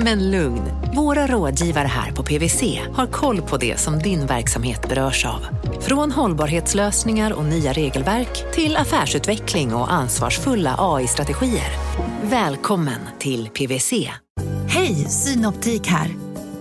Men 0.00 0.30
lugn, 0.30 0.62
våra 0.94 1.26
rådgivare 1.26 1.86
här 1.86 2.12
på 2.12 2.22
PWC 2.22 2.80
har 2.92 3.06
koll 3.06 3.42
på 3.42 3.56
det 3.56 3.80
som 3.80 3.98
din 3.98 4.26
verksamhet 4.26 4.88
berörs 4.88 5.26
av. 5.26 5.46
Från 5.80 6.12
hållbarhetslösningar 6.12 7.32
och 7.32 7.44
nya 7.44 7.72
regelverk 7.72 8.52
till 8.52 8.76
affärsutveckling 8.76 9.74
och 9.74 9.92
ansvarsfulla 9.92 10.74
AI-strategier. 10.78 11.70
Välkommen 12.22 13.00
till 13.18 13.48
PWC. 13.48 13.92
Hej, 14.68 14.94
Synoptik 14.94 15.86
här. 15.86 16.10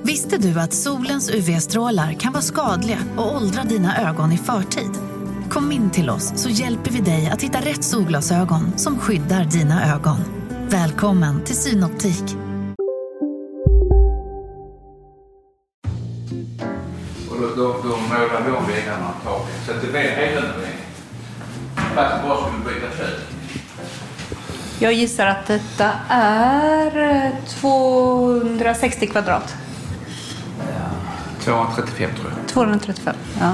Visste 0.02 0.38
du 0.38 0.60
att 0.60 0.74
solens 0.74 1.30
UV-strålar 1.30 2.14
kan 2.14 2.34
vara 2.34 2.44
skadliga 2.44 3.00
och 3.18 3.36
åldra 3.36 3.64
dina 3.64 4.10
ögon 4.10 4.32
i 4.32 4.38
förtid? 4.38 4.92
Kom 5.50 5.72
in 5.72 5.90
till 5.90 6.10
oss 6.10 6.34
så 6.36 6.50
hjälper 6.50 6.92
vi 6.92 7.02
dig 7.02 7.30
att 7.34 7.42
hitta 7.42 7.60
rätt 7.60 7.84
solglasögon 7.84 8.78
som 8.78 9.00
skyddar 9.00 9.44
dina 9.46 9.96
ögon. 9.96 10.18
Välkommen 10.70 11.44
till 11.44 11.56
Synoptik. 11.56 12.47
Då, 17.40 17.48
då, 17.56 17.74
då 17.84 17.98
målade 17.98 18.44
vi 18.46 18.52
om 18.52 18.66
väggarna 18.68 19.08
taket. 19.24 19.56
Så 19.66 19.72
att 19.72 19.82
det 19.82 19.88
blev 19.88 20.04
helrenovering. 20.04 20.78
Fast 21.96 22.16
vi 22.24 22.28
bara 22.28 22.38
skulle 22.38 22.76
byta 22.76 22.98
kök. 22.98 23.20
Jag 24.80 24.94
gissar 24.94 25.28
att 25.28 25.46
detta 25.48 25.92
är 26.10 26.98
eh, 27.26 27.32
260 27.62 29.08
kvadrat. 29.08 29.56
235 31.40 32.10
tror 32.16 32.32
jag. 32.38 32.48
235, 32.48 33.16
ja. 33.40 33.52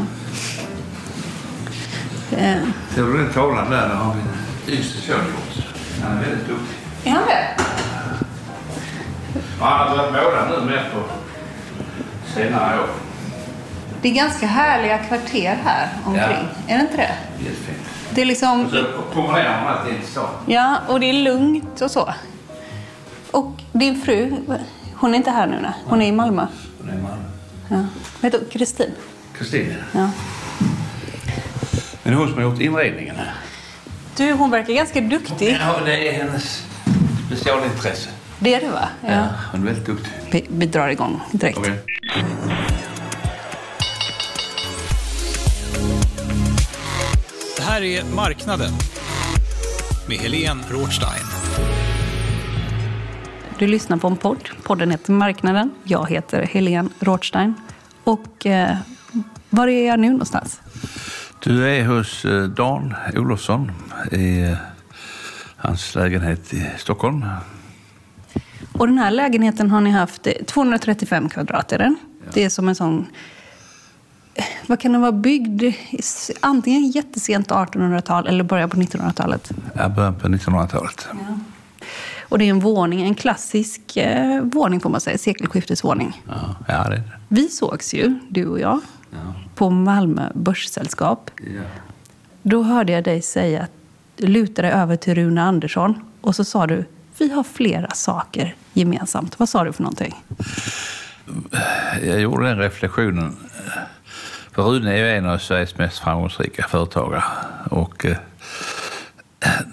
Eh, 2.37 2.55
Ser 2.95 3.03
du 3.03 3.17
den 3.17 3.33
tavlan 3.33 3.69
där? 3.69 3.87
Där 3.89 3.95
har 3.95 4.15
vi 4.65 4.73
yngste 4.75 5.01
son 5.01 5.15
gjort. 5.15 5.65
Han 6.03 6.17
är 6.17 6.21
väldigt 6.21 6.47
duktig. 6.47 6.77
Är 7.03 7.11
han 7.11 7.23
det? 7.27 7.63
Han 9.59 9.87
har 9.87 9.95
börjat 9.95 10.11
måla 10.13 10.59
nu 10.59 10.65
med 10.65 10.83
på 10.93 10.99
senare 12.35 12.79
år. 12.79 12.87
Det 14.03 14.09
är 14.09 14.13
ganska 14.13 14.45
härliga 14.45 14.97
kvarter 14.97 15.57
här 15.63 15.89
omkring. 16.05 16.47
Är 16.67 16.77
det 16.77 16.81
inte 16.81 16.97
det? 16.97 17.15
Jättefint. 17.39 17.77
Det 18.09 18.21
är 18.21 18.25
liksom... 18.25 18.65
Och 18.65 18.71
så 18.71 18.85
promenerar 19.13 19.63
man 19.63 19.73
alltid 19.77 19.93
in 19.93 19.99
till 19.99 20.09
stan. 20.09 20.29
Ja, 20.45 20.77
och 20.87 20.99
det 20.99 21.05
är 21.05 21.13
lugnt 21.13 21.81
och 21.81 21.91
så. 21.91 22.13
Och 23.31 23.51
din 23.71 24.01
fru, 24.01 24.33
hon 24.95 25.13
är 25.13 25.17
inte 25.17 25.31
här 25.31 25.47
nu? 25.47 25.59
Nej. 25.61 25.71
Hon 25.85 26.01
är 26.01 26.07
i 26.07 26.11
Malmö. 26.11 26.47
Det 26.81 26.91
är 26.91 26.97
man. 26.97 27.25
Ja. 27.69 27.75
Vad 28.21 28.33
heter 28.33 28.39
hon? 28.39 28.49
Kristin? 28.51 28.91
Kristin. 29.37 29.73
Ja. 29.91 30.09
Men 32.03 32.03
det 32.03 32.09
är 32.11 32.15
hon 32.15 32.27
som 32.27 32.35
har 32.37 32.43
gjort 32.43 32.61
inredningen 32.61 33.15
här. 33.15 33.33
Du, 34.15 34.33
hon 34.33 34.51
verkar 34.51 34.73
ganska 34.73 35.01
duktig. 35.01 35.57
Ja, 35.61 35.75
det 35.85 36.07
är 36.09 36.13
hennes 36.13 36.63
specialintresse. 37.27 38.09
Det 38.39 38.53
är 38.53 38.61
du 38.61 38.67
va? 38.67 38.89
Ja. 39.01 39.27
Hon 39.51 39.61
är 39.61 39.65
väldigt 39.65 39.85
duktig. 39.85 40.11
Vi, 40.31 40.45
vi 40.49 40.65
drar 40.65 40.87
igång 40.87 41.21
direkt. 41.31 41.57
Okej. 41.57 41.79
Här 47.73 47.83
är 47.83 48.03
Marknaden 48.15 48.71
med 50.07 50.17
Helene 50.17 50.63
Rothstein. 50.69 51.25
Du 53.59 53.67
lyssnar 53.67 53.97
på 53.97 54.07
en 54.07 54.17
podd. 54.17 54.49
Podden 54.63 54.91
heter 54.91 55.11
Marknaden. 55.11 55.71
Jag 55.83 56.09
heter 56.09 56.41
Helene 56.41 56.89
Rothstein. 56.99 57.53
Och 58.03 58.45
eh, 58.45 58.77
var 59.49 59.67
är 59.67 59.87
jag 59.87 59.99
nu 59.99 60.09
någonstans? 60.09 60.61
Du 61.39 61.69
är 61.69 61.85
hos 61.85 62.25
eh, 62.25 62.43
Dan 62.43 62.93
Olofsson 63.15 63.71
i 64.11 64.41
eh, 64.41 64.57
hans 65.57 65.95
lägenhet 65.95 66.53
i 66.53 66.69
Stockholm. 66.77 67.25
Och 68.73 68.87
den 68.87 68.97
här 68.97 69.11
lägenheten 69.11 69.71
har 69.71 69.81
ni 69.81 69.89
haft, 69.89 70.27
eh, 70.27 70.33
235 70.33 71.29
kvadrat 71.29 71.71
är 71.71 71.77
den. 71.77 71.95
Det 72.33 72.43
är 72.43 72.49
som 72.49 72.69
en 72.69 72.75
sån, 72.75 73.07
vad 74.67 74.79
kan 74.79 74.91
den 74.91 75.01
vara 75.01 75.11
byggd? 75.11 75.63
Antingen 76.39 76.91
jättesent 76.91 77.49
1800-tal 77.49 78.27
eller 78.27 78.43
början 78.43 78.69
på 78.69 78.77
1900-talet. 78.77 79.51
Ja, 79.75 79.89
början 79.89 80.15
på 80.15 80.27
1900-talet. 80.27 81.07
Och 82.29 82.39
det 82.39 82.45
är 82.45 82.49
en 82.49 82.59
våning, 82.59 83.01
en 83.01 83.15
klassisk 83.15 83.97
eh, 83.97 84.41
våning 84.41 84.79
får 84.79 84.89
man 84.89 85.01
säga, 85.01 85.17
sekelskiftesvåning. 85.17 86.21
Ja, 86.27 86.55
ja 86.67 86.89
det 86.89 86.95
det. 86.95 87.03
Vi 87.27 87.47
sågs 87.47 87.93
ju, 87.93 88.19
du 88.29 88.47
och 88.47 88.59
jag, 88.59 88.79
på 89.55 89.69
Malmö 89.69 90.29
Börssällskap. 90.33 91.31
Ja. 91.37 91.61
Då 92.41 92.63
hörde 92.63 92.91
jag 92.91 93.03
dig 93.03 93.21
säga 93.21 93.63
att 93.63 93.71
du 94.15 94.27
lutade 94.27 94.71
över 94.71 94.95
till 94.95 95.15
Rune 95.15 95.41
Andersson 95.41 95.95
och 96.21 96.35
så 96.35 96.43
sa 96.43 96.67
du, 96.67 96.85
vi 97.17 97.31
har 97.31 97.43
flera 97.43 97.89
saker 97.89 98.55
gemensamt. 98.73 99.39
Vad 99.39 99.49
sa 99.49 99.63
du 99.63 99.73
för 99.73 99.83
någonting? 99.83 100.15
Jag 102.03 102.21
gjorde 102.21 102.47
den 102.47 102.57
reflektionen. 102.57 103.35
För 104.53 104.63
Rune 104.63 104.91
är 104.91 104.97
ju 104.97 105.09
en 105.09 105.25
av 105.25 105.37
Sveriges 105.37 105.77
mest 105.77 105.99
framgångsrika 105.99 106.63
företagare. 106.63 107.23
Och 107.69 108.05
eh, 108.05 108.17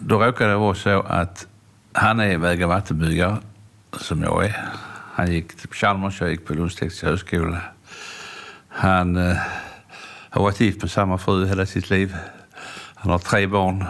då 0.01 0.19
råkade 0.19 0.51
det 0.51 0.57
vara 0.57 0.75
så 0.75 1.01
att 1.01 1.47
han 1.93 2.21
är 2.21 2.39
väg 2.39 2.63
och 2.63 2.69
vattenbyggare, 2.69 3.37
som 3.93 4.23
jag 4.23 4.45
är. 4.45 4.69
Han 5.13 5.33
gick 5.33 5.69
på 5.69 5.75
Chalmers, 5.75 6.21
jag 6.21 6.31
gick 6.31 6.47
på 6.47 6.55
Lunds 6.55 6.77
tekniska 6.77 7.07
högskola. 7.07 7.61
Han 8.69 9.17
eh, 9.17 9.37
har 10.31 10.43
varit 10.43 10.61
gift 10.61 10.83
med 10.83 10.91
samma 10.91 11.19
fru 11.19 11.47
hela 11.47 11.67
sitt 11.67 11.91
liv. 11.91 12.17
Han 12.95 13.13
har 13.13 13.19
tre 13.19 13.47
barn. 13.47 13.85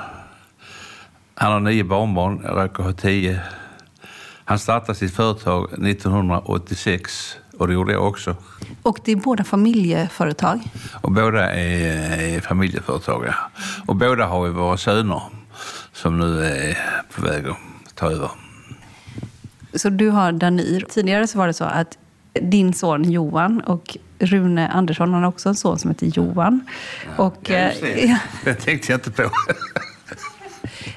Han 1.34 1.52
har 1.52 1.60
nio 1.60 1.84
barnbarn, 1.84 2.40
jag 2.44 2.64
råkar 2.64 2.82
ha 2.82 2.92
tio. 2.92 3.40
Han 4.44 4.58
startade 4.58 4.94
sitt 4.94 5.14
företag 5.14 5.72
1986 5.72 7.39
och 7.60 7.66
det 7.68 7.74
gjorde 7.74 7.92
jag 7.92 8.08
också. 8.08 8.36
Och 8.82 8.98
det 9.04 9.12
är 9.12 9.16
båda 9.16 9.44
familjeföretag. 9.44 10.60
Och 11.00 11.12
båda 11.12 11.50
är, 11.52 12.36
är 12.36 12.40
familjeföretagare. 12.40 13.34
Och 13.86 13.96
båda 13.96 14.26
har 14.26 14.46
ju 14.46 14.52
våra 14.52 14.76
söner 14.76 15.22
som 15.92 16.18
nu 16.18 16.44
är 16.44 16.78
på 17.14 17.22
väg 17.22 17.46
att 17.46 17.56
ta 17.94 18.10
över. 18.10 18.30
Så 19.74 19.90
du 19.90 20.08
har 20.08 20.32
Danir. 20.32 20.86
Tidigare 20.88 21.26
så 21.26 21.38
var 21.38 21.46
det 21.46 21.52
så 21.52 21.64
att 21.64 21.98
din 22.32 22.72
son 22.74 23.10
Johan 23.10 23.60
och 23.60 23.96
Rune 24.18 24.68
Andersson, 24.68 25.14
han 25.14 25.22
har 25.22 25.28
också 25.28 25.48
en 25.48 25.54
son 25.54 25.78
som 25.78 25.90
heter 25.90 26.06
Johan. 26.06 26.60
och, 27.16 27.50
eh, 27.50 27.72
ja, 28.10 28.18
Det 28.44 28.54
tänkte 28.54 28.92
jag 28.92 28.98
inte 28.98 29.10
på. 29.10 29.30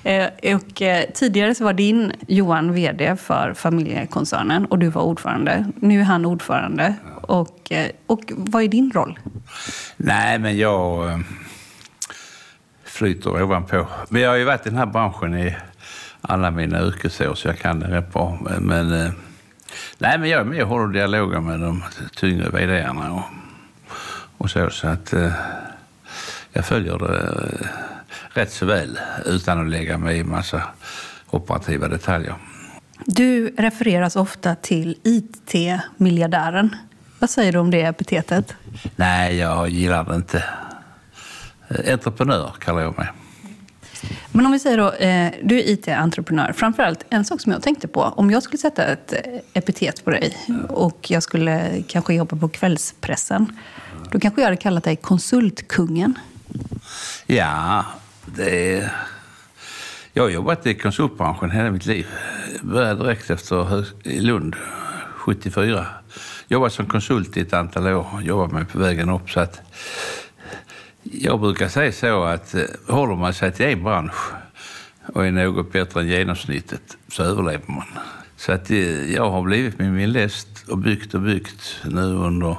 Eh, 0.04 0.56
och 0.56 0.82
eh, 0.82 1.06
tidigare 1.14 1.56
så 1.56 1.64
var 1.64 1.74
din 1.74 2.12
Johan 2.28 2.74
vd 2.74 3.16
för 3.16 3.54
familjekoncernen 3.54 4.66
och 4.66 4.80
du 4.80 4.88
var 4.88 5.02
ordförande. 5.02 5.66
Nu 5.76 6.00
är 6.00 6.04
han 6.04 6.26
ordförande. 6.26 6.96
Och, 7.22 7.72
eh, 7.72 7.90
och 8.06 8.32
vad 8.36 8.64
är 8.64 8.68
din 8.68 8.92
roll? 8.92 9.20
Nej, 9.98 10.40
men 10.40 10.58
jag 10.58 11.24
flyter 12.84 13.44
ovanpå. 13.44 13.88
Men 14.10 14.22
jag 14.22 14.30
har 14.30 14.38
ju 14.38 14.44
varit 14.44 14.66
i 14.66 14.70
den 14.70 14.78
här 14.78 14.86
branschen 14.86 15.38
i 15.38 15.56
alla 16.22 16.52
mina 16.52 16.82
yrkesår 16.82 17.34
så 17.34 17.48
jag 17.48 17.60
kan 17.60 17.80
det 17.80 17.88
rätt 17.88 18.14
bra. 18.14 18.38
Men, 18.60 18.90
nej, 19.98 20.20
men 20.20 20.30
jag 20.30 20.42
är 20.42 20.46
med 20.46 20.64
och 20.64 20.70
håller 20.70 20.94
dialoger 20.94 21.40
med 21.40 21.60
de 21.60 21.84
tyngre 22.16 22.50
vd-arna 22.50 23.14
och, 23.14 23.24
och 24.38 24.50
så. 24.50 24.70
Så 24.70 24.88
att 24.88 25.14
jag 26.54 26.66
följer 26.66 26.98
det 26.98 27.68
rätt 28.34 28.52
så 28.52 28.66
väl 28.66 29.00
utan 29.26 29.60
att 29.60 29.70
lägga 29.70 29.98
mig 29.98 30.18
i 30.18 30.24
massa 30.24 30.62
operativa 31.30 31.88
detaljer. 31.88 32.36
Du 33.06 33.48
refereras 33.58 34.16
ofta 34.16 34.56
till 34.56 34.98
IT-miljardären. 35.04 36.76
Vad 37.20 37.30
säger 37.30 37.52
du 37.52 37.60
om 37.60 37.72
det 37.72 37.82
epitetet? 37.82 38.54
Nej, 38.96 39.38
jag 39.38 39.70
gillar 39.70 40.04
det 40.04 40.16
inte. 40.16 40.44
Entreprenör 41.92 42.56
kallar 42.60 42.82
jag 42.82 42.98
mig. 42.98 43.08
Men 44.32 44.46
om 44.46 44.52
vi 44.52 44.60
säger 44.60 44.78
då, 44.78 44.92
eh, 44.92 45.32
du 45.44 45.60
är 45.60 45.70
IT-entreprenör. 45.70 46.54
Framförallt 46.54 47.06
en 47.10 47.26
sak 47.26 47.42
som 47.42 47.52
jag 47.52 47.62
tänkte 47.62 47.88
på. 47.88 48.02
Om 48.02 48.32
jag 48.32 48.44
skulle 48.44 48.58
sätta 48.58 48.86
ett 48.86 49.14
eh, 49.14 49.20
epitet 49.54 50.06
på 50.06 50.10
dig 50.12 50.38
och 50.70 51.12
jag 51.12 51.24
skulle 51.24 51.84
kanske 51.88 52.14
jobba 52.14 52.38
på 52.38 52.50
kvällspressen. 52.50 53.60
Då 54.12 54.20
kanske 54.20 54.42
jag 54.42 54.46
hade 54.46 54.58
kallat 54.58 54.84
dig 54.84 54.96
konsultkungen. 54.96 56.20
Ja, 57.26 57.86
det 58.26 58.76
är... 58.78 58.92
Jag 60.14 60.24
har 60.24 60.30
jobbat 60.30 60.68
i 60.68 60.74
konsultbranschen 60.74 61.52
hela 61.52 61.72
mitt 61.72 61.86
liv. 61.86 62.08
Jag 62.56 62.66
började 62.66 63.04
direkt 63.04 63.30
efter 63.30 63.86
i 64.04 64.20
Lund, 64.20 64.56
74. 65.16 65.86
jobbat 66.48 66.74
som 66.74 66.86
konsult 66.86 67.38
i 67.38 67.42
ett 67.42 67.54
antal 67.54 67.88
år, 67.88 68.08
jobbat 68.22 68.52
mig 68.52 68.66
på 68.66 68.80
vägen 68.80 69.10
upp. 69.10 69.30
Så 69.30 69.40
att 69.40 69.62
jag 71.04 71.40
brukar 71.40 71.68
säga 71.68 71.92
så 71.92 72.24
att 72.24 72.56
eh, 72.56 72.64
håller 72.88 73.16
man 73.16 73.34
sig 73.34 73.52
till 73.52 73.66
en 73.66 73.84
bransch 73.84 74.32
och 75.14 75.26
är 75.26 75.32
något 75.32 75.72
bättre 75.72 76.02
än 76.02 76.08
genomsnittet 76.08 76.98
så 77.08 77.24
överlever 77.24 77.64
man. 77.68 77.88
Så 78.38 78.52
att 78.52 78.72
eh, 78.72 79.14
jag 79.14 79.30
har 79.30 79.42
blivit 79.42 79.80
med 79.80 79.94
min 79.94 80.12
läst 80.12 80.70
och 80.70 80.78
byggt 80.78 81.14
och 81.14 81.22
byggt 81.22 81.82
nu 81.86 82.02
under 82.02 82.58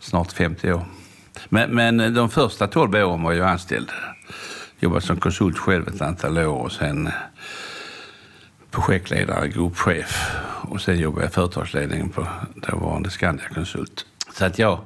snart 0.00 0.32
50 0.32 0.72
år. 0.72 0.84
Men, 1.48 1.70
men 1.70 2.14
de 2.14 2.30
första 2.30 2.66
12 2.66 2.94
åren 2.94 3.22
var 3.22 3.32
jag 3.32 3.48
anställd. 3.48 3.90
Jobbat 4.80 5.04
som 5.04 5.16
konsult 5.16 5.58
själv 5.58 5.88
ett 5.88 6.00
antal 6.00 6.38
år 6.38 6.62
och 6.62 6.72
sen 6.72 7.06
eh, 7.06 7.12
projektledare, 8.70 9.48
gruppchef 9.48 10.30
och 10.62 10.80
sen 10.80 10.98
jobbade 10.98 11.22
jag 11.24 11.30
i 11.30 11.34
företagsledningen 11.34 12.08
på 12.08 12.26
dåvarande 12.54 13.10
Skandia 13.10 13.48
Konsult. 13.48 14.06
Så 14.32 14.44
att 14.44 14.58
jag, 14.58 14.80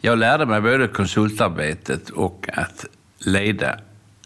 jag 0.00 0.18
lärde 0.18 0.46
mig 0.46 0.60
både 0.60 0.88
konsultarbetet 0.88 2.10
och 2.10 2.48
att 2.52 2.84
leda 3.18 3.78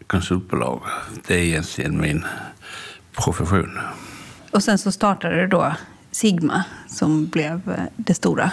konsultbolag. 0.07 0.81
Det 1.27 1.35
är 1.35 1.39
egentligen 1.43 2.01
min 2.01 2.25
profession. 3.11 3.79
Och 4.51 4.63
sen 4.63 4.77
så 4.77 4.91
startade 4.91 5.35
det 5.35 5.47
då 5.47 5.73
Sigma 6.11 6.63
som 6.87 7.25
blev 7.25 7.61
eh, 7.69 7.83
det 7.95 8.13
stora. 8.13 8.51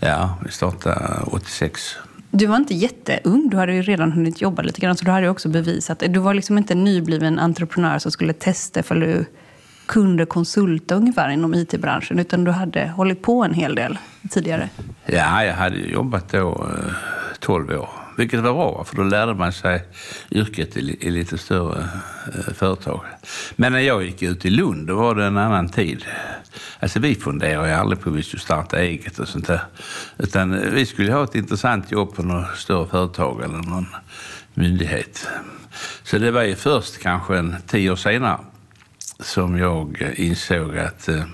Ja, 0.00 0.38
vi 0.44 0.50
startade 0.50 1.22
86. 1.26 1.96
Du 2.38 2.46
var 2.46 2.56
inte 2.56 2.74
jätteung, 2.74 3.48
du 3.50 3.56
hade 3.56 3.72
ju 3.74 3.82
redan 3.82 4.12
hunnit 4.12 4.40
jobba 4.40 4.62
lite 4.62 4.80
grann, 4.80 4.96
så 4.96 5.04
du 5.04 5.10
hade 5.10 5.26
ju 5.26 5.30
också 5.30 5.48
bevisat. 5.48 6.02
Du 6.08 6.20
var 6.20 6.34
liksom 6.34 6.58
inte 6.58 6.74
en 6.74 6.84
nybliven 6.84 7.38
entreprenör 7.38 7.98
som 7.98 8.12
skulle 8.12 8.32
testa 8.32 8.82
för 8.82 8.94
du 8.94 9.24
kunde 9.86 10.26
konsulta 10.26 10.94
ungefär 10.94 11.28
inom 11.28 11.54
IT-branschen, 11.54 12.18
utan 12.18 12.44
du 12.44 12.50
hade 12.50 12.88
hållit 12.88 13.22
på 13.22 13.44
en 13.44 13.54
hel 13.54 13.74
del 13.74 13.98
tidigare. 14.30 14.68
Ja, 15.06 15.44
jag 15.44 15.54
hade 15.54 15.76
ju 15.76 15.92
jobbat 15.92 16.32
då 16.32 16.48
eh, 16.48 16.94
12 17.38 17.70
år, 17.70 17.88
vilket 18.18 18.40
var 18.40 18.52
bra, 18.52 18.84
för 18.84 18.96
då 18.96 19.02
lärde 19.02 19.34
man 19.34 19.52
sig 19.52 19.84
yrket 20.30 20.76
i, 20.76 21.06
i 21.06 21.10
lite 21.10 21.38
större 21.38 21.88
eh, 22.34 22.54
företag. 22.54 23.00
Men 23.56 23.72
när 23.72 23.80
jag 23.80 24.04
gick 24.04 24.22
ut 24.22 24.44
i 24.44 24.50
Lund, 24.50 24.86
då 24.86 24.96
var 24.96 25.14
det 25.14 25.24
en 25.24 25.36
annan 25.36 25.68
tid. 25.68 26.04
Alltså 26.80 27.00
vi 27.00 27.14
funderade 27.14 27.68
ju 27.68 27.74
aldrig 27.74 28.00
på 28.00 28.10
att 28.10 28.16
vi 28.16 28.22
skulle 28.22 28.40
starta 28.40 28.78
eget 28.80 29.18
och 29.18 29.28
sånt 29.28 29.46
där. 29.46 29.60
Utan 30.18 30.54
eh, 30.54 30.70
vi 30.70 30.86
skulle 30.86 31.12
ha 31.12 31.24
ett 31.24 31.34
intressant 31.34 31.92
jobb 31.92 32.14
på 32.14 32.22
något 32.22 32.56
större 32.56 32.88
företag 32.88 33.44
eller 33.44 33.58
någon 33.58 33.86
myndighet. 34.54 35.28
Så 36.02 36.18
det 36.18 36.30
var 36.30 36.42
ju 36.42 36.54
först 36.54 37.02
kanske 37.02 37.38
en 37.38 37.56
tio 37.66 37.90
år 37.90 37.96
senare 37.96 38.38
som 39.20 39.58
jag 39.58 40.02
eh, 40.02 40.20
insåg 40.26 40.78
att 40.78 41.08
eh, 41.08 41.24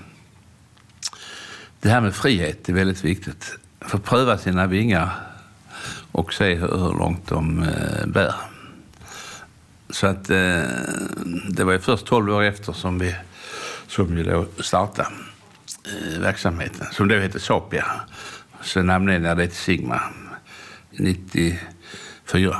det 1.81 1.89
här 1.89 2.01
med 2.01 2.15
frihet 2.15 2.69
är 2.69 2.73
väldigt 2.73 3.03
viktigt. 3.03 3.57
Få 3.81 3.97
pröva 3.97 4.37
sina 4.37 4.67
vingar 4.67 5.34
och 6.15 6.33
se 6.33 6.55
hur 6.55 6.97
långt 6.99 7.27
de 7.27 7.63
eh, 7.63 8.07
bär. 8.07 8.33
Så 9.89 10.07
att 10.07 10.29
eh, 10.29 10.63
det 11.49 11.63
var 11.63 11.73
ju 11.73 11.79
först 11.79 12.05
12 12.05 12.29
år 12.29 12.43
efter 12.43 12.73
som 12.73 12.99
vi, 12.99 13.15
som 13.87 14.15
vi 14.15 14.23
då 14.23 14.45
startade 14.59 15.07
eh, 15.85 16.19
verksamheten, 16.19 16.87
som 16.91 17.07
då 17.07 17.15
hette 17.15 17.39
Sapia. 17.39 17.85
Så 18.61 18.81
namnändrade 18.81 19.27
jag 19.29 19.37
det 19.37 19.47
till 19.47 19.61
Sigma 19.61 20.01
94. 20.91 22.55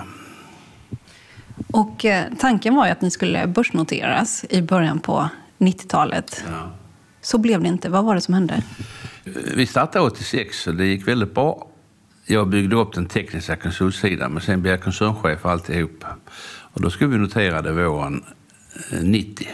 Och 1.72 2.06
tanken 2.40 2.75
var 2.75 2.86
ju 2.86 2.92
att 2.92 3.01
ni 3.01 3.12
skulle 3.12 3.48
börsnoteras 3.48 4.46
i 4.50 4.62
början 4.62 5.00
på 5.00 5.30
90-talet. 5.58 6.44
Ja. 6.48 6.72
Så 7.22 7.38
blev 7.38 7.62
det 7.62 7.68
inte. 7.68 7.90
Vad 7.90 8.06
var 8.06 8.16
det 8.16 8.22
som 8.22 8.34
hände? 8.34 8.62
Vi 9.56 9.66
startade 9.66 10.06
86 10.06 10.68
och 10.68 10.75
det 10.75 10.86
gick 10.86 11.08
väldigt 11.08 11.34
bra. 11.34 11.68
Jag 12.27 12.48
byggde 12.48 12.75
upp 12.75 12.94
den 12.94 13.06
tekniska 13.06 13.56
konsultsidan 13.56 14.31
men 14.31 14.42
sen 14.42 14.62
blev 14.62 14.74
jag 14.74 14.81
koncernchef 14.81 15.39
för 15.39 15.50
alltihop. 15.50 16.04
Och 16.45 16.81
då 16.81 16.89
skulle 16.89 17.10
vi 17.10 17.18
notera 17.18 17.62
det 17.62 17.72
våren 17.72 18.24
eh, 18.92 19.04
90. 19.04 19.48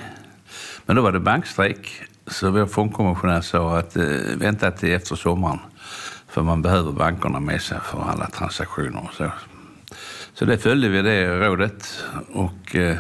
Men 0.85 0.95
då 0.95 1.01
var 1.01 1.11
det 1.11 1.19
bankstrejk 1.19 2.03
så 2.27 2.51
vår 2.51 2.65
fondkommissionär 2.65 3.41
sa 3.41 3.77
att 3.77 3.95
eh, 3.95 4.03
vänta 4.37 4.71
till 4.71 4.93
efter 4.93 5.15
sommaren 5.15 5.59
för 6.27 6.41
man 6.41 6.61
behöver 6.61 6.91
bankerna 6.91 7.39
med 7.39 7.61
sig 7.61 7.77
för 7.83 8.01
alla 8.01 8.29
transaktioner 8.29 9.03
och 9.03 9.13
så. 9.13 9.31
Så 10.33 10.45
det 10.45 10.57
följde 10.57 10.89
vi 10.89 11.01
det 11.01 11.39
rådet 11.39 12.03
och 12.33 12.75
eh, 12.75 12.97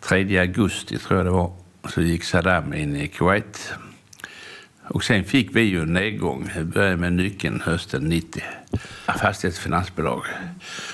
3 0.00 0.38
augusti 0.38 0.98
tror 0.98 1.18
jag 1.18 1.26
det 1.26 1.30
var 1.30 1.52
så 1.88 2.00
gick 2.00 2.24
Saddam 2.24 2.74
in 2.74 2.96
i 2.96 3.08
Kuwait. 3.08 3.74
Och 4.90 5.04
sen 5.04 5.24
fick 5.24 5.56
vi 5.56 5.60
ju 5.60 5.82
en 5.82 5.92
nedgång. 5.92 6.50
vi 6.56 6.64
började 6.64 6.96
med 6.96 7.12
nyckeln 7.12 7.62
hösten 7.64 8.02
90. 8.02 8.42
Fastighetsfinansbolag. 9.20 10.22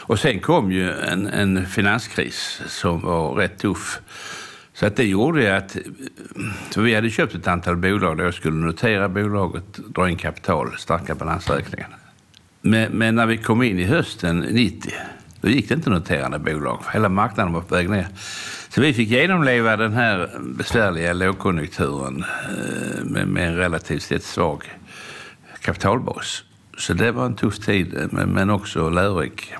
Och 0.01 0.19
sen 0.19 0.41
kom 0.41 0.73
ju 0.73 0.93
en, 0.93 1.27
en 1.27 1.67
finanskris 1.67 2.63
som 2.67 3.01
var 3.01 3.35
rätt 3.35 3.59
tuff. 3.59 4.01
Så 4.75 4.87
att 4.87 4.97
det 4.97 5.05
gjorde 5.05 5.57
att 5.57 5.77
så 6.71 6.81
vi 6.81 6.95
hade 6.95 7.11
köpt 7.11 7.35
ett 7.35 7.47
antal 7.47 7.77
bolag 7.77 8.17
där 8.17 8.25
jag 8.25 8.35
skulle 8.35 8.57
notera 8.57 9.09
bolaget, 9.09 9.75
dra 9.75 10.09
in 10.11 10.17
kapital, 10.17 10.75
starka 10.79 11.15
balansräkningen. 11.15 11.91
Men, 12.61 12.93
men 12.93 13.15
när 13.15 13.27
vi 13.27 13.37
kom 13.37 13.63
in 13.63 13.79
i 13.79 13.85
hösten 13.85 14.41
90, 14.41 14.93
då 15.41 15.49
gick 15.49 15.69
det 15.69 15.75
inte 15.75 15.91
noterande 15.91 16.39
bolag. 16.39 16.81
Hela 16.93 17.09
marknaden 17.09 17.53
var 17.53 17.61
på 17.61 17.75
väg 17.75 17.91
ner. 17.91 18.07
Så 18.77 18.83
vi 18.83 18.95
fick 18.95 19.09
genomleva 19.09 19.77
den 19.77 19.93
här 19.93 20.31
besvärliga 20.41 21.13
lågkonjunkturen 21.13 22.25
eh, 22.25 23.05
med, 23.05 23.29
med 23.29 23.49
en 23.49 23.57
relativt 23.57 24.03
sett 24.03 24.23
svag 24.23 24.65
kapitalbas. 25.61 26.45
Så 26.79 26.93
det 26.93 27.13
var 27.13 27.27
en 27.27 27.35
tuff 27.35 27.59
tid, 27.59 28.09
men, 28.11 28.29
men 28.29 28.51
också 28.51 28.91
lärorik. 28.91 29.53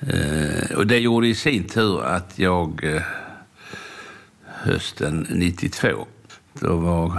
Eh, 0.00 0.76
och 0.76 0.86
det 0.86 0.98
gjorde 0.98 1.28
i 1.28 1.34
sin 1.34 1.64
tur 1.64 2.04
att 2.04 2.38
jag 2.38 2.84
eh, 2.84 3.02
hösten 4.44 5.26
92, 5.30 6.06
då 6.52 6.76
var 6.76 7.18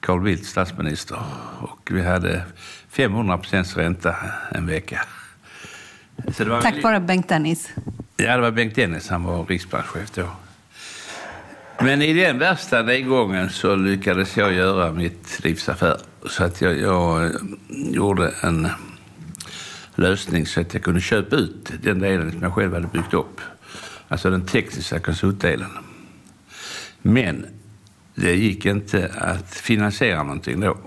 Carl 0.00 0.20
Bildt 0.20 0.46
statsminister 0.46 1.18
och 1.60 1.90
vi 1.92 2.02
hade 2.02 2.42
500 2.88 3.38
procents 3.38 3.76
ränta 3.76 4.16
en 4.52 4.66
vecka. 4.66 5.04
Tack 6.62 6.82
vare 6.82 7.00
Bengt 7.00 7.28
Dennis. 7.28 7.70
Ja, 8.16 8.36
det 8.36 8.42
var 8.42 8.50
Bengt 8.50 8.74
Dennis, 8.74 9.08
han 9.08 9.24
var 9.24 9.46
riksbankschef 9.46 10.10
då. 10.10 10.28
Men 11.80 12.02
i 12.02 12.12
den 12.12 12.38
värsta 12.38 12.82
nedgången 12.82 13.50
så 13.50 13.76
lyckades 13.76 14.36
jag 14.36 14.52
göra 14.52 14.92
mitt 14.92 15.40
livs 15.44 15.68
affär. 15.68 15.96
Så 16.26 16.44
att 16.44 16.60
jag, 16.60 16.78
jag 16.78 17.24
eh, 17.24 17.30
gjorde 17.68 18.34
en 18.42 18.64
eh, 18.64 18.70
lösning 19.94 20.46
så 20.46 20.60
att 20.60 20.74
jag 20.74 20.82
kunde 20.82 21.00
köpa 21.00 21.36
ut 21.36 21.72
den 21.82 21.98
delen 21.98 22.32
som 22.32 22.42
jag 22.42 22.54
själv 22.54 22.74
hade 22.74 22.86
byggt 22.86 23.14
upp. 23.14 23.40
Alltså 24.08 24.30
den 24.30 24.46
tekniska 24.46 25.00
konsultdelen. 25.00 25.70
Men 27.02 27.46
det 28.14 28.34
gick 28.34 28.66
inte 28.66 29.10
att 29.18 29.54
finansiera 29.54 30.22
någonting 30.22 30.60
då. 30.60 30.78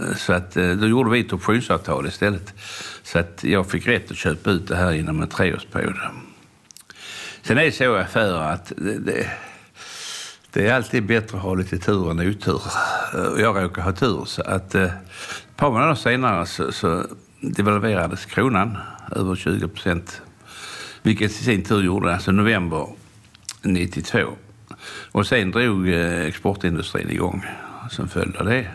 Eh, 0.00 0.14
så 0.16 0.32
att, 0.32 0.54
då 0.54 0.86
gjorde 0.86 1.10
vi 1.10 1.20
ett 1.20 1.32
optionsavtal 1.32 2.06
istället. 2.06 2.54
Så 3.02 3.18
att 3.18 3.44
jag 3.44 3.70
fick 3.70 3.86
rätt 3.86 4.10
att 4.10 4.16
köpa 4.16 4.50
ut 4.50 4.68
det 4.68 4.76
här 4.76 4.92
inom 4.92 5.22
en 5.22 5.28
treårsperiod. 5.28 5.96
Sen 7.42 7.58
är 7.58 7.64
det 7.64 7.72
så 7.72 7.84
i 7.84 8.00
affärer 8.00 8.52
att 8.52 8.72
det, 8.76 8.98
det, 8.98 9.30
det, 10.52 10.66
är 10.66 10.74
alltid 10.74 11.06
bättre 11.06 11.36
att 11.36 11.42
ha 11.42 11.54
lite 11.54 11.78
tur 11.78 12.10
än 12.10 12.20
otur. 12.20 12.62
Eh, 13.14 13.40
jag 13.40 13.64
råkar 13.64 13.82
ha 13.82 13.92
tur. 13.92 14.24
Så 14.24 14.42
att 14.42 14.74
eh, 14.74 14.82
ett 14.82 15.56
par 15.56 15.70
månader 15.70 15.94
senare 15.94 16.46
så, 16.46 16.72
så 16.72 17.06
devalverades 17.40 18.24
kronan 18.24 18.78
över 19.16 19.34
20 19.34 19.68
procent. 19.68 20.22
Vilket 21.02 21.30
i 21.30 21.44
sin 21.44 21.64
tur 21.64 21.82
gjorde, 21.82 22.14
alltså 22.14 22.32
november 22.32 22.86
92. 23.62 24.18
Och 25.12 25.26
sen 25.26 25.50
drog 25.50 25.88
eh, 25.88 26.20
exportindustrin 26.20 27.10
igång 27.10 27.44
som 27.90 28.08
följd 28.08 28.36
av 28.36 28.46
det. 28.46 28.66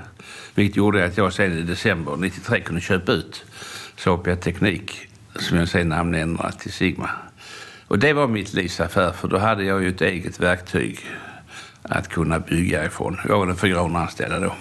Vilket 0.55 0.77
gjorde 0.77 1.05
att 1.05 1.17
jag 1.17 1.33
sen 1.33 1.51
i 1.51 1.61
december 1.61 2.15
93 2.17 2.61
kunde 2.61 2.81
köpa 2.81 3.11
ut 3.11 3.45
Sapia 3.97 4.35
Teknik 4.35 5.07
som 5.35 5.57
jag 5.57 5.69
sen 5.69 5.89
namnändrade 5.89 6.51
till 6.51 6.71
Sigma. 6.71 7.09
Och 7.87 7.99
det 7.99 8.13
var 8.13 8.27
mitt 8.27 8.53
livs 8.53 8.79
affär 8.79 9.11
för 9.11 9.27
då 9.27 9.37
hade 9.37 9.63
jag 9.63 9.83
ju 9.83 9.89
ett 9.89 10.01
eget 10.01 10.39
verktyg 10.39 10.99
att 11.81 12.07
kunna 12.07 12.39
bygga 12.39 12.85
ifrån. 12.85 13.17
Jag 13.27 13.37
var 13.37 13.47
den 13.47 13.55
400 13.55 14.01
anställda 14.01 14.39
då. 14.39 14.55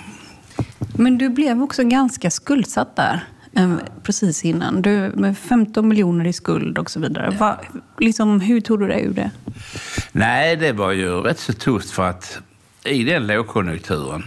Men 0.96 1.18
du 1.18 1.28
blev 1.28 1.62
också 1.62 1.84
ganska 1.84 2.30
skuldsatt 2.30 2.96
där 2.96 3.24
eh, 3.56 3.74
precis 4.02 4.44
innan. 4.44 4.82
Du, 4.82 5.12
med 5.14 5.38
15 5.38 5.88
miljoner 5.88 6.26
i 6.26 6.32
skuld 6.32 6.78
och 6.78 6.90
så 6.90 7.00
vidare. 7.00 7.30
Va, 7.30 7.60
liksom, 7.98 8.40
hur 8.40 8.60
tog 8.60 8.80
du 8.80 8.86
dig 8.86 9.04
ur 9.04 9.12
det? 9.12 9.30
Nej, 10.12 10.56
det 10.56 10.72
var 10.72 10.92
ju 10.92 11.20
rätt 11.20 11.38
så 11.38 11.52
tufft 11.52 11.90
för 11.90 12.08
att 12.08 12.40
i 12.84 13.04
den 13.04 13.26
lågkonjunkturen, 13.26 14.22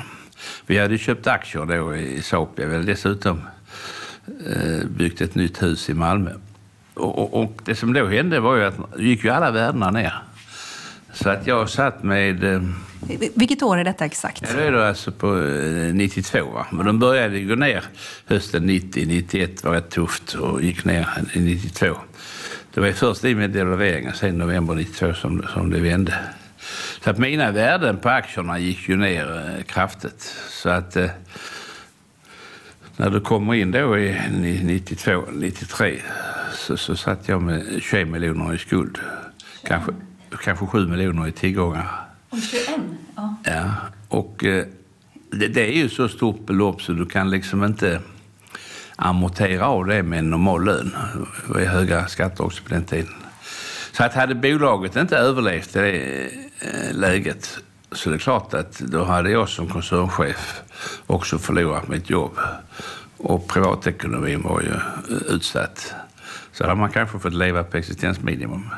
vi 0.66 0.78
hade 0.78 0.98
köpt 0.98 1.28
aktier 1.28 1.66
då 1.66 1.96
i 1.96 2.22
Sapia, 2.22 2.68
vi 2.68 2.74
hade 2.74 2.86
dessutom 2.86 3.42
eh, 4.46 4.88
byggt 4.88 5.22
ett 5.22 5.36
nytt 5.36 5.64
hus 5.64 5.90
i 5.90 5.94
Malmö. 5.94 6.32
Och, 6.98 7.20
och, 7.20 7.44
och, 7.44 7.62
det 7.66 7.76
som 7.76 7.94
då 7.94 8.06
hände 8.06 8.40
var 8.40 8.56
ju 8.56 8.66
att 8.66 8.76
gick 8.98 9.24
ju 9.24 9.30
alla 9.30 9.52
värdena 9.52 9.92
ner. 9.92 10.14
Så 11.14 11.30
att 11.30 11.48
jag 11.48 11.70
satt 11.70 12.04
med 12.04 12.44
eh, 12.44 12.62
Vilket 13.36 13.64
år 13.64 13.78
är 13.78 13.84
detta 13.84 14.06
exakt? 14.06 14.44
Ja, 14.48 14.58
det 14.58 14.68
är 14.68 14.72
då 14.72 14.82
alltså 14.82 15.12
på 15.12 15.28
eh, 15.28 15.94
92. 15.94 16.40
Va? 16.54 16.68
Men 16.72 16.86
de 16.86 17.00
började 17.00 17.40
gå 17.40 17.56
ner 17.56 17.84
hösten 18.26 18.66
90, 18.66 19.06
91 19.08 19.64
var 19.64 19.72
rätt 19.72 19.90
tufft 19.90 20.34
och 20.34 20.64
gick 20.64 20.86
ner 20.86 21.08
i 21.34 21.40
92. 21.40 21.86
Det 22.74 22.82
var 22.82 22.92
först 22.92 23.26
i 23.26 23.36
med 23.36 23.50
devalveringen, 23.50 24.14
sen 24.14 24.38
november 24.38 24.76
92 24.76 25.14
som, 25.14 25.44
som 25.54 25.70
det 25.70 25.80
vände. 25.80 26.14
Så 27.04 27.10
att 27.10 27.18
mina 27.18 27.52
värden 27.52 27.98
på 27.98 28.10
aktierna 28.10 28.60
gick 28.60 28.90
ju 28.90 28.96
ner 28.98 29.56
eh, 29.58 29.64
kraftigt. 29.64 30.36
Så 30.50 30.70
att 30.70 30.96
eh, 30.96 31.10
när 32.98 33.10
du 33.10 33.20
kommer 33.20 33.54
in 33.54 33.72
då 33.72 33.98
i 33.98 34.22
92, 34.64 35.24
93 35.32 36.02
så, 36.54 36.78
så 36.78 36.96
satt 36.96 37.28
jag 37.28 37.42
med 37.42 37.82
21 37.82 38.08
miljoner 38.08 38.54
i 38.54 38.58
skuld. 38.58 38.98
Kanske, 39.64 39.92
kanske 40.44 40.66
7 40.66 40.88
miljoner 40.88 41.28
i 41.28 41.32
tillgångar. 41.32 41.88
Om 42.30 42.42
21? 42.42 42.70
Ja. 43.16 43.36
Ja, 43.44 43.72
och 44.08 44.44
eh, 44.44 44.66
det, 45.32 45.48
det 45.48 45.62
är 45.62 45.78
ju 45.78 45.90
så 45.90 46.10
stort 46.10 46.46
belopp 46.46 46.82
så 46.82 46.92
du 46.92 47.06
kan 47.06 47.30
liksom 47.30 47.64
inte 47.64 48.02
amortera 48.96 49.66
av 49.66 49.86
det 49.86 50.04
med 50.04 50.20
en 50.20 50.30
normal 50.30 50.66
lön. 50.66 50.96
Det 51.48 51.54
var 51.54 51.60
ju 51.60 51.66
höga 51.66 52.08
skatter 52.08 52.46
också 52.46 52.64
på 52.64 52.70
den 52.70 52.84
tiden. 52.84 53.14
Så 53.92 54.04
att 54.04 54.14
hade 54.14 54.36
bolaget 54.36 54.96
inte 54.96 55.18
överlevt 55.18 55.74
det 55.74 56.02
eh, 56.60 56.94
läget 56.94 57.60
så 57.92 58.10
det 58.10 58.16
är 58.16 58.20
klart 58.20 58.54
att 58.54 58.80
då 58.80 59.04
hade 59.04 59.30
jag 59.30 59.50
som 59.50 59.68
koncernchef 59.68 60.62
också 61.08 61.38
förlorat 61.38 61.88
mitt 61.88 62.10
jobb. 62.10 62.38
Och 63.18 63.48
privatekonomin 63.48 64.42
var 64.42 64.62
ju 64.62 64.68
eh, 64.68 65.34
utsatt. 65.36 65.94
Så 66.52 66.64
hade 66.64 66.76
man 66.76 66.90
kanske 66.92 67.20
fått 67.20 67.34
leva 67.34 67.64
på 67.64 67.78
existensminimum. 67.78 68.70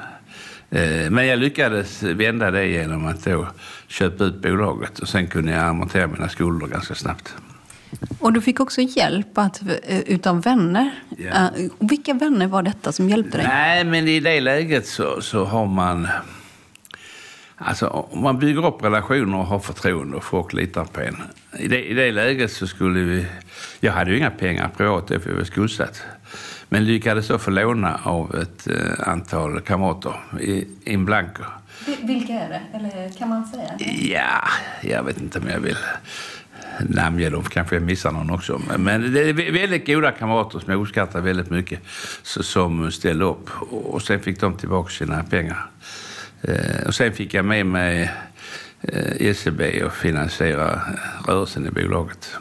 Eh, 0.69 1.09
Men 1.11 1.27
jag 1.27 1.39
lyckades 1.39 2.03
vända 2.03 2.51
det 2.51 2.65
genom 2.65 3.05
att 3.07 3.23
då 3.25 3.47
köpa 3.87 4.23
ut 4.23 4.41
bolaget 4.41 4.99
och 4.99 5.09
sen 5.09 5.27
kunde 5.27 5.51
jag 5.51 5.63
amortera 5.63 6.07
mina 6.07 6.29
skulder 6.29 6.67
ganska 6.67 6.95
snabbt. 6.95 7.35
Och 8.19 8.33
du 8.33 8.41
fick 8.41 8.59
också 8.59 8.81
hjälp 8.81 9.37
att, 9.37 9.61
eh, 9.83 9.99
utav 9.99 10.41
vänner. 10.41 10.91
Ja. 11.17 11.49
Vilka 11.79 12.13
vänner 12.13 12.47
var 12.47 12.63
detta 12.63 12.91
som 12.91 13.09
hjälpte 13.09 13.37
dig? 13.37 13.47
Nej, 13.47 13.83
men 13.83 14.07
i 14.07 14.19
det 14.19 14.41
läget 14.41 14.87
så, 14.87 15.21
så 15.21 15.45
har 15.45 15.65
man... 15.65 16.07
Alltså, 17.61 17.87
om 17.87 18.21
man 18.21 18.39
bygger 18.39 18.65
upp 18.65 18.83
relationer 18.83 19.37
och 19.37 19.45
har 19.45 19.59
förtroende 19.59 20.17
och 20.17 20.23
folk 20.23 20.53
litar 20.53 20.85
på 20.85 21.01
en. 21.01 21.15
I 21.59 21.67
det, 21.67 21.85
I 21.89 21.93
det 21.93 22.11
läget 22.11 22.51
så 22.51 22.67
skulle 22.67 22.99
vi... 22.99 23.25
Jag 23.79 23.91
hade 23.93 24.11
ju 24.11 24.17
inga 24.17 24.29
pengar 24.31 24.69
privat, 24.77 25.07
för 25.07 25.21
jag 25.29 25.35
var 25.37 25.43
skuldsatt. 25.43 26.01
Men 26.69 26.85
lyckades 26.85 27.27
då 27.27 27.37
få 27.39 27.51
låna 27.51 27.99
av 28.03 28.35
ett 28.35 28.67
eh, 28.67 29.09
antal 29.09 29.59
kamrater 29.61 30.13
i 30.41 30.67
in 30.83 31.05
blanco. 31.05 31.43
Vilka 32.03 32.33
är 32.33 32.49
det? 32.49 32.61
Eller 32.77 33.09
kan 33.17 33.29
man 33.29 33.45
säga? 33.47 33.71
Ja, 34.13 34.41
jag 34.89 35.03
vet 35.03 35.21
inte 35.21 35.39
om 35.39 35.47
jag 35.49 35.59
vill 35.59 35.77
namnge 36.79 37.29
dem. 37.29 37.43
Kanske 37.43 37.75
jag 37.75 37.83
missar 37.83 38.11
någon 38.11 38.29
också. 38.29 38.61
Men- 38.77 39.13
det 39.13 39.29
är 39.29 39.33
vä- 39.33 39.53
väldigt 39.53 39.87
goda 39.87 40.11
kamrater 40.11 40.59
som 40.59 40.71
jag 40.73 40.81
uppskattar 40.81 41.21
väldigt 41.21 41.49
mycket. 41.49 41.79
så- 42.23 42.43
Som 42.43 42.91
ställde 42.91 43.25
upp. 43.25 43.49
Och 43.71 44.01
sen 44.01 44.19
fick 44.19 44.39
de 44.39 44.57
tillbaka 44.57 44.89
sina 44.89 45.23
pengar. 45.23 45.65
Eh, 46.41 46.87
Och 46.87 46.95
sen 46.95 47.13
fick 47.13 47.33
jag 47.33 47.45
med 47.45 47.65
mig 47.65 48.11
eh, 48.81 49.35
SEB 49.35 49.61
och 49.85 49.93
finansiera 49.93 50.81
rörelsen 51.27 51.65
i 51.65 51.71
bolaget. 51.71 52.35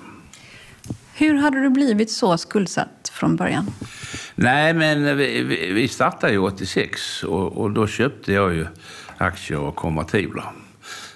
Hur 1.14 1.34
hade 1.34 1.62
du 1.62 1.70
blivit 1.70 2.10
så 2.10 2.38
skuldsatt 2.38 3.10
från 3.12 3.36
början? 3.36 3.66
Nej, 4.34 4.74
men 4.74 5.16
vi, 5.16 5.42
vi, 5.72 5.88
startade 5.88 6.32
ju 6.32 6.38
86 6.38 7.24
och, 7.24 7.56
och 7.56 7.70
då 7.70 7.86
köpte 7.86 8.32
jag 8.32 8.54
ju 8.54 8.66
aktier 9.16 9.58
och 9.58 9.76
konvertibler. 9.76 10.44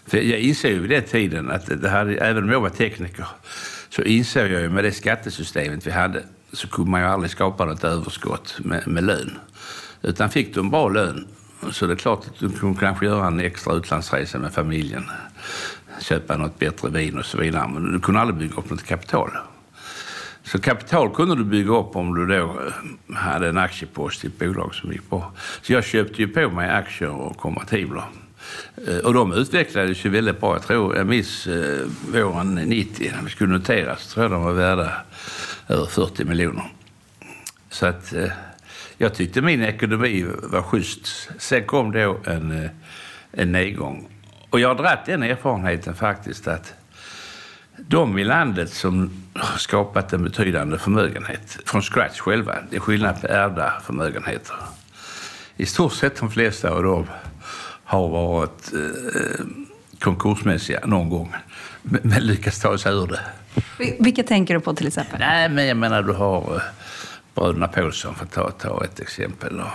För 0.07 0.19
jag 0.19 0.39
inser 0.41 0.69
ju 0.69 0.81
vid 0.81 0.91
den 0.91 1.03
tiden 1.03 1.51
att 1.51 1.83
det 1.83 1.89
hade, 1.89 2.15
även 2.17 2.45
om 2.45 2.51
jag 2.51 2.61
var 2.61 2.69
tekniker 2.69 3.27
så 3.89 4.03
insåg 4.03 4.43
jag 4.43 4.61
ju 4.61 4.69
med 4.69 4.85
det 4.85 4.93
skattesystemet 4.93 5.87
vi 5.87 5.91
hade 5.91 6.23
så 6.53 6.69
kunde 6.69 6.91
man 6.91 7.01
ju 7.01 7.07
aldrig 7.07 7.31
skapa 7.31 7.65
något 7.65 7.85
överskott 7.85 8.59
med, 8.59 8.89
med 8.89 9.05
lön. 9.05 9.39
Utan 10.03 10.31
fick 10.31 10.55
du 10.55 10.61
en 10.61 10.71
bra 10.71 10.89
lön 10.89 11.27
så 11.71 11.87
det 11.87 11.93
är 11.93 11.97
klart 11.97 12.27
att 12.27 12.39
du 12.39 12.51
kunde 12.51 12.81
kanske 12.81 13.07
göra 13.07 13.27
en 13.27 13.41
extra 13.41 13.75
utlandsresa 13.75 14.39
med 14.39 14.53
familjen. 14.53 15.05
Köpa 16.01 16.37
något 16.37 16.59
bättre 16.59 16.89
vin 16.89 17.19
och 17.19 17.25
så 17.25 17.39
vidare. 17.39 17.69
Men 17.69 17.93
du 17.93 18.01
kunde 18.01 18.21
aldrig 18.21 18.39
bygga 18.39 18.57
upp 18.57 18.71
något 18.71 18.85
kapital. 18.85 19.31
Så 20.45 20.61
kapital 20.61 21.15
kunde 21.15 21.37
du 21.37 21.45
bygga 21.45 21.73
upp 21.73 21.97
om 21.97 22.15
du 22.15 22.27
då 22.27 22.45
eh, 22.45 23.17
hade 23.17 23.49
en 23.49 23.59
aktiepost 23.59 24.25
i 24.25 24.27
ett 24.27 24.39
bolag 24.39 24.75
som 24.75 24.93
gick 24.93 25.11
bra. 25.11 25.33
Så 25.63 25.73
jag 25.73 25.85
köpte 25.85 26.23
ju 26.23 26.29
på 26.29 26.51
mig 26.51 26.71
aktier 26.71 27.11
och 27.11 27.37
konvertibler. 27.37 28.05
Eh, 28.87 28.97
och 28.97 29.15
de 29.15 29.33
utvecklades 29.33 30.05
ju 30.05 30.11
väldigt 30.11 30.41
bra. 30.41 30.55
Jag 30.55 30.63
tror, 30.63 30.97
jag 30.97 31.07
minns 31.07 31.47
eh, 31.47 31.87
våren 32.13 32.55
90 32.55 33.13
när 33.17 33.23
vi 33.23 33.31
skulle 33.31 33.53
noteras, 33.53 34.03
så 34.03 34.15
tror 34.15 34.25
jag 34.25 34.33
de 34.33 34.43
var 34.43 34.53
värda 34.53 34.93
över 35.69 35.87
40 35.87 36.25
miljoner. 36.25 36.73
Så 37.71 37.87
att 37.87 38.13
eh, 38.13 38.29
jag 39.03 39.15
tyckte 39.15 39.41
min 39.43 39.63
ekonomi 39.63 40.27
var 40.43 40.63
schysst. 40.63 41.29
Sen 41.39 41.65
kom 41.65 41.93
då 41.93 42.19
en, 42.27 42.65
eh, 42.65 42.71
en 43.33 43.53
nedgång. 43.53 44.09
Och 44.51 44.61
jag 44.61 44.69
har 44.69 44.75
dragit 44.75 45.07
den 45.07 45.23
erfarenheten 45.23 45.95
faktiskt 45.95 46.49
att 46.49 46.75
de 47.77 48.19
i 48.19 48.25
landet 48.25 48.73
som 48.73 49.11
har 49.35 49.59
skapat 49.59 50.13
en 50.13 50.25
betydande 50.25 50.79
förmögenhet 50.79 51.59
från 51.67 51.83
scratch 51.83 52.21
själva, 52.21 52.55
det 52.71 52.77
är 52.77 52.81
skillnad 52.81 53.21
på 53.21 53.27
ärvda 53.27 53.73
förmögenheter. 53.87 54.57
I 55.57 55.67
stort 55.67 55.93
sett 55.93 56.17
de 56.17 56.31
flesta 56.31 56.71
av 56.71 56.83
dem 56.83 57.07
har 57.85 58.09
varit 58.09 58.73
eh, 58.73 59.45
konkursmässiga 60.01 60.81
någon 60.87 61.09
gång, 61.11 61.35
men, 61.83 62.27
lyckats 62.27 62.61
ta 62.61 62.79
sig 62.79 62.93
ur 62.93 63.07
det. 63.07 63.21
Vil- 63.79 63.97
Vilka 64.01 64.23
tänker 64.23 64.55
du 64.55 64.61
på 64.61 64.75
till 64.75 64.87
exempel? 64.87 65.19
Nej, 65.21 65.49
men 65.49 65.67
jag 65.67 65.77
menar 65.77 66.03
du 66.03 66.13
har 66.13 66.55
eh, 66.57 66.63
bröderna 67.35 67.69
Paulsson 67.69 68.15
för 68.15 68.25
att 68.25 68.33
ta, 68.33 68.51
ta 68.51 68.85
ett 68.85 69.01
exempel. 69.01 69.61
Och 69.61 69.69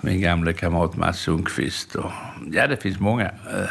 min 0.00 0.20
gamle 0.20 0.52
kamrat 0.52 0.96
Mats 0.96 1.18
Sundqvist. 1.18 1.94
Och, 1.94 2.10
ja, 2.52 2.66
det 2.66 2.76
finns 2.76 3.00
många. 3.00 3.24
Eh, 3.24 3.68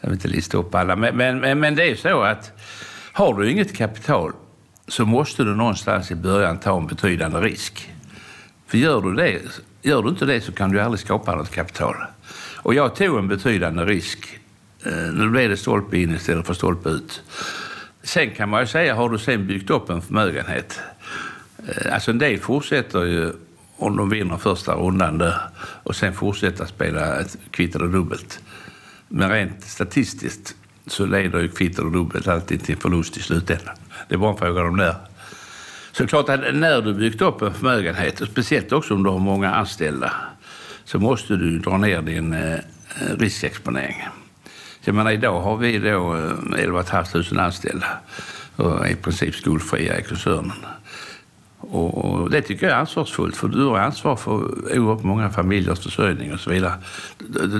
jag 0.00 0.08
vill 0.08 0.12
inte 0.12 0.28
lista 0.28 0.58
upp 0.58 0.74
alla. 0.74 0.96
Men, 0.96 1.16
men, 1.16 1.38
men, 1.38 1.60
men 1.60 1.74
det 1.74 1.90
är 1.90 1.96
så 1.96 2.20
att 2.20 2.52
har 3.12 3.34
du 3.34 3.50
inget 3.50 3.76
kapital 3.76 4.32
så 4.88 5.04
måste 5.04 5.44
du 5.44 5.54
någonstans 5.54 6.10
i 6.10 6.14
början 6.14 6.58
ta 6.58 6.76
en 6.76 6.86
betydande 6.86 7.40
risk. 7.40 7.92
För 8.66 8.78
gör 8.78 9.00
du, 9.00 9.14
det, 9.14 9.40
gör 9.82 10.02
du 10.02 10.08
inte 10.08 10.24
det 10.24 10.40
så 10.40 10.52
kan 10.52 10.70
du 10.70 10.80
aldrig 10.80 11.00
skapa 11.00 11.34
något 11.34 11.50
kapital. 11.50 11.96
Och 12.56 12.74
jag 12.74 12.94
tog 12.94 13.18
en 13.18 13.28
betydande 13.28 13.84
risk. 13.84 14.38
Eh, 14.86 14.92
nu 14.92 15.28
blev 15.28 15.50
det 15.50 15.56
stolpe 15.56 15.98
in 15.98 16.14
istället 16.14 16.46
för 16.46 16.54
stolpe 16.54 16.88
ut. 16.88 17.22
Sen 18.02 18.30
kan 18.30 18.48
man 18.48 18.60
ju 18.60 18.66
säga, 18.66 18.94
har 18.94 19.08
du 19.08 19.18
sen 19.18 19.46
byggt 19.46 19.70
upp 19.70 19.90
en 19.90 20.02
förmögenhet. 20.02 20.80
Eh, 21.68 21.94
alltså 21.94 22.10
en 22.10 22.18
del 22.18 22.38
fortsätter 22.38 23.04
ju 23.04 23.32
om 23.76 23.96
de 23.96 24.10
vinner 24.10 24.36
första 24.36 24.74
rundan 24.74 25.18
där 25.18 25.40
och 25.82 25.96
sen 25.96 26.14
fortsätter 26.14 26.64
spela 26.64 27.16
kvitter 27.16 27.38
kvitt 27.50 27.74
eller 27.74 27.88
dubbelt. 27.88 28.40
Men 29.08 29.30
rent 29.30 29.64
statistiskt 29.64 30.54
så 30.86 31.06
leder 31.06 31.40
ju 31.40 31.48
kvitt 31.48 31.78
eller 31.78 31.90
dubbelt 31.90 32.28
alltid 32.28 32.64
till 32.64 32.76
förlust 32.76 33.16
i 33.16 33.20
slutändan. 33.20 33.74
Det 34.08 34.14
är 34.14 34.18
bara 34.18 34.30
en 34.30 34.36
fråga 34.36 34.62
om 34.62 34.76
när. 34.76 34.94
Så 35.92 36.02
det 36.02 36.04
är 36.04 36.08
klart 36.08 36.28
att 36.28 36.54
när 36.54 36.82
du 36.82 36.94
byggt 36.94 37.22
upp 37.22 37.42
en 37.42 37.54
förmögenhet, 37.54 38.20
och 38.20 38.28
speciellt 38.28 38.72
också 38.72 38.94
om 38.94 39.02
du 39.02 39.10
har 39.10 39.18
många 39.18 39.54
anställda, 39.54 40.12
så 40.84 40.98
måste 40.98 41.36
du 41.36 41.58
dra 41.58 41.76
ner 41.76 42.02
din 42.02 42.32
eh, 42.32 42.58
riskexponering. 43.18 44.08
Jag 44.80 44.94
menar, 44.94 45.10
idag 45.10 45.40
har 45.40 45.56
vi 45.56 45.78
då 45.78 46.16
eh, 46.16 46.62
11 46.62 46.82
500 46.82 47.42
anställda 47.42 47.86
och 48.56 48.86
är 48.86 48.90
i 48.90 48.94
princip 48.94 49.34
skuldfria 49.34 49.98
i 49.98 50.02
koncernen. 50.02 50.52
Och 51.70 52.30
det 52.30 52.42
tycker 52.42 52.66
jag 52.66 52.76
är 52.76 52.80
ansvarsfullt, 52.80 53.36
för 53.36 53.48
du 53.48 53.64
har 53.64 53.78
ansvar 53.78 54.16
för 54.16 54.30
oerhört 54.78 55.04
många 55.04 55.30
familjers 55.30 55.80
försörjning 55.80 56.32
och 56.32 56.40
så 56.40 56.50
vidare. 56.50 56.72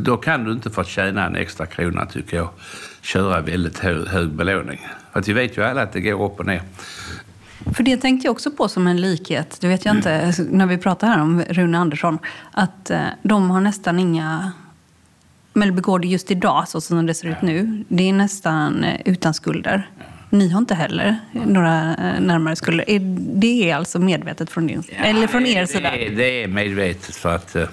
Då- 0.00 0.16
kan 0.16 0.44
du 0.44 0.52
inte 0.52 0.70
för 0.70 0.82
att 0.82 0.88
tjäna 0.88 1.26
en 1.26 1.36
extra 1.36 1.66
krona, 1.66 2.06
tycker 2.06 2.36
jag, 2.36 2.48
köra 3.02 3.40
väldigt 3.40 3.78
hög, 3.78 4.06
hög 4.06 4.28
belåning. 4.28 4.86
För 5.12 5.20
att 5.20 5.28
vi 5.28 5.32
vet 5.32 5.58
ju 5.58 5.64
alla 5.64 5.82
att 5.82 5.92
det 5.92 6.00
går 6.00 6.24
upp 6.24 6.40
och 6.40 6.46
ner. 6.46 6.62
För 7.74 7.82
det 7.82 7.96
tänkte 7.96 8.26
jag 8.26 8.32
också 8.32 8.50
på 8.50 8.68
som 8.68 8.86
en 8.86 9.00
likhet. 9.00 9.58
Det 9.60 9.68
vet 9.68 9.84
jag 9.84 9.96
inte, 9.96 10.32
när 10.50 10.66
vi 10.66 10.78
pratar 10.78 11.08
här 11.08 11.22
om 11.22 11.42
Rune 11.48 11.78
Andersson. 11.78 12.18
Att 12.52 12.90
eh, 12.90 13.00
de 13.22 13.50
har 13.50 13.60
nästan 13.60 13.98
inga... 13.98 14.52
Men 15.52 15.76
begår 15.76 15.98
det 15.98 16.08
just 16.08 16.30
idag, 16.30 16.68
så 16.68 16.80
som 16.80 17.06
det 17.06 17.14
ser 17.14 17.28
ut 17.28 17.42
nu. 17.42 17.84
Det 17.88 18.08
är 18.08 18.12
nästan 18.12 18.84
eh, 18.84 19.00
utan 19.04 19.34
skulder. 19.34 19.90
Ni 20.30 20.49
har 20.49 20.58
inte 20.58 20.75
heller 20.75 21.16
några 21.32 21.97
eh, 21.97 22.20
närmare 22.20 22.56
skulder. 22.56 22.90
Är 22.90 23.00
Det 23.40 23.70
är 23.70 23.76
alltså 23.76 23.99
medvetet 23.99 24.50
från 24.50 24.66
din 24.66 24.82
Eller 24.88 25.26
från 25.26 25.47
er 25.47 25.61
det, 25.61 25.66
sida? 25.66 25.90
Det, 25.90 26.42
är 26.42 26.49
medvetet 26.49 27.16
för 27.16 27.35
att 27.35 27.56
eh, 27.56 27.68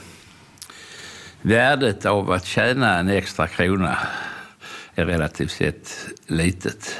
värdet 1.42 2.06
av 2.06 2.32
att 2.32 2.46
tjäna 2.46 3.00
en 3.00 3.10
extra 3.10 3.48
krona 3.48 3.98
är 4.96 5.06
relativt 5.06 5.52
sett 5.52 6.08
litet. 6.28 7.00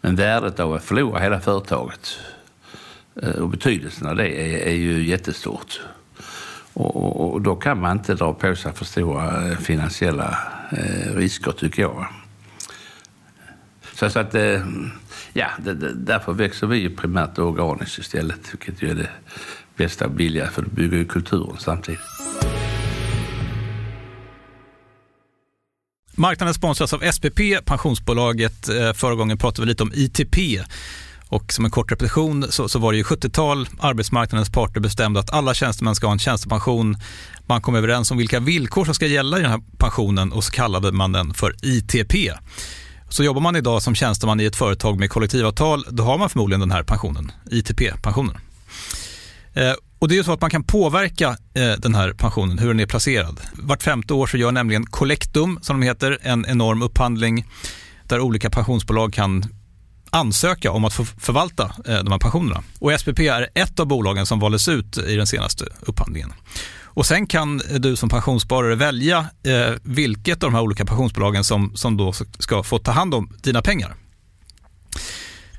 Men 0.00 0.16
värdet 0.16 0.60
av 0.60 0.72
att 0.72 0.84
förlora 0.84 1.20
hela 1.20 1.40
företaget 1.40 2.18
eh, 3.22 3.30
och 3.30 3.48
betydelsen 3.48 4.08
av 4.08 4.16
det 4.16 4.28
är, 4.28 4.66
är 4.66 4.74
ju 4.74 5.06
jättestort. 5.06 5.80
Och, 6.72 6.96
och, 6.96 7.32
och, 7.32 7.42
då 7.42 7.56
kan 7.56 7.80
man 7.80 7.96
inte 7.96 8.14
dra 8.14 8.34
på 8.34 8.56
sig 8.56 8.72
för 8.72 8.84
stora 8.84 9.56
finansiella 9.56 10.38
eh, 10.70 11.14
risker, 11.14 11.52
tycker 11.52 11.82
jag. 11.82 12.06
Så, 13.98 14.10
så 14.10 14.18
att, 14.18 14.34
eh, 14.34 14.60
ja, 15.32 15.50
det, 15.58 15.74
det, 15.74 15.94
därför 15.94 16.32
växer 16.32 16.66
vi 16.66 16.78
ju 16.78 16.96
primärt 16.96 17.38
organiskt 17.38 17.98
istället, 17.98 18.40
vilket 18.52 18.82
ju 18.82 18.90
är 18.90 18.94
det 18.94 19.10
bästa 19.76 20.04
och 20.04 20.10
billiga, 20.10 20.46
för 20.46 20.62
det 20.62 20.70
bygger 20.70 20.96
ju 20.96 21.04
kulturen 21.04 21.56
samtidigt. 21.58 22.00
Marknaden 26.14 26.54
sponsras 26.54 26.92
av 26.92 27.12
SPP, 27.12 27.40
pensionsbolaget. 27.64 28.68
Eh, 28.68 28.92
förra 28.92 29.14
gången 29.14 29.38
pratade 29.38 29.62
vi 29.62 29.68
lite 29.68 29.82
om 29.82 29.92
ITP. 29.94 30.36
Och 31.28 31.52
som 31.52 31.64
en 31.64 31.70
kort 31.70 31.92
repetition 31.92 32.46
så, 32.50 32.68
så 32.68 32.78
var 32.78 32.92
det 32.92 32.98
ju 32.98 33.04
70-tal, 33.04 33.68
arbetsmarknadens 33.78 34.50
parter 34.50 34.80
bestämde 34.80 35.20
att 35.20 35.32
alla 35.32 35.54
tjänstemän 35.54 35.94
ska 35.94 36.06
ha 36.06 36.12
en 36.12 36.18
tjänstepension. 36.18 36.96
Man 37.46 37.62
kom 37.62 37.74
överens 37.74 38.10
om 38.10 38.18
vilka 38.18 38.40
villkor 38.40 38.84
som 38.84 38.94
ska 38.94 39.06
gälla 39.06 39.38
i 39.38 39.42
den 39.42 39.50
här 39.50 39.60
pensionen 39.78 40.32
och 40.32 40.44
så 40.44 40.52
kallade 40.52 40.92
man 40.92 41.12
den 41.12 41.34
för 41.34 41.54
ITP. 41.62 42.14
Så 43.08 43.24
jobbar 43.24 43.40
man 43.40 43.56
idag 43.56 43.82
som 43.82 43.94
tjänsteman 43.94 44.40
i 44.40 44.44
ett 44.44 44.56
företag 44.56 44.98
med 44.98 45.10
kollektivavtal, 45.10 45.84
då 45.90 46.02
har 46.02 46.18
man 46.18 46.30
förmodligen 46.30 46.60
den 46.60 46.70
här 46.70 46.82
pensionen, 46.82 47.32
ITP-pensionen. 47.50 48.36
Eh, 49.52 49.72
och 49.98 50.08
det 50.08 50.14
är 50.14 50.16
ju 50.16 50.24
så 50.24 50.32
att 50.32 50.40
man 50.40 50.50
kan 50.50 50.64
påverka 50.64 51.28
eh, 51.54 51.72
den 51.78 51.94
här 51.94 52.12
pensionen, 52.12 52.58
hur 52.58 52.68
den 52.68 52.80
är 52.80 52.86
placerad. 52.86 53.40
Vart 53.52 53.82
femte 53.82 54.14
år 54.14 54.26
så 54.26 54.36
gör 54.36 54.52
nämligen 54.52 54.86
Collectum, 54.86 55.58
som 55.62 55.80
de 55.80 55.86
heter, 55.86 56.18
en 56.22 56.46
enorm 56.46 56.82
upphandling 56.82 57.46
där 58.04 58.20
olika 58.20 58.50
pensionsbolag 58.50 59.12
kan 59.12 59.44
ansöka 60.10 60.70
om 60.70 60.84
att 60.84 60.92
få 60.92 61.04
förvalta 61.04 61.64
eh, 61.64 61.98
de 61.98 62.12
här 62.12 62.18
pensionerna. 62.18 62.62
Och 62.78 63.00
SPP 63.00 63.18
är 63.20 63.48
ett 63.54 63.80
av 63.80 63.86
bolagen 63.86 64.26
som 64.26 64.40
valdes 64.40 64.68
ut 64.68 64.98
i 64.98 65.16
den 65.16 65.26
senaste 65.26 65.64
upphandlingen. 65.80 66.32
Och 66.96 67.06
sen 67.06 67.26
kan 67.26 67.58
du 67.78 67.96
som 67.96 68.08
pensionssparare 68.08 68.74
välja 68.74 69.18
eh, 69.42 69.74
vilket 69.82 70.42
av 70.42 70.50
de 70.50 70.54
här 70.54 70.62
olika 70.62 70.84
pensionsbolagen 70.84 71.44
som, 71.44 71.76
som 71.76 71.96
då 71.96 72.12
ska 72.38 72.62
få 72.62 72.78
ta 72.78 72.92
hand 72.92 73.14
om 73.14 73.32
dina 73.42 73.62
pengar. 73.62 73.94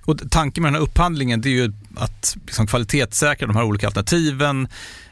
Och 0.05 0.31
tanken 0.31 0.61
med 0.61 0.73
den 0.73 0.75
här 0.75 0.81
upphandlingen 0.81 1.45
är 1.45 1.49
ju 1.49 1.73
att 1.95 2.37
liksom 2.45 2.67
kvalitetssäkra 2.67 3.47
de 3.47 3.55
här 3.55 3.63
olika 3.63 3.87
alternativen 3.87 4.67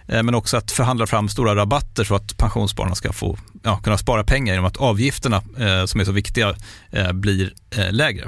eh, 0.07 0.23
men 0.23 0.35
också 0.35 0.57
att 0.57 0.71
förhandla 0.71 1.07
fram 1.07 1.29
stora 1.29 1.55
rabatter 1.55 2.03
så 2.03 2.15
att 2.15 2.37
pensionsspararna 2.37 2.95
ska 2.95 3.13
få 3.13 3.37
ja, 3.63 3.77
kunna 3.77 3.97
spara 3.97 4.23
pengar 4.23 4.53
genom 4.53 4.67
att 4.67 4.77
avgifterna 4.77 5.37
eh, 5.37 5.85
som 5.85 5.99
är 5.99 6.05
så 6.05 6.11
viktiga 6.11 6.55
eh, 6.91 7.11
blir 7.11 7.53
eh, 7.71 7.91
lägre. 7.91 8.27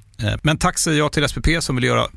Eh, 0.23 0.33
men 0.43 0.57
tack 0.57 0.79
säger 0.79 0.97
jag 0.97 1.11
till 1.11 1.29
SPP 1.29 1.47
som 1.59 1.75
vill 1.75 1.85
göra 1.85 2.07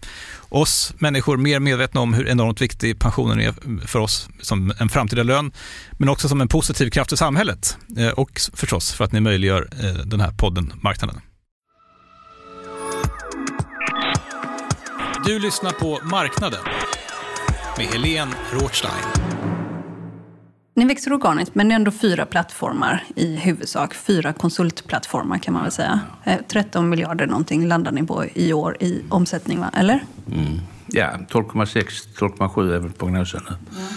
oss 0.48 0.94
människor 0.98 1.36
mer 1.36 1.60
medvetna 1.60 2.00
om 2.00 2.14
hur 2.14 2.28
enormt 2.28 2.60
viktig 2.60 2.98
pensionen 2.98 3.40
är 3.40 3.54
för 3.86 3.98
oss 3.98 4.28
som 4.40 4.72
en 4.78 4.88
framtida 4.88 5.22
lön, 5.22 5.52
men 5.98 6.08
också 6.08 6.28
som 6.28 6.40
en 6.40 6.48
positiv 6.48 6.90
kraft 6.90 7.12
i 7.12 7.16
samhället 7.16 7.76
eh, 7.98 8.08
och 8.08 8.40
förstås 8.54 8.92
för 8.92 9.04
att 9.04 9.12
ni 9.12 9.20
möjliggör 9.20 9.68
eh, 9.82 10.06
den 10.06 10.20
här 10.20 10.32
podden 10.32 10.72
Marknaden. 10.82 11.20
Du 15.26 15.38
lyssnar 15.38 15.70
på 15.70 16.00
Marknaden 16.02 16.60
med 17.78 17.86
Helene 17.86 18.32
Rothstein. 18.52 19.33
Ni 20.76 20.84
växer 20.84 21.12
organiskt, 21.12 21.54
men 21.54 21.68
det 21.68 21.72
är 21.72 21.76
ändå 21.76 21.90
fyra 21.90 22.26
plattformar 22.26 23.04
i 23.16 23.36
huvudsak. 23.36 23.94
Fyra 23.94 24.32
konsultplattformar 24.32 25.38
kan 25.38 25.54
man 25.54 25.62
väl 25.62 25.72
säga. 25.72 26.00
13 26.48 26.88
miljarder 26.88 27.26
någonting 27.26 27.66
landar 27.66 27.92
ni 27.92 28.06
på 28.06 28.24
i 28.34 28.52
år 28.52 28.76
i 28.80 29.02
omsättning, 29.08 29.60
va? 29.60 29.70
eller? 29.74 30.04
Mm. 30.32 30.60
Ja, 30.86 31.10
12,6, 31.30 31.84
12,7 32.18 32.74
är 32.74 32.78
väl 32.78 32.92
prognosen 32.92 33.40
nu. 33.50 33.56
Mm. 33.78 33.92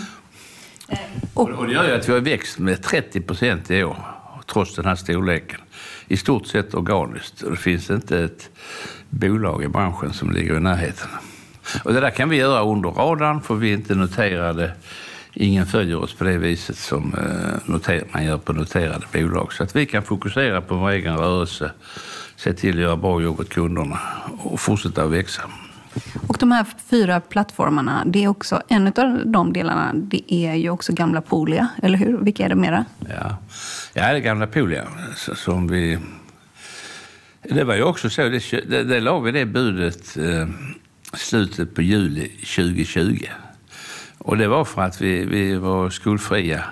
Och, 1.33 1.49
och 1.49 1.67
det 1.67 1.73
gör 1.73 1.87
ju 1.87 1.93
att 1.93 2.09
vi 2.09 2.13
har 2.13 2.19
växt 2.19 2.59
med 2.59 2.83
30 2.83 3.21
procent 3.21 3.71
i 3.71 3.83
år, 3.83 3.97
trots 4.51 4.75
den 4.75 4.85
här 4.85 4.95
storleken. 4.95 5.59
I 6.07 6.17
stort 6.17 6.47
sett 6.47 6.73
organiskt. 6.73 7.43
Det 7.49 7.57
finns 7.57 7.89
inte 7.89 8.19
ett 8.19 8.49
bolag 9.09 9.63
i 9.63 9.67
branschen 9.67 10.13
som 10.13 10.31
ligger 10.31 10.57
i 10.57 10.59
närheten. 10.59 11.09
Och 11.83 11.93
det 11.93 11.99
där 11.99 12.09
kan 12.09 12.29
vi 12.29 12.37
göra 12.37 12.63
under 12.63 12.89
radarn, 12.89 13.41
för 13.41 13.55
vi 13.55 13.69
är 13.69 13.73
inte 13.73 13.95
noterade 13.95 14.73
ingen 15.39 15.65
följer 15.65 15.97
oss 15.97 16.13
på 16.13 16.23
det 16.23 16.37
viset 16.37 16.77
som 16.77 17.13
eh, 17.13 18.03
man 18.11 18.25
gör 18.25 18.37
på 18.37 18.53
noterade 18.53 19.05
bolag. 19.13 19.53
Så 19.53 19.63
att 19.63 19.75
vi 19.75 19.85
kan 19.85 20.03
fokusera 20.03 20.61
på 20.61 20.75
vår 20.75 20.89
egen 20.89 21.17
rörelse, 21.17 21.71
se 22.35 22.53
till 22.53 22.75
att 22.75 22.81
göra 22.81 22.97
bra 22.97 23.21
jobb 23.21 23.39
åt 23.39 23.49
kunderna 23.49 23.99
och 24.37 24.59
fortsätta 24.59 25.03
att 25.03 25.11
växa. 25.11 25.41
Och 26.27 26.37
de 26.39 26.51
här 26.51 26.65
fyra 26.89 27.19
plattformarna, 27.19 28.03
det 28.05 28.23
är 28.23 28.27
också 28.27 28.61
en 28.67 28.87
av 28.87 29.21
de 29.25 29.53
delarna, 29.53 29.91
det 29.93 30.33
är 30.33 30.53
ju 30.53 30.69
också 30.69 30.93
gamla 30.93 31.21
Polia, 31.21 31.67
eller 31.83 31.97
hur? 31.97 32.17
Vilka 32.17 32.45
är 32.45 32.49
det 32.49 32.55
mera? 32.55 32.85
Ja, 32.99 33.37
ja 33.93 34.11
det 34.11 34.17
är 34.17 34.19
gamla 34.19 34.47
Polia 34.47 34.87
som 35.15 35.67
vi... 35.67 35.99
Det 37.43 37.63
var 37.63 37.75
ju 37.75 37.83
också 37.83 38.09
så, 38.09 38.21
det, 38.21 38.51
det, 38.69 38.83
det 38.83 38.99
la 38.99 39.19
vi 39.19 39.31
det 39.31 39.45
budet 39.45 40.17
eh, 40.17 40.47
slutet 41.13 41.75
på 41.75 41.81
juli 41.81 42.27
2020. 42.27 43.25
Och 44.27 44.37
det 44.37 44.47
var 44.47 44.65
för 44.65 44.81
att 44.81 45.01
vi, 45.01 45.25
vi 45.25 45.55
var 45.55 45.89
skuldfria. 45.89 46.63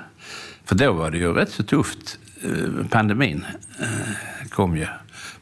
För 0.66 0.76
då 0.76 0.94
var 0.94 1.12
det 1.12 1.18
ju 1.18 1.34
rätt 1.34 1.52
så 1.52 1.64
tufft. 1.64 2.20
Eh, 2.44 2.88
pandemin 2.90 3.46
eh, 3.80 4.48
kom 4.50 4.78
ju 4.78 4.88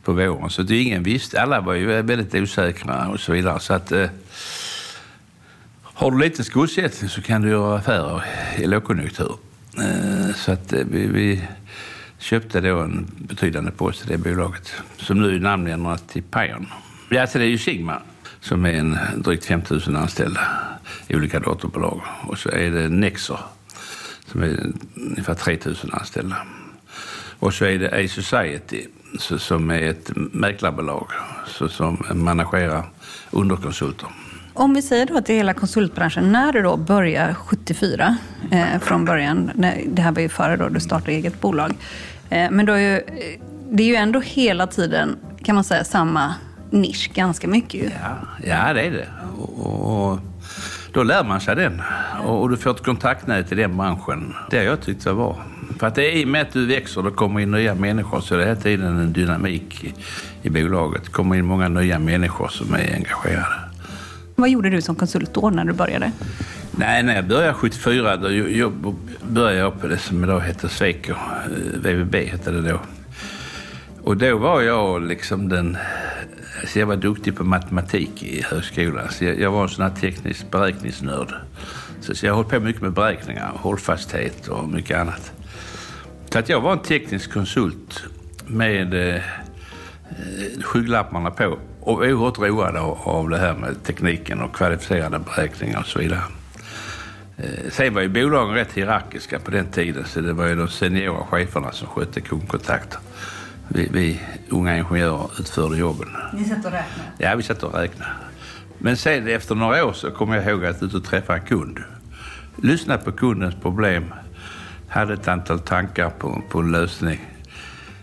på 0.04 0.14
våren, 0.14 0.50
så 0.50 0.64
det 0.64 0.78
ingen 0.78 1.04
visste. 1.04 1.42
Alla 1.42 1.62
var 1.62 1.74
ju 1.74 2.02
väldigt 2.02 2.36
osäkra 2.36 3.08
och 3.08 3.20
så 3.20 3.32
vidare. 3.32 3.60
Så 3.60 3.74
att, 3.74 3.92
eh, 3.92 4.10
har 5.84 6.12
du 6.12 6.20
lite 6.20 6.44
skuldsättning 6.44 7.10
så 7.10 7.22
kan 7.22 7.42
du 7.42 7.50
göra 7.50 7.78
affärer 7.78 8.24
i 8.58 8.68
lågkonjunktur. 8.68 9.36
Så 10.36 10.52
att 10.52 10.74
vi, 10.74 11.08
vi 11.08 11.42
köpte 12.18 12.62
då 12.62 12.80
en 12.80 13.08
betydande 13.18 13.72
post 13.72 14.06
i 14.06 14.08
det 14.08 14.18
bolaget 14.18 14.74
som 14.98 15.22
nu 15.22 15.36
är 15.36 15.40
namnändrat 15.40 16.10
till 16.10 16.24
Pion. 16.24 16.68
Ja, 17.10 17.28
så 17.28 17.38
det 17.38 17.44
är 17.44 17.50
ju 17.50 17.58
Sigma 17.58 18.02
som 18.44 18.66
är 18.66 18.74
en 18.74 18.98
drygt 19.18 19.46
5 19.46 19.62
000 19.88 19.96
anställda 19.96 20.42
i 21.08 21.16
olika 21.16 21.40
dotterbolag. 21.40 22.02
Och 22.28 22.38
så 22.38 22.50
är 22.50 22.72
det 22.72 22.90
Nexer 22.90 23.40
som 24.28 24.44
är 24.44 24.72
ungefär 24.96 25.34
3 25.34 25.58
000 25.66 25.76
anställda. 25.92 26.38
Och 27.40 27.54
så 27.54 27.66
är 27.66 27.80
det 27.80 28.06
A-Society 28.06 28.86
som 29.20 29.72
är 29.72 29.82
ett 29.82 30.12
mäklarbolag 30.16 31.08
som 31.70 32.06
managerar 32.14 32.86
underkonsulter. 33.32 34.08
Om 34.54 34.74
vi 34.74 34.82
säger 34.82 35.06
då 35.06 35.18
att 35.18 35.26
det 35.26 35.34
är 35.34 35.38
hela 35.38 35.54
konsultbranschen, 35.54 36.32
när 36.32 36.54
du 36.54 36.62
då 36.62 36.78
börjar 36.78 37.34
74 37.34 38.18
eh, 38.52 38.80
från 38.82 39.06
början, 39.06 39.52
när, 39.56 39.84
det 39.88 40.02
här 40.02 40.12
var 40.12 40.22
ju 40.22 40.30
före 40.30 40.58
då 40.58 40.70
du 40.70 40.80
startade 40.80 41.12
eget 41.12 41.42
bolag, 41.42 41.74
eh, 42.30 42.52
men 42.52 42.66
då 42.66 42.74
är 42.74 42.80
ju, 42.80 42.98
eh, 42.98 43.40
det 43.72 43.84
är 43.84 43.88
ju 43.88 43.96
ändå 43.96 44.20
hela 44.20 44.68
tiden, 44.68 45.18
kan 45.44 45.56
man 45.56 45.64
säga, 45.64 45.84
samma 45.84 46.36
nisch 46.74 47.12
ganska 47.14 47.48
mycket 47.48 47.74
ju. 47.74 47.90
Ja, 48.02 48.18
ja 48.44 48.74
det 48.74 48.82
är 48.82 48.92
det. 48.92 49.08
Och, 49.38 50.12
och 50.12 50.20
då 50.94 51.04
lär 51.04 51.24
man 51.24 51.42
sig 51.42 51.56
den 51.56 51.82
och, 52.26 52.42
och 52.42 52.50
du 52.50 52.58
får 52.58 52.72
ett 52.72 52.84
kontaktnät 52.84 53.52
i 53.52 53.56
den 53.56 53.78
branschen. 53.78 54.34
Det 54.50 54.58
har 54.58 54.64
jag 54.64 54.82
tyckt 54.82 55.06
var 55.06 55.14
bra. 55.14 55.42
För 55.80 55.88
att 55.88 55.96
det 55.96 56.12
är 56.12 56.18
i 56.18 56.24
och 56.24 56.28
med 56.28 56.42
att 56.42 56.54
du 56.54 56.66
växer 56.66 57.08
och 57.08 57.16
kommer 57.16 57.40
in 57.40 57.52
nya 57.52 57.76
människor 57.76 58.22
så 58.22 58.34
är 58.34 58.38
det 58.38 58.46
hela 58.46 58.56
tiden 58.56 59.00
en 59.00 59.14
dynamik 59.14 59.84
i, 59.84 59.94
i 60.42 60.50
bolaget. 60.50 61.04
Det 61.04 61.10
kommer 61.10 61.36
in 61.36 61.46
många 61.46 61.70
nya 61.70 62.00
människor 62.00 62.48
som 62.48 62.74
är 62.74 62.94
engagerade. 62.94 63.46
Vad 64.36 64.50
gjorde 64.50 64.70
du 64.70 64.82
som 64.82 64.96
konsult 64.96 65.34
då 65.34 65.50
när 65.50 65.66
du 65.66 65.74
började? 65.74 66.12
Nej, 66.72 67.04
när 67.04 67.16
jag 67.16 67.28
började 67.28 67.54
74 67.54 68.18
då 68.18 68.32
jag 68.32 68.72
började 69.28 69.58
jag 69.58 69.82
på 69.82 69.88
det 69.88 69.98
som 69.98 70.24
idag 70.24 70.42
heter 70.42 70.68
Sweco. 70.68 71.14
VVB 71.74 72.16
hette 72.16 72.52
det 72.52 72.62
då. 72.62 72.80
Och 74.04 74.18
då 74.18 74.38
var 74.38 74.62
jag 74.62 75.02
liksom 75.02 75.50
den... 75.50 75.78
Så 76.68 76.80
jag 76.80 76.86
var 76.86 76.96
duktig 76.96 77.36
på 77.36 77.44
matematik 77.44 78.24
i 78.24 78.42
högskolan. 78.42 79.10
Så 79.12 79.26
jag, 79.26 79.40
jag 79.40 79.52
var 79.52 79.64
en 79.64 79.70
sån 79.70 79.84
här 79.84 79.96
teknisk 79.96 80.52
beräkningsnörd. 80.52 81.34
Så, 82.02 82.16
så 82.16 82.26
jag 82.26 82.36
höll 82.36 82.46
på 82.46 82.60
mycket 82.60 82.82
med 82.82 82.94
beräkningar, 82.94 83.52
hållfasthet 83.56 84.48
och 84.48 84.70
mycket 84.70 85.00
annat. 85.00 85.32
Så 86.30 86.40
att 86.40 86.50
jag 86.50 86.62
var 86.62 86.72
en 86.72 86.80
teknisk 86.80 87.34
konsult 87.34 88.04
med 88.48 89.16
eh, 89.16 89.22
skygglapparna 90.62 91.32
på 91.32 91.58
och 91.82 91.98
oerhört 91.98 92.40
road 92.40 92.76
av, 92.76 92.98
av 93.04 93.30
det 93.30 93.38
här 93.38 93.54
med 93.54 93.84
tekniken 93.84 94.42
och 94.42 94.56
kvalificerade 94.56 95.20
beräkningar 95.20 95.80
och 95.80 95.86
så 95.86 96.00
vidare. 96.00 96.22
Eh, 97.38 97.70
sen 97.72 97.94
var 97.94 98.02
ju 98.02 98.10
bolagen 98.10 98.56
rätt 98.56 98.74
hierarkiska 98.74 99.40
på 99.40 99.52
den 99.52 99.66
tiden 99.66 100.06
så 100.06 100.22
det 100.22 100.34
var 100.34 100.48
ju 100.48 100.56
de 100.56 100.68
seniora 100.68 101.26
cheferna 101.26 101.72
som 101.72 101.88
skötte 101.88 102.22
kundkontakter. 102.22 103.00
Vi, 103.68 103.90
vi 103.92 104.20
unga 104.50 104.78
ingenjörer 104.78 105.30
utförde 105.40 105.78
jobben. 105.78 106.08
Ni 106.34 106.46
satt 106.46 106.66
och 106.66 106.72
räknade? 106.72 107.10
Ja, 107.18 107.36
vi 107.36 107.44
satt 107.44 107.64
och 107.64 107.74
räknade. 107.74 108.12
Men 108.78 108.98
sen 108.98 109.28
efter 109.28 109.56
några 109.56 109.86
år 109.86 109.94
så 109.94 110.12
kom 110.12 110.34
jag 110.34 110.46
ihåg 110.46 110.66
att 110.66 110.84
ut 110.84 110.94
och 110.94 111.04
träffa 111.04 111.36
en 111.36 111.46
kund. 111.46 111.80
Lyssna 112.56 112.98
på 112.98 113.12
kundens 113.12 113.56
problem. 113.56 114.14
Hade 114.88 115.14
ett 115.14 115.28
antal 115.28 115.60
tankar 115.60 116.10
på, 116.10 116.42
på 116.50 116.60
en 116.60 116.72
lösning. 116.72 117.20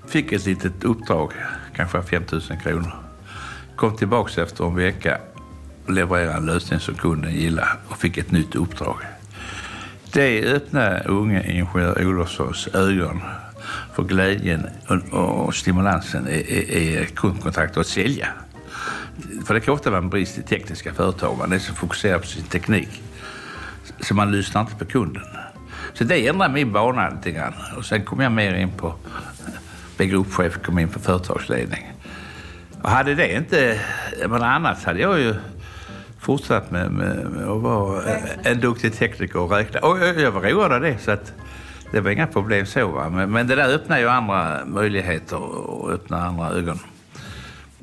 Fick 0.06 0.32
ett 0.32 0.46
litet 0.46 0.84
uppdrag, 0.84 1.32
kanske 1.76 2.02
5 2.02 2.22
000 2.32 2.40
kronor. 2.62 2.92
Kom 3.76 3.96
tillbaks 3.96 4.38
efter 4.38 4.64
en 4.64 4.74
vecka 4.74 5.18
och 5.86 5.92
levererade 5.92 6.36
en 6.36 6.46
lösning 6.46 6.80
som 6.80 6.94
kunden 6.94 7.32
gillade 7.32 7.68
och 7.88 7.98
fick 7.98 8.18
ett 8.18 8.30
nytt 8.30 8.54
uppdrag. 8.54 8.96
Det 10.12 10.44
öppnade 10.44 11.04
unge 11.06 11.50
ingenjör 11.50 12.06
Olofssons 12.06 12.68
ögon 12.74 13.20
för 13.94 14.02
glädjen 14.02 14.66
och, 15.10 15.54
stimulansen 15.54 16.28
i, 16.28 16.32
i, 16.32 17.02
i 17.02 17.06
kundkontakt 17.14 17.76
och 17.76 17.80
att 17.80 17.86
sälja. 17.86 18.28
För 19.46 19.54
det 19.54 19.60
kan 19.60 19.74
ofta 19.74 19.90
vara 19.90 20.02
en 20.02 20.10
brist 20.10 20.38
i 20.38 20.42
tekniska 20.42 20.94
företag. 20.94 21.38
Man 21.38 21.52
är 21.52 21.58
så 21.58 21.74
fokuserad 21.74 22.20
på 22.20 22.26
sin 22.26 22.44
teknik 22.44 23.02
så 24.00 24.14
man 24.14 24.32
lyssnar 24.32 24.60
inte 24.60 24.74
på 24.74 24.84
kunden. 24.84 25.22
Så 25.94 26.04
det 26.04 26.28
ändrade 26.28 26.54
min 26.54 26.72
bana 26.72 27.08
lite 27.08 27.30
grann. 27.30 27.54
Och 27.76 27.84
sen 27.84 28.04
kom 28.04 28.20
jag 28.20 28.32
mer 28.32 28.54
in 28.54 28.70
på, 28.70 28.94
blev 29.96 30.08
gruppchef 30.08 30.62
kom 30.62 30.78
in 30.78 30.88
på 30.88 30.98
företagsledning. 30.98 31.92
Och 32.82 32.90
hade 32.90 33.14
det 33.14 33.34
inte, 33.34 33.80
men 34.28 34.42
annars 34.42 34.84
hade 34.84 35.00
jag 35.00 35.20
ju 35.20 35.34
fortsatt 36.18 36.70
med, 36.70 36.92
med, 36.92 37.30
med 37.30 37.48
att 37.48 37.62
vara 37.62 38.02
en 38.42 38.60
duktig 38.60 38.94
tekniker 38.94 39.38
och 39.38 39.50
räkna. 39.50 39.80
Och 39.80 39.98
jag, 39.98 40.20
jag 40.20 40.30
var 40.30 40.42
road 40.42 40.72
av 40.72 40.80
det 40.80 40.98
så 40.98 41.10
att 41.10 41.32
det 41.92 42.00
var 42.00 42.10
inga 42.10 42.26
problem 42.26 42.66
så. 42.66 42.88
Va? 42.88 43.10
Men, 43.10 43.32
men 43.32 43.46
det 43.46 43.54
där 43.54 43.74
öppnar 43.74 43.98
ju 43.98 44.08
andra 44.08 44.64
möjligheter 44.66 45.36
och 45.36 45.90
öppnar 45.90 46.26
andra 46.26 46.48
ögon. 46.48 46.78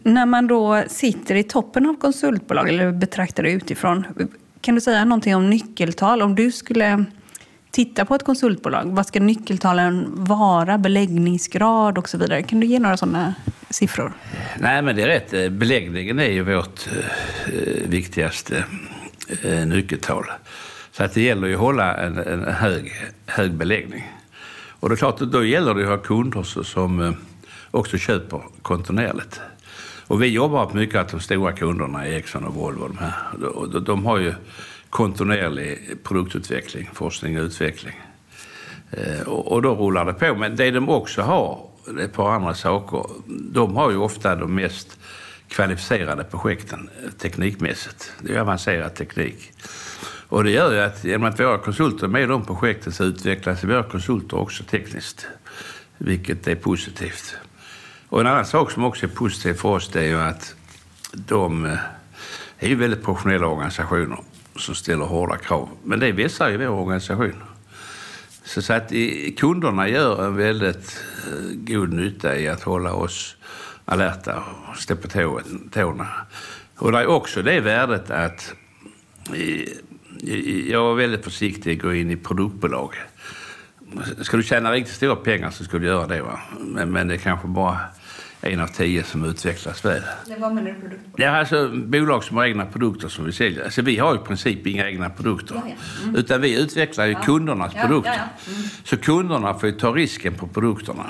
När 0.03 0.25
man 0.25 0.47
då 0.47 0.83
sitter 0.87 1.35
i 1.35 1.43
toppen 1.43 1.89
av 1.89 1.93
konsultbolag 1.93 2.69
eller 2.69 2.91
betraktar 2.91 3.43
det 3.43 3.51
utifrån, 3.51 4.07
kan 4.61 4.75
du 4.75 4.81
säga 4.81 5.05
någonting 5.05 5.35
om 5.35 5.49
nyckeltal? 5.49 6.21
Om 6.21 6.35
du 6.35 6.51
skulle 6.51 7.05
titta 7.71 8.05
på 8.05 8.15
ett 8.15 8.23
konsultbolag, 8.23 8.85
vad 8.85 9.05
ska 9.05 9.19
nyckeltalen 9.19 10.05
vara? 10.15 10.77
Beläggningsgrad 10.77 11.97
och 11.97 12.09
så 12.09 12.17
vidare. 12.17 12.43
Kan 12.43 12.59
du 12.59 12.67
ge 12.67 12.79
några 12.79 12.97
sådana 12.97 13.33
siffror? 13.69 14.13
Nej, 14.57 14.81
men 14.81 14.95
det 14.95 15.01
är 15.01 15.07
rätt. 15.07 15.51
Beläggningen 15.51 16.19
är 16.19 16.31
ju 16.31 16.43
vårt 16.43 16.87
eh, 16.87 17.89
viktigaste 17.89 18.63
eh, 19.43 19.67
nyckeltal. 19.67 20.25
Så 20.97 21.03
att 21.03 21.13
det 21.13 21.21
gäller 21.21 21.47
ju 21.47 21.53
att 21.53 21.59
hålla 21.59 21.97
en, 21.97 22.17
en 22.17 22.43
hög, 22.43 22.93
hög 23.25 23.53
beläggning. 23.53 24.11
Och 24.79 24.89
det 24.89 24.95
är 24.95 24.97
klart, 24.97 25.19
då 25.19 25.45
gäller 25.45 25.73
det 25.73 25.83
att 25.83 25.89
ha 25.89 25.97
kunder 25.97 26.63
som 26.63 27.01
eh, 27.01 27.11
också 27.71 27.97
köper 27.97 28.41
kontinuerligt. 28.61 29.41
Och 30.07 30.21
vi 30.21 30.27
jobbar 30.27 30.73
mycket 30.73 30.95
att 30.95 31.09
de 31.09 31.19
stora 31.19 31.51
kunderna, 31.51 32.07
Ericsson 32.07 32.45
och 32.45 32.53
Volvo, 32.53 32.87
de, 32.87 32.97
här, 32.97 33.13
de, 33.71 33.83
de 33.83 34.05
har 34.05 34.17
ju 34.17 34.33
kontinuerlig 34.89 35.97
produktutveckling, 36.03 36.89
forskning 36.93 37.39
och 37.39 37.43
utveckling. 37.43 38.01
Eh, 38.91 39.27
och, 39.27 39.51
och 39.51 39.61
då 39.61 39.75
rullar 39.75 40.05
det 40.05 40.13
på. 40.13 40.35
Men 40.35 40.55
det 40.55 40.71
de 40.71 40.89
också 40.89 41.21
har, 41.21 41.59
det 41.85 42.01
är 42.01 42.05
ett 42.05 42.13
par 42.13 42.31
andra 42.31 42.53
saker. 42.53 43.05
De 43.27 43.75
har 43.75 43.91
ju 43.91 43.97
ofta 43.97 44.35
de 44.35 44.55
mest 44.55 44.99
kvalificerade 45.47 46.23
projekten 46.23 46.89
eh, 47.03 47.11
teknikmässigt. 47.11 48.13
Det 48.21 48.35
är 48.35 48.39
avancerad 48.39 48.95
teknik. 48.95 49.51
Och 50.29 50.43
det 50.43 50.51
gör 50.51 50.73
ju 50.73 50.79
att 50.79 51.03
genom 51.03 51.29
att 51.29 51.39
våra 51.39 51.57
konsulter 51.57 52.05
är 52.05 52.09
med 52.09 52.23
i 52.23 52.25
de 52.25 52.45
projekten 52.45 52.93
så 52.93 53.03
utvecklas 53.03 53.63
våra 53.63 53.83
konsulter 53.83 54.37
också 54.37 54.63
tekniskt. 54.63 55.27
Vilket 55.97 56.47
är 56.47 56.55
positivt. 56.55 57.37
Och 58.09 58.21
en 58.21 58.27
annan 58.27 58.45
sak 58.45 58.71
som 58.71 58.83
också 58.83 59.05
är 59.05 59.09
positiv 59.09 59.53
för 59.53 59.69
oss 59.69 59.89
det 59.89 59.99
är 59.99 60.07
ju 60.07 60.19
att 60.19 60.55
de 61.13 61.65
eh, 61.65 61.77
är 62.59 62.67
ju 62.67 62.75
väldigt 62.75 63.03
professionella 63.03 63.47
organisationer 63.47 64.19
som 64.55 64.75
ställer 64.75 65.05
hårda 65.05 65.37
krav. 65.37 65.69
Men 65.83 65.99
det 65.99 66.11
visar 66.11 66.49
ju 66.49 66.57
vår 66.57 66.67
organisation. 66.67 67.43
Så, 68.43 68.73
att 68.73 68.91
kunderna 69.37 69.89
gör 69.89 70.25
en 70.25 70.35
väldigt 70.35 71.03
eh, 71.27 71.55
god 71.55 71.93
nytta 71.93 72.37
i 72.37 72.47
att 72.47 72.63
hålla 72.63 72.93
oss 72.93 73.35
alerta 73.85 74.43
och 74.69 74.77
stå 74.77 74.95
på 74.95 75.07
tårna. 75.71 76.07
Och 76.77 76.91
det 76.91 76.99
är 76.99 77.07
också 77.07 77.41
det 77.41 77.59
värdet 77.59 78.11
att 78.11 78.53
eh, 79.33 79.67
jag 80.69 80.83
var 80.83 80.95
väldigt 80.95 81.23
försiktig 81.23 81.75
att 81.75 81.81
gå 81.81 81.93
in 81.93 82.11
i 82.11 82.15
produktbolag. 82.15 82.95
Ska 84.21 84.37
du 84.37 84.43
tjäna 84.43 84.71
riktigt 84.71 84.95
stora 84.95 85.15
pengar 85.15 85.51
så 85.51 85.63
ska 85.63 85.77
du 85.77 85.85
göra 85.85 86.07
det. 86.07 86.21
Va? 86.21 86.39
Men, 86.59 86.91
men 86.91 87.07
det 87.07 87.13
är 87.13 87.17
kanske 87.17 87.47
bara 87.47 87.79
en 88.41 88.59
av 88.59 88.67
tio 88.67 89.03
som 89.03 89.25
utvecklas 89.25 89.85
väl. 89.85 90.01
Vad 90.37 90.53
menar 90.53 90.71
du 90.71 90.73
produktbolag? 90.73 91.27
Ja, 91.27 91.37
alltså 91.37 91.69
bolag 91.69 92.23
som 92.23 92.37
har 92.37 92.45
egna 92.45 92.65
produkter 92.65 93.07
som 93.07 93.25
vi 93.25 93.31
säljer. 93.31 93.63
Alltså, 93.63 93.81
vi 93.81 93.97
har 93.97 94.15
i 94.15 94.17
princip 94.17 94.67
inga 94.67 94.89
egna 94.89 95.09
produkter. 95.09 95.55
Ja, 95.55 95.61
ja. 95.65 96.03
Mm. 96.03 96.15
Utan 96.15 96.41
vi 96.41 96.61
utvecklar 96.61 97.05
ju 97.05 97.11
ja. 97.11 97.21
kundernas 97.21 97.73
produkter. 97.73 98.21
Mm. 98.47 98.61
Så 98.83 98.97
kunderna 98.97 99.53
får 99.53 99.71
ta 99.71 99.91
risken 99.91 100.33
på 100.33 100.47
produkterna. 100.47 101.05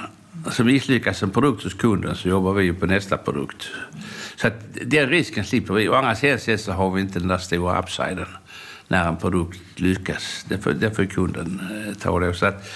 Alltså 0.45 0.63
misslyckas 0.63 1.23
en 1.23 1.29
produkt 1.29 1.63
hos 1.63 1.73
kunden 1.73 2.15
så 2.15 2.27
jobbar 2.27 2.53
vi 2.53 2.63
ju 2.63 2.73
på 2.73 2.85
nästa 2.85 3.17
produkt. 3.17 3.69
Så 4.35 4.47
att 4.47 4.53
den 4.85 5.09
risken 5.09 5.45
slipper 5.45 5.73
vi. 5.73 5.89
Å 5.89 5.93
andra 5.93 6.15
sidan 6.15 6.57
så 6.57 6.71
har 6.71 6.91
vi 6.91 7.01
inte 7.01 7.19
den 7.19 7.27
där 7.27 7.37
stora 7.37 7.79
upsiden 7.79 8.25
när 8.87 9.07
en 9.07 9.17
produkt 9.17 9.79
lyckas. 9.79 10.45
Det 10.49 10.57
får, 10.57 10.71
det 10.71 10.91
får 10.91 11.05
kunden 11.05 11.61
eh, 11.87 11.93
ta 11.93 12.19
då. 12.19 12.33
Så 12.33 12.45
att, 12.45 12.69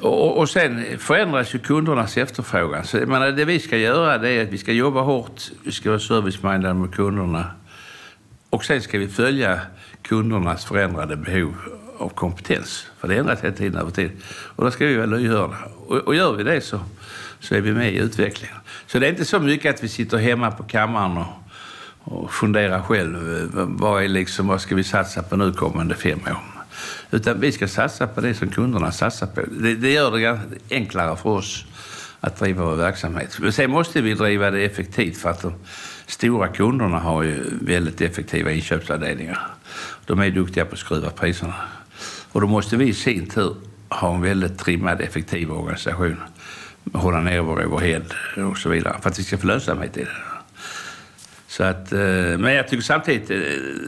och, 0.00 0.38
och 0.38 0.48
sen 0.48 0.98
förändras 0.98 1.54
ju 1.54 1.58
kundernas 1.58 2.16
efterfrågan. 2.16 2.84
Så 2.84 2.96
jag 2.96 3.08
menar, 3.08 3.30
det 3.30 3.44
vi 3.44 3.60
ska 3.60 3.76
göra 3.76 4.18
det 4.18 4.30
är 4.30 4.42
att 4.42 4.52
vi 4.52 4.58
ska 4.58 4.72
jobba 4.72 5.00
hårt, 5.00 5.42
vi 5.64 5.72
ska 5.72 5.90
vara 5.90 6.00
service-minded 6.00 6.74
med 6.74 6.94
kunderna 6.94 7.50
och 8.50 8.64
sen 8.64 8.82
ska 8.82 8.98
vi 8.98 9.08
följa 9.08 9.60
kundernas 10.02 10.64
förändrade 10.64 11.16
behov 11.16 11.54
av 11.98 12.08
kompetens. 12.08 12.86
För 12.98 13.08
det 13.08 13.16
ändras 13.16 13.40
hela 13.40 13.56
tiden 13.56 13.80
över 13.80 13.90
tid. 13.90 14.10
Och 14.26 14.64
då 14.64 14.70
ska 14.70 14.86
vi 14.86 14.96
vara 14.96 15.06
lyhörda. 15.06 15.56
Och, 15.86 15.96
och 15.96 16.14
gör 16.14 16.32
vi 16.32 16.44
det 16.44 16.60
så, 16.60 16.80
så 17.40 17.54
är 17.54 17.60
vi 17.60 17.72
med 17.72 17.92
i 17.92 17.96
utvecklingen. 17.96 18.56
Så 18.86 18.98
det 18.98 19.06
är 19.06 19.10
inte 19.10 19.24
så 19.24 19.40
mycket 19.40 19.74
att 19.74 19.84
vi 19.84 19.88
sitter 19.88 20.18
hemma 20.18 20.50
på 20.50 20.62
kammaren 20.62 21.16
och, 21.16 21.26
och 22.10 22.32
fundera 22.32 22.82
själv. 22.82 23.48
Eh, 23.58 23.66
vad, 23.66 24.04
är 24.04 24.08
liksom, 24.08 24.46
vad 24.46 24.60
ska 24.60 24.74
vi 24.74 24.84
satsa 24.84 25.22
på 25.22 25.36
nu 25.36 25.52
kommande 25.52 25.94
fem 25.94 26.20
år? 26.26 26.38
Utan 27.10 27.40
vi 27.40 27.52
ska 27.52 27.68
satsa 27.68 28.06
på 28.06 28.20
det 28.20 28.34
som 28.34 28.48
kunderna 28.48 28.92
satsar 28.92 29.26
på. 29.26 29.40
Det, 29.50 29.74
det 29.74 29.90
gör 29.90 30.18
det 30.18 30.40
enklare 30.70 31.16
för 31.16 31.30
oss 31.30 31.64
att 32.20 32.38
driva 32.38 32.64
vår 32.64 32.76
verksamhet. 32.76 33.38
Men 33.40 33.52
sen 33.52 33.70
måste 33.70 34.00
vi 34.00 34.14
driva 34.14 34.50
det 34.50 34.64
effektivt 34.64 35.16
för 35.16 35.30
att 35.30 35.42
de 35.42 35.52
stora 36.06 36.48
kunderna 36.48 36.98
har 36.98 37.22
ju 37.22 37.44
väldigt 37.60 38.00
effektiva 38.00 38.52
inköpsavdelningar. 38.52 39.40
De 40.06 40.18
är 40.20 40.30
duktiga 40.30 40.64
på 40.64 40.72
att 40.72 40.78
skruva 40.78 41.10
priserna. 41.10 41.54
Och 42.32 42.40
då 42.40 42.46
måste 42.46 42.76
vi 42.76 42.88
i 42.88 42.94
sin 42.94 43.26
tur 43.26 43.56
ha 43.88 44.14
en 44.14 44.22
väldigt 44.22 44.58
trimmad, 44.58 45.00
effektiv 45.00 45.52
organisation. 45.52 46.16
Hålla 46.92 47.20
ner 47.20 47.40
vår 47.40 47.66
overhead 47.66 48.04
och 48.50 48.58
så 48.58 48.68
vidare 48.68 48.96
för 49.02 49.10
att 49.10 49.18
vi 49.18 49.22
ska 49.22 49.38
få 49.38 49.46
lönsamhet 49.46 49.96
i 49.96 50.04
det. 50.04 50.37
Så 51.58 51.64
att, 51.64 51.92
eh, 51.92 51.98
men 52.38 52.54
jag 52.54 52.68
tycker 52.68 52.82
samtidigt 52.82 53.30
eh, 53.30 53.36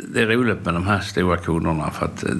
det 0.08 0.22
är 0.22 0.26
roligt 0.26 0.64
med 0.64 0.74
de 0.74 0.86
här 0.86 1.00
stora 1.00 1.36
kunderna 1.36 1.90
för 1.90 2.06
att 2.06 2.24
eh, 2.24 2.30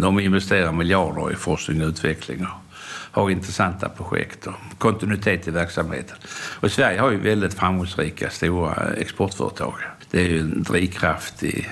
de 0.00 0.20
investerar 0.20 0.72
miljarder 0.72 1.32
i 1.32 1.34
forskning 1.34 1.82
och 1.82 1.88
utveckling 1.88 2.46
och 2.46 2.76
har 3.10 3.30
intressanta 3.30 3.88
projekt 3.88 4.46
och 4.46 4.54
kontinuitet 4.78 5.48
i 5.48 5.50
verksamheten. 5.50 6.16
Och 6.60 6.70
Sverige 6.70 7.00
har 7.00 7.10
ju 7.10 7.18
väldigt 7.18 7.54
framgångsrika 7.54 8.30
stora 8.30 8.74
exportföretag. 8.96 9.74
Det 10.10 10.20
är 10.20 10.28
ju 10.28 10.40
en 10.40 10.62
drivkraft 10.62 11.42
i, 11.42 11.66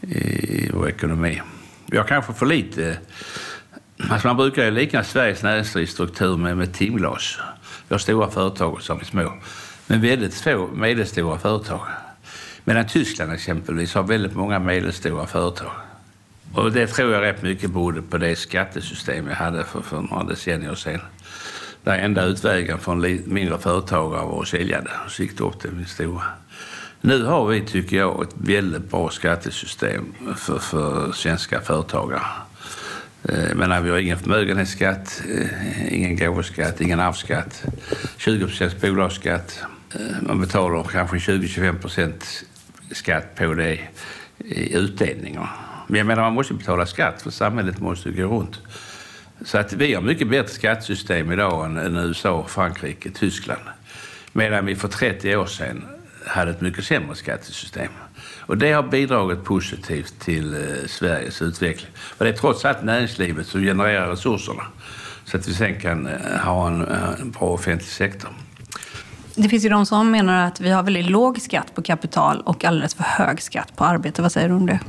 i 0.00 0.70
vår 0.74 0.88
ekonomi. 0.88 1.42
Vi 1.86 1.96
har 1.96 2.04
kanske 2.04 2.32
för 2.32 2.46
lite... 2.46 2.98
Alltså 4.10 4.28
man 4.28 4.36
brukar 4.36 4.64
ju 4.64 4.70
likna 4.70 5.04
Sveriges 5.04 5.42
näringslivsstruktur 5.42 6.36
med, 6.36 6.56
med 6.56 6.72
timglas. 6.72 7.38
Vi 7.88 7.94
har 7.94 7.98
stora 7.98 8.30
företag 8.30 8.72
och 8.72 8.82
så 8.82 8.92
har 8.92 8.98
vi 8.98 9.04
små. 9.04 9.32
Men 9.86 10.00
väldigt 10.00 10.34
få 10.34 10.68
medelstora 10.74 11.38
företag. 11.38 11.80
Medan 12.64 12.86
Tyskland 12.86 13.32
exempelvis 13.32 13.94
har 13.94 14.02
väldigt 14.02 14.34
många 14.34 14.58
medelstora 14.58 15.26
företag. 15.26 15.72
Och 16.54 16.72
det 16.72 16.86
tror 16.86 17.12
jag 17.12 17.22
rätt 17.22 17.42
mycket 17.42 17.70
berodde 17.70 18.02
på 18.02 18.18
det 18.18 18.36
skattesystem 18.36 19.26
vi 19.28 19.34
hade 19.34 19.64
för, 19.64 19.80
för 19.80 20.00
några 20.02 20.24
decennier 20.24 20.74
sedan. 20.74 21.00
där 21.84 21.98
enda 21.98 22.24
utvägen 22.24 22.78
för 22.78 22.92
en 22.92 23.22
mindre 23.26 23.58
företagare 23.58 24.24
var 24.24 24.42
att 24.42 24.48
sälja 24.48 24.80
det 24.80 24.90
och 25.04 25.10
sikta 25.10 25.44
upp 25.44 25.62
det 25.62 25.70
med 25.70 25.88
stora. 25.88 26.22
Nu 27.00 27.24
har 27.24 27.46
vi, 27.46 27.60
tycker 27.60 27.96
jag, 27.96 28.22
ett 28.22 28.34
väldigt 28.34 28.90
bra 28.90 29.10
skattesystem 29.10 30.14
för, 30.36 30.58
för 30.58 31.12
svenska 31.12 31.60
företagare. 31.60 32.22
Eh, 33.22 33.54
men 33.54 33.84
vi 33.84 33.90
har 33.90 33.98
ingen 33.98 34.18
förmögenhetsskatt, 34.18 35.22
eh, 35.28 35.94
ingen 35.94 36.16
gåvoskatt, 36.16 36.80
ingen 36.80 37.00
arvsskatt, 37.00 37.64
20 38.16 38.46
procents 38.46 38.80
bolagsskatt. 38.80 39.62
Eh, 39.94 40.22
man 40.22 40.40
betalar 40.40 40.82
kanske 40.82 41.16
20-25 41.16 41.78
procent 41.78 42.44
skatt 42.90 43.34
på 43.34 43.54
det 43.54 43.78
i 44.38 44.76
utdelningar. 44.76 45.50
Men 45.86 45.98
jag 45.98 46.06
menar, 46.06 46.22
man 46.22 46.32
måste 46.32 46.54
betala 46.54 46.86
skatt 46.86 47.22
för 47.22 47.30
samhället 47.30 47.80
måste 47.80 48.10
gå 48.10 48.22
runt. 48.22 48.58
Så 49.44 49.58
att 49.58 49.72
vi 49.72 49.94
har 49.94 50.02
mycket 50.02 50.28
bättre 50.28 50.48
skattesystem 50.48 51.32
idag 51.32 51.66
än, 51.66 51.76
än 51.76 51.96
USA, 51.96 52.46
Frankrike, 52.48 53.10
Tyskland. 53.10 53.60
Medan 54.32 54.66
vi 54.66 54.76
för 54.76 54.88
30 54.88 55.36
år 55.36 55.46
sedan 55.46 55.84
hade 56.26 56.50
ett 56.50 56.60
mycket 56.60 56.84
sämre 56.84 57.14
skattesystem. 57.14 57.92
Och 58.40 58.58
det 58.58 58.72
har 58.72 58.82
bidragit 58.82 59.44
positivt 59.44 60.20
till 60.20 60.54
eh, 60.54 60.86
Sveriges 60.86 61.42
utveckling. 61.42 61.90
För 61.94 62.24
det 62.24 62.30
är 62.30 62.36
trots 62.36 62.64
allt 62.64 62.82
näringslivet 62.82 63.46
som 63.46 63.60
genererar 63.60 64.10
resurserna. 64.10 64.62
Så 65.24 65.36
att 65.36 65.48
vi 65.48 65.54
sen 65.54 65.80
kan 65.80 66.06
eh, 66.06 66.38
ha 66.44 66.66
en, 66.66 66.86
eh, 66.88 67.20
en 67.20 67.30
bra 67.30 67.48
offentlig 67.48 67.90
sektor. 67.90 68.30
Det 69.34 69.48
finns 69.48 69.64
ju 69.64 69.68
de 69.68 69.86
som 69.86 70.10
menar 70.10 70.46
att 70.46 70.60
vi 70.60 70.70
har 70.70 70.82
väldigt 70.82 71.10
låg 71.10 71.40
skatt 71.40 71.74
på 71.74 71.82
kapital 71.82 72.40
och 72.40 72.64
alldeles 72.64 72.94
för 72.94 73.04
hög 73.04 73.42
skatt 73.42 73.76
på 73.76 73.84
arbete. 73.84 74.22
Vad 74.22 74.32
säger 74.32 74.48
du 74.48 74.54
om 74.54 74.66
det? 74.66 74.80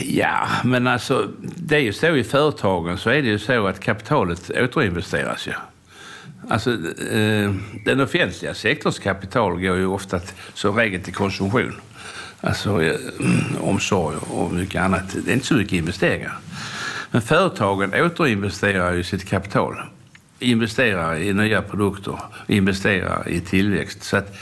Ja, 0.00 0.48
men 0.64 0.86
alltså 0.86 1.28
det 1.38 1.76
är 1.76 1.80
ju 1.80 1.92
så 1.92 2.16
i 2.16 2.24
företagen 2.24 2.98
så 2.98 3.10
är 3.10 3.22
det 3.22 3.28
ju 3.28 3.38
så 3.38 3.66
att 3.66 3.80
kapitalet 3.80 4.50
återinvesteras 4.50 5.46
ju. 5.46 5.52
Alltså 6.48 6.70
eh, 7.12 7.54
den 7.84 8.00
offentliga 8.00 8.54
sektorns 8.54 8.98
kapital 8.98 9.52
går 9.52 9.76
ju 9.76 9.86
ofta 9.86 10.20
som 10.54 10.76
regel 10.76 11.02
till 11.02 11.14
konsumtion. 11.14 11.80
Alltså 12.40 12.82
eh, 12.82 12.96
omsorg 13.60 14.16
och 14.16 14.52
mycket 14.52 14.82
annat. 14.82 15.16
Det 15.24 15.30
är 15.30 15.34
inte 15.34 15.46
så 15.46 15.54
mycket 15.54 15.72
investeringar. 15.72 16.38
Men 17.10 17.22
företagen 17.22 17.94
återinvesterar 17.94 18.92
ju 18.92 19.04
sitt 19.04 19.28
kapital. 19.28 19.76
Investerar 20.40 21.16
i 21.16 21.32
nya 21.32 21.62
produkter, 21.62 22.18
investerar 22.46 23.28
i 23.28 23.40
tillväxt. 23.40 24.02
Så 24.02 24.16
att 24.16 24.36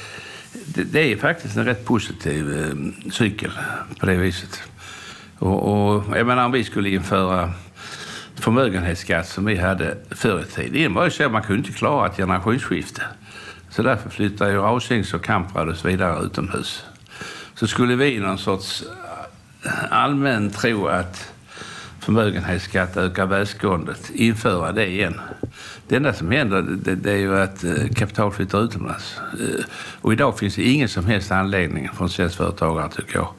det, 0.75 0.85
det 0.85 1.13
är 1.13 1.17
faktiskt 1.17 1.57
en 1.57 1.65
rätt 1.65 1.85
positiv 1.85 2.59
eh, 2.59 3.11
cykel 3.11 3.51
på 4.01 4.07
det 4.07 4.15
viset. 4.17 4.63
Och, 5.39 5.73
och 5.73 6.19
jag 6.19 6.27
menar 6.27 6.45
om 6.45 6.53
vi 6.53 6.65
skulle 6.65 6.91
införa 6.91 7.53
förmögenhetsskatt 8.35 9.29
som 9.29 9.45
vi 9.45 9.57
hade 9.57 9.97
förr 10.11 10.41
i 10.41 10.45
tiden. 10.45 10.73
Det 10.73 10.89
var 10.89 11.05
ju 11.05 11.11
så 11.11 11.25
att 11.25 11.33
man 11.33 11.43
kunde 11.43 11.59
inte 11.59 11.79
klara 11.79 12.07
ett 12.07 12.17
generationsskifte. 12.17 13.03
Så 13.71 13.83
därför 13.83 14.11
flyttade 14.11 14.51
ju 14.51 14.59
Rausings 14.59 15.15
och 15.15 15.25
Kamprad 15.25 15.69
och 15.69 15.77
så 15.77 15.89
vidare 15.89 16.25
utomhus. 16.25 16.85
Så 17.55 17.67
skulle 17.67 17.97
vi 17.97 18.15
i 18.15 18.19
någon 18.19 18.39
sorts 18.39 18.85
eh, 19.65 19.73
allmän 19.91 20.51
tro 20.51 20.87
att 20.87 21.33
förmögenhetsskatt 22.01 22.97
ökar 22.97 23.27
välståndet, 23.27 24.11
införa 24.11 24.73
det 24.73 24.87
igen. 24.87 25.21
Det 25.89 25.97
enda 25.97 26.13
som 26.13 26.31
händer 26.31 26.63
det, 26.63 26.95
det 26.95 27.13
är 27.13 27.17
ju 27.17 27.41
att 27.41 27.65
eh, 27.65 27.89
kapital 27.95 28.33
flyttar 28.33 28.65
utomlands. 28.65 29.17
Eh, 29.33 29.65
och 30.01 30.13
idag 30.13 30.39
finns 30.39 30.57
det 30.57 30.63
ingen 30.63 30.89
som 30.89 31.07
helst 31.07 31.33
anledning 31.33 31.89
för 31.95 32.05
en 32.05 32.11
svensk 32.11 32.37
företagare, 32.37 32.89
tycker 32.89 33.17
jag, 33.17 33.35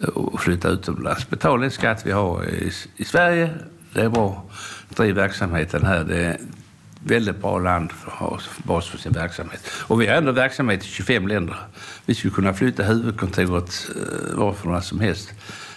eh, 0.00 0.08
att 0.34 0.40
flytta 0.40 0.68
utomlands. 0.68 1.30
Betala 1.30 1.62
den 1.62 1.70
skatt 1.70 2.02
vi 2.06 2.12
har 2.12 2.44
i, 2.44 2.72
i 2.96 3.04
Sverige, 3.04 3.50
det 3.92 4.00
är 4.00 4.08
bra. 4.08 4.44
Driv 4.88 5.14
verksamheten 5.14 5.84
här. 5.84 6.04
Det 6.04 6.24
är 6.24 6.30
ett 6.30 6.40
väldigt 7.04 7.42
bra 7.42 7.58
land 7.58 7.92
för 7.92 8.10
att 8.10 8.16
ha 8.16 8.38
bas 8.62 8.88
för 8.88 8.98
sin 8.98 9.12
verksamhet. 9.12 9.70
Och 9.82 10.00
vi 10.00 10.06
har 10.06 10.14
ändå 10.14 10.32
verksamhet 10.32 10.84
i 10.84 10.86
25 10.86 11.28
länder. 11.28 11.56
Vi 12.06 12.14
skulle 12.14 12.34
kunna 12.34 12.54
flytta 12.54 12.82
huvudkontoret 12.82 13.90
eh, 13.96 14.38
varifrån 14.38 14.82
som 14.82 15.00
helst. 15.00 15.32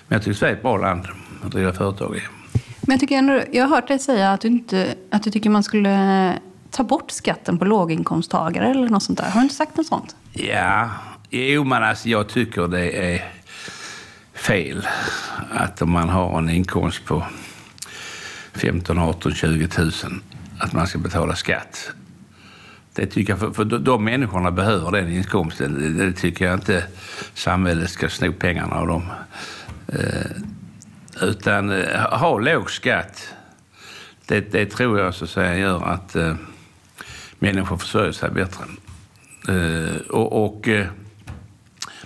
Men 0.08 0.15
jag 0.15 0.24
tycker 0.24 0.38
Sverige 0.38 0.54
är 0.54 0.58
ett 0.58 0.63
bra 0.63 0.78
land 0.78 1.08
att 1.43 1.52
driva 1.52 1.74
företag 1.74 2.15
i. 2.15 2.38
Men 2.89 2.95
jag, 2.95 2.99
tycker 2.99 3.15
ändå, 3.17 3.41
jag 3.52 3.63
har 3.67 3.75
hört 3.75 3.88
dig 3.88 3.99
säga 3.99 4.32
att 4.32 4.41
du, 4.41 4.47
inte, 4.47 4.95
att 5.12 5.23
du 5.23 5.32
tycker 5.32 5.49
man 5.49 5.63
skulle 5.63 6.34
ta 6.71 6.84
bort 6.84 7.12
skatten 7.12 7.60
på 7.60 7.65
låginkomsttagare 7.65 8.69
eller 8.69 8.89
något 8.89 9.04
sånt 9.04 9.17
där. 9.17 9.30
Har 9.30 9.39
du 9.39 9.43
inte 9.43 9.56
sagt 9.56 9.78
något 9.78 9.88
sånt? 9.88 10.15
Ja, 10.34 10.89
jo 11.30 11.63
men 11.63 11.84
alltså 11.84 12.10
jag 12.10 12.30
tycker 12.30 12.67
det 12.67 13.13
är 13.13 13.32
fel 14.34 14.88
att 15.52 15.82
om 15.82 15.91
man 15.91 16.10
har 16.10 16.38
en 16.38 16.49
inkomst 16.49 17.06
på 17.06 17.23
15, 18.54 18.99
18, 18.99 19.34
20 19.34 19.67
000 19.78 19.91
att 20.60 20.73
man 20.73 20.88
ska 20.88 20.97
betala 20.99 21.36
skatt. 21.36 21.91
Det 22.93 23.06
tycker 23.06 23.34
jag, 23.34 23.39
för, 23.39 23.52
för 23.52 23.65
de- 23.65 24.04
människorna 24.04 24.52
behöver 24.52 24.91
den 24.91 25.10
inkomsten. 25.12 25.73
Det, 25.97 26.06
det 26.06 26.13
tycker 26.13 26.45
jag 26.45 26.54
inte 26.54 26.84
samhället 27.34 27.89
ska 27.89 28.10
sno 28.10 28.34
pengarna 28.34 28.75
av 28.75 28.88
dem. 28.88 29.04
Eh, 29.88 30.32
utan 31.22 31.72
eh, 31.72 32.20
ha 32.20 32.40
låg 32.40 32.72
skatt, 32.72 33.34
det, 34.26 34.52
det 34.52 34.66
tror 34.66 35.00
jag 35.00 35.14
så 35.14 35.24
att 35.24 35.30
säga 35.30 35.58
gör 35.58 35.84
att 35.84 36.16
eh, 36.16 36.36
människor 37.40 37.78
försörjer 37.78 38.12
sig 38.12 38.30
bättre. 38.30 38.64
Eh, 39.48 40.02
och 40.10 40.46
och 40.46 40.68
eh, 40.68 40.88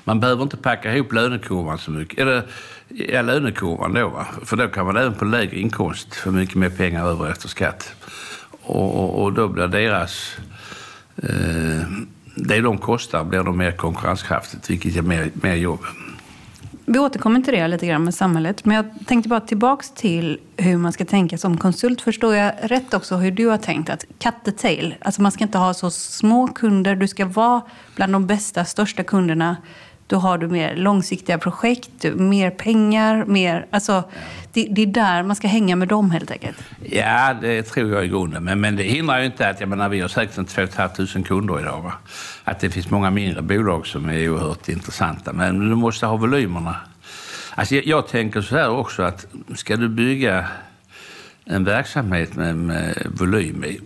man 0.04 0.20
behöver 0.20 0.44
inte 0.44 0.58
packa 0.58 0.96
ihop 0.96 1.14
lönekurvan 1.14 1.78
så 1.78 1.92
mycket. 1.92 2.20
Eller 2.20 2.44
ja, 2.88 3.22
lönekurvan 3.22 3.94
då, 3.94 4.10
va? 4.10 4.28
för 4.46 4.58
då 4.58 4.68
kan 4.68 4.86
man 4.86 4.98
även 4.98 5.14
på 5.14 5.26
lägre 5.26 5.60
inkomst 5.60 6.16
få 6.16 6.32
mycket 6.32 6.56
mer 6.56 6.70
pengar 6.70 7.08
över 7.08 7.32
efter 7.32 7.48
skatt. 7.48 7.96
Och, 8.62 9.04
och, 9.04 9.24
och 9.24 9.34
då 9.34 9.48
blir 9.48 9.68
deras... 9.68 10.38
Eh, 11.18 11.88
det 12.36 12.62
de 12.62 12.78
kostar 12.78 13.24
blir 13.24 13.44
då 13.44 13.52
mer 13.52 13.72
konkurrenskraftigt, 13.72 14.70
vilket 14.70 14.96
ger 14.96 15.02
mer, 15.02 15.32
mer 15.34 15.56
jobb. 15.56 15.86
Vi 16.86 17.00
återkommer 17.00 17.42
till 17.42 17.54
det 17.54 17.68
lite 17.68 17.88
grann 17.88 18.04
med 18.04 18.14
samhället. 18.14 18.66
Men 18.66 18.76
jag 18.76 18.86
tänkte 19.06 19.30
bara 19.30 19.40
tillbaks 19.40 19.92
till 19.92 20.40
hur 20.58 20.78
man 20.78 20.94
ska 20.94 21.06
tänka 21.06 21.38
som 21.38 21.58
konsult. 21.58 22.02
Förstår 22.02 22.36
jag 22.36 22.54
rätt 22.62 22.94
också 22.94 23.16
hur 23.16 23.32
du 23.32 23.48
har 23.48 23.58
tänkt? 23.58 23.90
Att 23.90 24.06
cut 24.20 24.34
the 24.46 24.52
tail. 24.52 24.96
Alltså 25.02 25.22
man 25.22 25.32
ska 25.32 25.44
inte 25.44 25.58
ha 25.58 25.74
så 25.74 25.92
små 25.92 26.48
kunder. 26.48 26.96
Du 26.96 27.08
ska 27.08 27.26
vara 27.26 27.62
bland 27.96 28.14
de 28.14 28.28
bästa, 28.28 28.66
största 28.66 29.04
kunderna. 29.04 29.58
Då 30.08 30.18
har 30.18 30.38
du 30.38 30.48
mer 30.48 30.76
långsiktiga 30.76 31.38
projekt, 31.38 32.04
mer 32.16 32.50
pengar, 32.50 33.26
mer... 33.26 33.66
Alltså, 33.70 34.04
det, 34.54 34.68
det 34.72 34.82
är 34.82 34.86
där 34.86 35.24
man 35.24 35.36
ska 35.36 35.48
hänga 35.48 35.76
med 35.76 35.88
dem 35.88 36.12
helt 36.12 36.32
enkelt. 36.32 36.58
Ja, 36.82 37.34
det 37.42 37.64
tror 37.64 37.92
jag 37.92 38.06
i 38.06 38.08
grunden. 38.08 38.44
Men, 38.44 38.62
men 38.62 38.76
det 38.76 38.84
hindrar 38.84 39.20
ju 39.20 39.26
inte 39.26 39.50
att, 39.50 39.60
jag 39.60 39.70
menar, 39.70 39.90
vi 39.90 40.02
har 40.02 40.08
säkert 40.08 40.38
en 40.38 40.46
2 40.46 40.68
500 40.68 41.24
kunder 41.26 41.60
idag. 41.60 41.82
Va? 41.82 41.94
Att 42.44 42.60
det 42.60 42.70
finns 42.70 42.90
många 42.90 43.10
mindre 43.10 43.42
bolag 43.42 43.88
som 43.88 44.10
är 44.10 44.30
oerhört 44.30 44.70
intressanta. 44.70 45.34
Men 45.34 45.70
du 45.70 45.76
måste 45.76 46.06
ha 46.06 46.18
volymerna. 46.18 46.76
Alltså, 47.56 47.76
jag, 47.76 47.86
jag 47.86 48.08
tänker 48.08 48.42
så 48.42 48.58
här 48.58 48.70
också 48.70 49.04
att 49.04 49.26
ska 49.56 49.76
du 49.76 49.90
bygga 49.90 50.48
en 51.46 51.64
verksamhet 51.64 52.36
med, 52.36 52.56
med 52.56 53.08
volym 53.20 53.64
i 53.64 53.80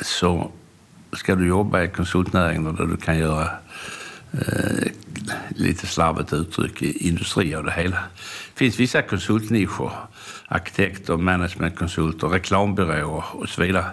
så 0.00 0.50
ska 1.12 1.34
du 1.34 1.46
jobba 1.46 1.82
i 1.82 1.88
konsultnäringen 1.88 2.76
där 2.76 2.86
du 2.86 2.96
kan 2.96 3.18
göra 3.18 3.50
eh, 4.36 4.88
lite 5.48 5.86
slarvigt 5.86 6.32
uttryck 6.32 6.82
industri 6.82 7.54
av 7.54 7.64
det 7.64 7.72
hela. 7.72 7.96
Det 8.54 8.58
finns 8.58 8.80
vissa 8.80 9.02
konsultnischer, 9.02 9.90
arkitekter, 10.48 11.16
managementkonsulter, 11.16 12.28
reklambyråer 12.28 13.24
och 13.32 13.48
så 13.48 13.62
vidare. 13.62 13.84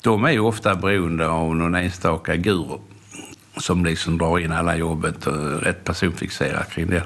De 0.00 0.24
är 0.24 0.30
ju 0.30 0.40
ofta 0.40 0.74
beroende 0.74 1.28
av 1.28 1.56
någon 1.56 1.74
enstaka 1.74 2.36
guru 2.36 2.78
som 3.56 3.84
liksom 3.84 4.18
drar 4.18 4.38
in 4.38 4.52
alla 4.52 4.76
jobbet 4.76 5.26
och 5.26 5.34
är 5.34 5.58
rätt 5.58 5.84
personfixerad 5.84 6.68
kring 6.68 6.86
det. 6.86 7.02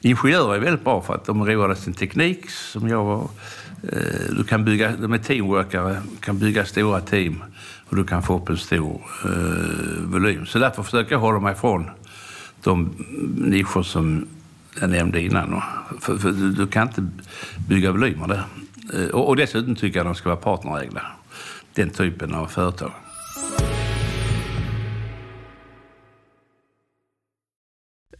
Ingenjörer 0.00 0.54
är 0.54 0.58
väldigt 0.58 0.84
bra 0.84 1.02
för 1.02 1.14
att 1.14 1.24
de 1.24 1.46
roar 1.46 1.74
sin 1.74 1.94
teknik 1.94 2.50
som 2.50 2.88
jag 2.88 3.04
var. 3.04 3.28
Eh, 3.92 4.36
du 4.36 4.44
kan 4.44 4.64
bygga, 4.64 4.92
de 4.96 5.12
är 5.12 5.18
teamworkare, 5.18 6.02
kan 6.20 6.38
bygga 6.38 6.64
stora 6.64 7.00
team 7.00 7.44
och 7.94 8.00
du 8.00 8.04
kan 8.06 8.22
få 8.22 8.36
upp 8.36 8.48
en 8.48 8.56
stor 8.56 9.02
eh, 9.24 10.02
volym. 10.04 10.46
Så 10.46 10.58
därför 10.58 10.82
försöker 10.82 11.12
jag 11.12 11.20
hålla 11.20 11.40
mig 11.40 11.52
ifrån 11.52 11.90
de 12.62 12.90
nischer 13.36 13.82
som 13.82 14.26
jag 14.80 14.90
nämnde 14.90 15.20
innan. 15.20 15.62
För, 16.00 16.16
för 16.18 16.32
du, 16.32 16.52
du 16.52 16.66
kan 16.66 16.88
inte 16.88 17.06
bygga 17.68 17.92
volymer 17.92 18.28
där. 18.28 18.42
Eh, 18.94 19.08
Och, 19.10 19.28
och 19.28 19.36
dessutom 19.36 19.74
tycker 19.76 19.98
jag 19.98 20.06
de 20.06 20.14
ska 20.14 20.28
vara 20.28 20.36
partnerägda. 20.40 21.02
Den 21.74 21.90
typen 21.90 22.34
av 22.34 22.46
företag. 22.46 22.92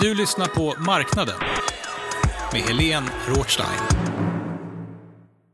Du 0.00 0.14
lyssnar 0.14 0.46
på 0.46 0.74
Marknaden 0.78 1.34
med 2.52 2.62
Helene 2.62 3.06
Rothstein. 3.28 3.80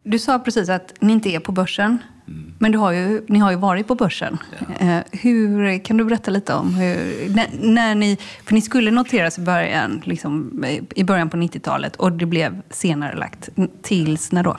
Du 0.04 0.18
sa 0.18 0.38
precis 0.38 0.68
att 0.68 0.94
ni 1.00 1.12
inte 1.12 1.28
är 1.28 1.40
på 1.40 1.52
börsen. 1.52 1.98
Mm. 2.28 2.54
Men 2.58 2.72
du 2.72 2.78
har 2.78 2.92
ju, 2.92 3.24
ni 3.28 3.38
har 3.38 3.50
ju 3.50 3.56
varit 3.56 3.86
på 3.86 3.94
börsen. 3.94 4.38
Ja. 4.58 4.86
Eh, 4.86 5.02
hur, 5.12 5.84
kan 5.84 5.96
du 5.96 6.04
berätta 6.04 6.30
lite 6.30 6.54
om 6.54 6.74
hur... 6.74 7.28
När, 7.34 7.46
när, 7.60 7.94
ni, 7.94 8.18
för 8.44 8.54
ni 8.54 8.60
skulle 8.60 8.90
noteras 8.90 9.38
i 9.38 9.40
början, 9.40 10.02
liksom, 10.04 10.64
i 10.94 11.04
början 11.04 11.30
på 11.30 11.36
90-talet 11.36 11.96
och 11.96 12.12
det 12.12 12.26
blev 12.26 12.62
senare 12.70 13.16
lagt. 13.16 13.48
Tills 13.82 14.32
när 14.32 14.42
då? 14.42 14.56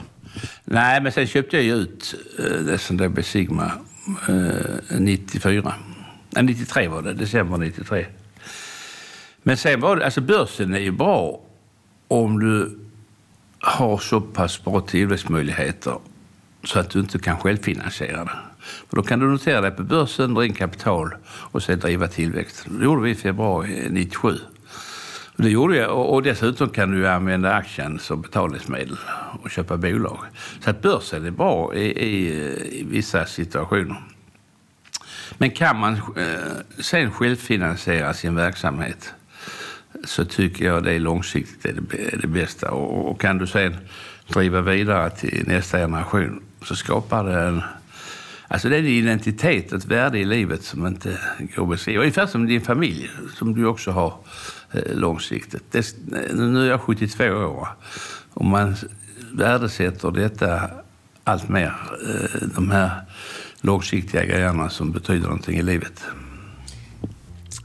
Nej, 0.64 1.00
men 1.02 1.12
sen 1.12 1.26
köpte 1.26 1.56
jag 1.56 1.64
ju 1.64 1.74
ut 1.74 2.14
eh, 2.38 2.44
det 2.44 2.78
som 2.78 2.96
då 2.96 3.08
blev 3.08 3.22
Sigma 3.22 3.72
eh, 4.28 4.98
94. 4.98 5.74
Nej, 6.30 6.44
93 6.44 6.88
var 6.88 7.02
det, 7.02 7.14
december 7.14 7.58
93. 7.58 8.06
Men 9.48 9.56
sen 9.56 9.80
var 9.80 9.96
det, 9.96 10.04
alltså 10.04 10.20
börsen 10.20 10.74
är 10.74 10.78
ju 10.78 10.90
bra 10.90 11.40
om 12.08 12.40
du 12.40 12.78
har 13.58 13.98
så 13.98 14.20
pass 14.20 14.64
bra 14.64 14.80
tillväxtmöjligheter 14.80 15.98
så 16.64 16.78
att 16.78 16.90
du 16.90 17.00
inte 17.00 17.18
kan 17.18 17.36
självfinansiera 17.36 18.24
det. 18.24 18.38
För 18.88 18.96
då 18.96 19.02
kan 19.02 19.18
du 19.18 19.26
notera 19.26 19.60
dig 19.60 19.70
på 19.70 19.82
börsen, 19.82 20.34
dra 20.34 20.44
in 20.44 20.54
kapital 20.54 21.14
och 21.26 21.62
sen 21.62 21.78
driva 21.78 22.08
tillväxt. 22.08 22.66
Det 22.66 22.84
gjorde 22.84 23.02
vi 23.02 23.10
i 23.10 23.14
februari 23.14 23.88
97. 23.90 24.34
Det 25.36 25.50
gjorde 25.50 25.76
jag 25.76 26.08
och 26.08 26.22
dessutom 26.22 26.68
kan 26.68 26.90
du 26.90 27.08
använda 27.08 27.54
aktien 27.54 27.98
som 27.98 28.22
betalningsmedel 28.22 28.98
och 29.42 29.50
köpa 29.50 29.76
bolag. 29.76 30.18
Så 30.60 30.70
att 30.70 30.82
börsen 30.82 31.26
är 31.26 31.30
bra 31.30 31.74
i, 31.74 31.84
i, 31.84 32.30
i 32.80 32.86
vissa 32.90 33.26
situationer. 33.26 34.02
Men 35.38 35.50
kan 35.50 35.76
man 35.76 35.94
eh, 35.94 36.78
sen 36.78 37.10
självfinansiera 37.10 38.14
sin 38.14 38.34
verksamhet 38.34 39.14
så 40.04 40.24
tycker 40.24 40.64
jag 40.64 40.84
det 40.84 40.92
är 40.92 40.98
långsiktigt 40.98 41.64
är 41.64 41.72
det, 41.72 42.16
det 42.20 42.28
bästa. 42.28 42.70
Och, 42.70 43.10
och 43.10 43.20
kan 43.20 43.38
du 43.38 43.46
sen 43.46 43.76
driva 44.28 44.60
vidare 44.60 45.10
till 45.10 45.44
nästa 45.46 45.78
generation 45.78 46.42
så 46.62 46.76
skapar 46.76 47.24
det 47.24 47.40
en... 47.40 47.62
Alltså 48.50 48.68
det 48.68 48.76
är 48.76 48.80
en 48.80 48.86
identitet, 48.86 49.72
ett 49.72 49.84
värde 49.84 50.18
i 50.18 50.24
livet 50.24 50.62
som 50.62 50.86
inte 50.86 51.18
går 51.56 51.62
att 51.62 51.70
beskriva. 51.70 52.00
Ungefär 52.00 52.26
som 52.26 52.46
din 52.46 52.60
familj, 52.60 53.10
som 53.34 53.54
du 53.54 53.66
också 53.66 53.90
har 53.90 54.14
eh, 54.72 54.94
långsiktigt. 54.94 55.64
Det, 55.70 55.96
nu 56.34 56.64
är 56.64 56.70
jag 56.70 56.80
72 56.80 57.24
år 57.24 57.68
och 58.30 58.44
man 58.44 58.76
värdesätter 59.32 60.10
detta 60.10 60.70
allt 61.24 61.48
mer. 61.48 61.74
Eh, 62.08 62.48
de 62.54 62.70
här 62.70 62.90
långsiktiga 63.60 64.24
grejerna 64.24 64.70
som 64.70 64.92
betyder 64.92 65.24
någonting 65.24 65.58
i 65.58 65.62
livet. 65.62 66.04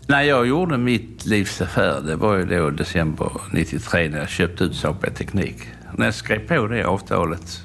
När 0.07 0.21
jag 0.21 0.47
gjorde 0.47 0.77
mitt 0.77 1.25
livs 1.25 1.61
affär, 1.61 2.01
det 2.01 2.15
var 2.15 2.37
ju 2.37 2.45
då 2.45 2.69
december 2.69 3.31
93 3.51 4.09
när 4.09 4.19
jag 4.19 4.29
köpte 4.29 4.63
ut 4.63 4.75
Saab 4.75 5.15
Teknik. 5.15 5.57
När 5.97 6.05
jag 6.05 6.15
skrev 6.15 6.47
på 6.47 6.67
det 6.67 6.83
avtalet 6.83 7.59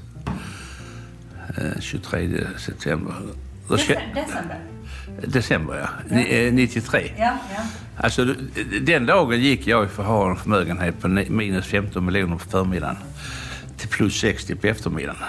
23 1.80 2.24
eh, 2.24 2.56
september. 2.58 3.14
December? 3.68 4.60
December, 5.26 5.88
ja. 6.10 6.16
ja. 6.18 6.50
93. 6.50 7.00
Eh, 7.00 7.12
ja, 7.18 7.38
ja. 7.54 7.62
Alltså, 7.96 8.34
den 8.80 9.06
dagen 9.06 9.40
gick 9.40 9.66
jag 9.66 9.90
för 9.90 10.02
att 10.02 10.08
ha 10.08 10.30
en 10.30 10.36
förmögenhet 10.36 11.00
på 11.00 11.08
minus 11.08 11.66
15 11.66 12.04
miljoner 12.04 12.36
på 12.36 12.48
förmiddagen 12.48 12.96
till 13.76 13.88
plus 13.88 14.20
60 14.20 14.54
på 14.54 14.66
eftermiddagen. 14.66 15.22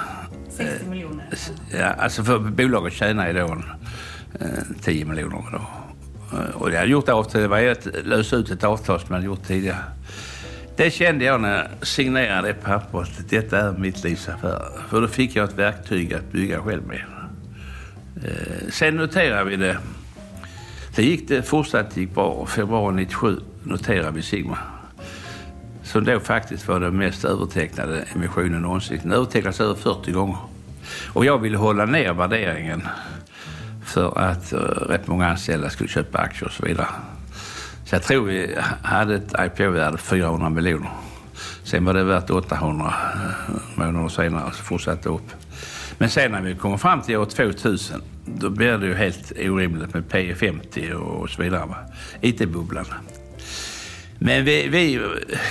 60 0.50 0.86
miljoner? 0.86 1.26
Ja, 1.72 1.86
alltså 1.86 2.24
för 2.24 2.39
bolaget 2.39 2.93
tjänar 2.93 3.28
ju 3.28 3.34
då 3.34 3.63
10 4.82 5.06
miljoner. 5.06 5.52
Då. 5.52 5.88
Eh, 6.34 6.62
och 6.62 6.72
jag 6.72 6.78
hade 6.78 6.92
gjort 6.92 7.10
avtal, 7.10 7.42
det 7.42 7.48
var 7.48 7.63
att 7.63 7.88
lösa 8.04 8.36
ut 8.36 8.52
ett 8.52 8.63
avtal 8.63 9.00
som 9.00 9.08
jag 9.10 9.15
hade 9.15 9.26
gjort 9.26 9.48
tidigare. 9.48 9.84
Det 10.76 10.92
kände 10.92 11.26
jag 11.26 11.42
när 11.42 11.58
jag 11.58 11.88
signerade 11.88 12.48
det 12.48 12.54
pappret. 12.54 13.30
Detta 13.30 13.60
är 13.60 13.72
mitt 13.72 14.04
livs 14.04 14.30
affär. 14.30 14.62
För 14.89 15.02
då 15.02 15.08
fick 15.08 15.36
jag 15.36 15.50
ett 15.50 15.56
verktyg 15.56 16.13
att 16.13 16.32
bygga 16.32 16.62
själv 16.62 16.88
med. 16.88 17.04
Eh, 18.24 18.70
sen 18.70 18.96
noterade 18.96 19.50
vi 19.50 19.56
det. 19.56 19.78
Det 20.96 21.04
gick 21.04 21.28
det 21.28 21.42
fortsatt 21.42 21.98
gick 21.98 22.15
bra. 22.15 22.46
Februari 22.46 22.96
97 22.96 23.39
noterade 23.63 24.12
vi 24.12 24.22
Sigma. 24.22 24.58
Som 25.84 26.04
då 26.04 26.20
faktiskt 26.20 26.68
var 26.68 26.80
den 26.80 26.98
mest 26.98 27.26
övertecknade 27.26 28.06
emissionen 28.15 28.62
någonsin. 28.62 29.00
Den 29.04 29.12
övertecknades 29.12 29.62
över 29.62 29.76
40 29.76 30.12
gånger. 30.12 30.38
Och 31.13 31.26
jag 31.26 31.38
ville 31.38 31.58
hålla 31.58 31.86
ner 31.86 32.13
värderingen 32.13 32.82
för 33.89 34.17
att 34.19 34.54
uh, 34.54 34.60
rätt 34.60 35.08
många 35.08 35.28
anställda 35.28 35.69
skulle 35.69 35.89
köpa 35.89 36.17
aktier 36.17 36.45
och 36.47 36.54
så 36.54 36.65
vidare. 36.65 36.88
Så 37.86 37.95
jag 37.95 38.04
tror 38.04 38.25
vi 38.25 38.56
hade 38.82 39.15
ett 39.15 39.34
IPO-värde 39.39 39.97
400 39.97 40.49
miljoner. 40.49 40.89
Sen 41.63 41.86
var 41.86 41.93
det 41.93 42.04
värt 42.04 42.30
800 42.30 42.93
eh, 43.15 43.56
månader 43.75 44.10
senare, 44.10 44.52
så 44.54 44.63
fortsatte 44.63 45.10
upp. 45.10 45.32
Men 45.97 46.10
sen 46.10 46.32
när 46.32 46.41
vi 46.41 46.56
kommer 46.56 46.78
fram 46.78 47.02
till 47.02 47.17
år 47.17 47.25
2000, 47.25 48.02
då 48.25 48.49
blir 48.49 48.78
det 48.78 48.86
ju 48.86 48.93
helt 48.93 49.32
orimligt 49.32 49.93
med 49.93 50.04
P50 50.04 50.91
och 50.93 51.30
så 51.30 51.41
vidare. 51.41 51.75
IT-bubblan. 52.21 52.86
Men 54.19 54.45
vi, 54.45 54.67
vi 54.67 55.02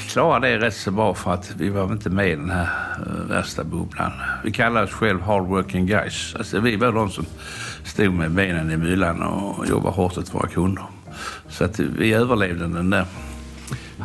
klarade 0.09 0.49
det 0.49 0.59
rätt 0.59 0.77
så 0.77 0.91
bra 0.91 1.15
för 1.15 1.33
att 1.33 1.55
vi 1.59 1.69
var 1.69 1.93
inte 1.93 2.11
med 2.11 2.29
i 2.29 2.35
den 2.35 2.51
här 2.51 2.69
eh, 2.97 3.29
värsta 3.29 3.65
bubblan. 3.65 4.13
Vi 4.45 4.53
kallade 4.53 4.87
oss 4.87 4.93
själva 4.93 5.25
hard 5.25 5.47
working 5.47 5.87
guys. 5.87 6.35
Alltså 6.39 6.61
vi 6.61 6.77
var 6.77 6.93
de 6.93 7.11
som 7.11 7.27
stod 7.89 8.15
med 8.15 8.31
benen 8.31 8.71
i 8.71 8.77
myllan 8.77 9.23
och 9.23 9.67
jobbade 9.67 9.97
hårt 9.97 10.19
åt 10.19 10.35
våra 10.35 10.49
kunder. 10.49 10.85
Så 11.49 11.65
att 11.65 11.81
vi 11.81 12.13
överlevde 12.13 12.69
den 12.69 12.91
där. 12.91 13.07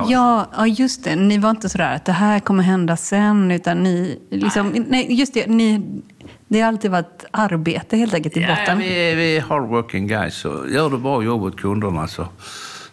Ja, 0.10 0.48
ja, 0.58 0.68
just 0.68 1.04
det. 1.04 1.16
Ni 1.16 1.38
var 1.38 1.50
inte 1.50 1.70
sådär 1.70 1.96
att 1.96 2.06
det 2.06 2.12
här 2.12 2.40
kommer 2.40 2.64
hända 2.64 2.98
sen, 2.98 3.52
utan 3.52 3.84
ni... 3.84 4.20
Liksom, 4.30 4.70
nej. 4.70 4.86
nej 4.90 5.20
just 5.20 5.34
det. 5.34 5.48
Ni, 5.48 6.02
det 6.48 6.62
har 6.62 6.68
alltid 6.68 6.92
varit 6.92 7.26
arbete 7.32 7.98
helt 7.98 8.14
enkelt 8.14 8.38
i 8.38 8.42
ja, 8.42 8.48
botten. 8.48 8.78
Vi, 8.78 9.16
vi 9.16 9.38
är 9.38 9.42
hardworking 9.42 10.08
guys. 10.08 10.36
Så 10.36 10.66
gör 10.70 10.90
du 10.90 10.98
bra 10.98 11.24
jobb 11.24 11.44
åt 11.44 11.58
kunderna 11.58 12.08
så, 12.08 12.28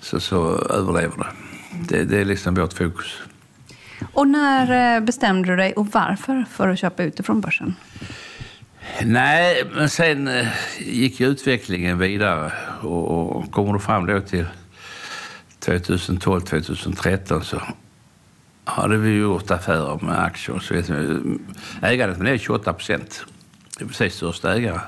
så, 0.01 0.21
så 0.21 0.59
överlever 0.71 1.17
det. 1.17 1.27
det. 1.89 2.05
Det 2.05 2.21
är 2.21 2.25
liksom 2.25 2.55
vårt 2.55 2.73
fokus. 2.73 3.23
Och 4.13 4.29
när 4.29 4.97
eh, 4.97 5.01
bestämde 5.01 5.49
du 5.49 5.57
dig 5.57 5.73
och 5.73 5.87
varför 5.87 6.45
för 6.51 6.69
att 6.69 6.79
köpa 6.79 7.03
utifrån 7.03 7.41
börsen? 7.41 7.75
Nej, 9.05 9.65
men 9.75 9.89
sen 9.89 10.29
eh, 10.29 10.49
gick 10.79 11.21
utvecklingen 11.21 11.99
vidare 11.99 12.53
och, 12.83 13.37
och 13.37 13.53
kommer 13.53 13.73
du 13.73 13.79
fram 13.79 14.07
då 14.07 14.21
till 14.21 14.47
2012, 15.59 16.41
2013 16.41 17.45
så 17.45 17.63
hade 18.65 18.97
vi 18.97 19.17
gjort 19.17 19.51
affärer 19.51 19.99
med 20.03 20.23
aktier. 20.23 20.59
Så 20.59 20.75
vet 20.75 20.91
ägandet 21.83 22.19
blev 22.19 22.39
28 22.39 22.73
procent. 22.73 23.25
Det 23.79 23.85
är 23.85 23.89
precis 23.89 24.15
största 24.15 24.55
ägare. 24.55 24.81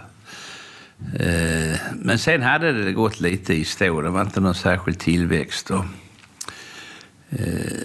Eh, 1.19 1.77
men 1.95 2.19
sen 2.19 2.43
hade 2.43 2.85
det 2.85 2.93
gått 2.93 3.21
lite 3.21 3.55
i 3.55 3.65
stå. 3.65 4.01
Det 4.01 4.11
var 4.11 4.21
inte 4.21 4.41
någon 4.41 4.55
särskild 4.55 4.99
tillväxt. 4.99 5.71
Eh, 5.71 5.81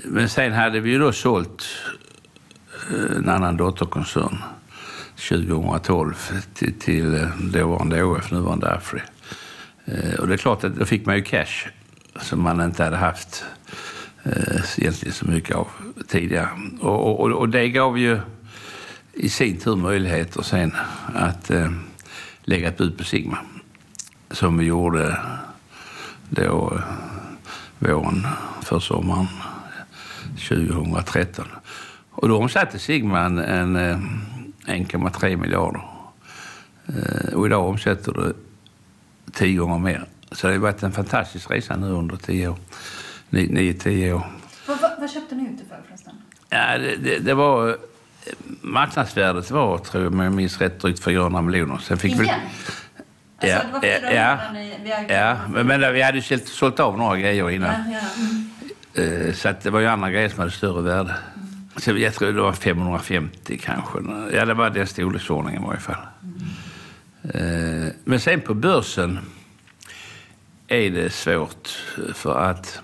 men 0.03 0.29
sen 0.29 0.53
hade 0.53 0.79
vi 0.79 0.89
ju 0.89 0.99
då 0.99 1.11
sålt 1.11 1.65
en 3.15 3.29
annan 3.29 3.57
dotterkoncern 3.57 4.37
2012 5.17 6.13
till, 6.53 6.73
till 6.79 7.15
eh, 7.15 7.29
dåvarande 7.39 8.03
ÅF, 8.03 8.31
nuvarande 8.31 8.73
Afri. 8.73 9.01
Eh, 9.85 10.13
Och 10.19 10.27
det 10.27 10.33
är 10.33 10.37
klart 10.37 10.63
att 10.63 10.75
då 10.75 10.85
fick 10.85 11.05
man 11.05 11.15
ju 11.15 11.21
cash 11.23 11.67
som 12.21 12.41
man 12.41 12.61
inte 12.61 12.83
hade 12.83 12.97
haft 12.97 13.43
eh, 14.23 14.61
egentligen 14.77 15.13
så 15.13 15.25
mycket 15.25 15.55
av 15.55 15.67
tidigare. 16.07 16.49
Och, 16.81 17.21
och, 17.21 17.31
och 17.31 17.49
det 17.49 17.69
gav 17.69 17.97
ju 17.99 18.19
i 19.13 19.29
sin 19.29 19.57
tur 19.57 19.75
möjligheter 19.75 20.41
sen 20.41 20.75
att 21.13 21.51
eh, 21.51 21.71
lägga 22.43 22.67
ett 22.67 22.77
bud 22.77 22.97
på 22.97 23.03
Sigma. 23.03 23.37
Som 24.31 24.57
vi 24.57 24.65
gjorde 24.65 25.19
då 26.29 26.73
eh, 26.75 26.81
våren, 27.79 28.27
för 28.63 28.79
sommaren 28.79 29.27
2013. 30.49 31.45
Och 32.11 32.29
då 32.29 32.37
omsatte 32.37 32.79
Sigma 32.79 33.19
en, 33.19 33.37
en, 33.37 33.75
eh, 33.75 33.99
1,3 34.67 35.35
miljarder. 35.35 35.81
Eh, 36.87 37.33
Och 37.33 37.45
idag 37.45 37.65
omsätter 37.69 38.11
det 38.13 38.33
tio 39.33 39.57
gånger 39.59 39.77
mer. 39.79 40.05
Så 40.31 40.47
det 40.47 40.53
har 40.53 40.59
varit 40.59 40.83
en 40.83 40.91
fantastisk 40.91 41.51
resa 41.51 41.75
nu 41.75 41.87
under 41.87 42.15
tio 42.15 42.47
år. 42.47 42.57
Ni- 43.29 43.47
Nio, 43.47 43.73
tio 43.73 44.13
år. 44.13 44.27
Vad, 44.67 44.81
vad, 44.81 44.91
vad 44.99 45.11
köpte 45.11 45.35
ni 45.35 45.43
ut 45.43 45.57
det 45.57 45.63
för 45.69 45.81
förresten? 45.87 46.13
Ja, 46.49 46.77
det, 46.77 46.95
det, 46.95 47.19
det 47.19 47.33
var... 47.33 47.77
Marknadsvärdet 48.61 49.51
var, 49.51 49.77
tror 49.77 50.03
jag, 50.03 50.13
om 50.13 50.19
jag 50.19 50.33
minns 50.33 50.61
rätt, 50.61 50.79
drygt 50.79 51.03
400 51.03 51.41
miljoner. 51.41 51.77
Sen 51.77 51.97
fick 51.97 52.19
vi... 52.19 52.23
Igen? 52.23 52.39
Ja, 53.39 53.55
Alltså, 53.55 53.67
det 53.67 53.73
var 53.73 53.87
ja, 53.89 53.99
400 53.99 54.13
ja, 54.13 54.51
ni- 54.53 54.79
vi 54.83 54.91
har- 54.91 55.05
ja, 55.27 55.37
men, 55.49 55.67
men 55.67 55.93
vi 55.93 56.01
hade 56.01 56.17
ju 56.19 56.39
sålt, 56.45 56.79
av 56.79 56.97
några 56.97 57.17
grejer 57.17 57.49
innan. 57.49 57.91
Ja, 57.91 57.99
ja. 58.95 59.03
Mm. 59.03 59.27
Eh, 59.27 59.33
Så 59.33 59.53
det 59.63 59.69
var 59.69 59.79
ju 59.79 59.87
andra 59.87 60.11
grejer 60.11 60.29
som 60.29 60.39
hade 60.39 60.51
större 60.51 60.81
värde. 60.81 61.15
Så 61.77 61.97
jag 61.97 62.13
tror 62.13 62.33
det 62.33 62.41
var 62.41 62.53
550 62.53 63.57
kanske. 63.57 63.99
Ja, 64.33 64.45
det 64.45 64.53
var 64.53 64.69
den 64.69 64.87
storleksordningen 64.87 65.63
i 65.63 65.65
varje 65.65 65.79
fall. 65.79 65.95
Mm. 66.23 67.93
Men 68.03 68.19
sen 68.19 68.41
på 68.41 68.53
börsen 68.53 69.19
är 70.67 70.89
det 70.89 71.09
svårt 71.09 71.69
för 72.13 72.39
att 72.39 72.81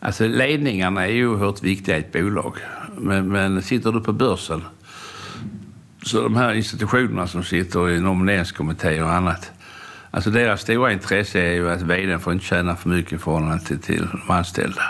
alltså 0.00 0.28
ledningarna 0.28 1.06
är 1.06 1.12
ju 1.12 1.28
oerhört 1.28 1.62
viktiga 1.62 1.96
i 1.96 2.00
ett 2.00 2.12
bolag. 2.12 2.56
Men, 2.98 3.28
men 3.28 3.62
sitter 3.62 3.92
du 3.92 4.00
på 4.00 4.12
börsen 4.12 4.64
så 6.02 6.22
de 6.22 6.36
här 6.36 6.54
institutionerna 6.54 7.26
som 7.26 7.44
sitter 7.44 7.90
i 7.90 8.00
nomineringskommittéer 8.00 9.02
och 9.02 9.12
annat. 9.12 9.52
Alltså 10.10 10.30
deras 10.30 10.60
stora 10.60 10.92
intresse 10.92 11.40
är 11.40 11.52
ju 11.52 11.70
att 11.70 11.82
vdn 11.82 12.20
får 12.20 12.32
inte 12.32 12.44
tjäna 12.44 12.76
för 12.76 12.88
mycket 12.88 13.12
i 13.12 13.18
förhållande 13.18 13.64
till, 13.64 13.78
till 13.78 14.08
de 14.12 14.30
anställda. 14.34 14.82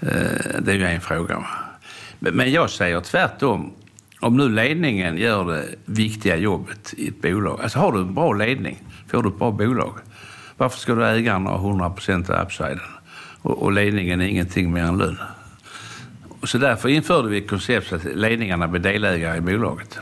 Eh, 0.00 0.60
det 0.60 0.72
är 0.72 0.76
ju 0.76 0.84
en 0.84 1.00
fråga. 1.00 1.46
Men, 2.18 2.52
jag 2.52 2.70
säger 2.70 3.00
tvärtom. 3.00 3.72
Om 4.20 4.36
nu 4.36 4.48
ledningen 4.48 5.16
gör 5.18 5.44
det 5.44 5.64
viktiga 5.84 6.36
jobbet 6.36 6.94
i 6.96 7.08
ett 7.08 7.22
bolag. 7.22 7.60
Alltså 7.62 7.78
har 7.78 7.92
du 7.92 7.98
en 7.98 8.14
bra 8.14 8.32
ledning, 8.32 8.82
får 9.06 9.22
du 9.22 9.28
ett 9.28 9.38
bra 9.38 9.50
bolag. 9.50 9.94
Varför 10.56 10.78
ska 10.78 10.94
du 10.94 11.06
ägaren 11.06 11.46
ha 11.46 11.56
100 11.56 11.90
procent 11.90 12.30
av 12.30 12.46
upsiden? 12.46 12.80
Och, 13.42 13.62
och 13.62 13.72
ledningen 13.72 14.20
är 14.20 14.26
ingenting 14.26 14.72
mer 14.72 14.82
än 14.82 14.98
lön. 14.98 15.18
Så 16.42 16.58
därför 16.58 16.88
införde 16.88 17.28
vi 17.28 17.40
konceptet 17.40 18.06
att 18.06 18.16
ledningarna 18.16 18.68
blir 18.68 18.80
delägare 18.80 19.38
i 19.38 19.40
bolaget. 19.40 19.98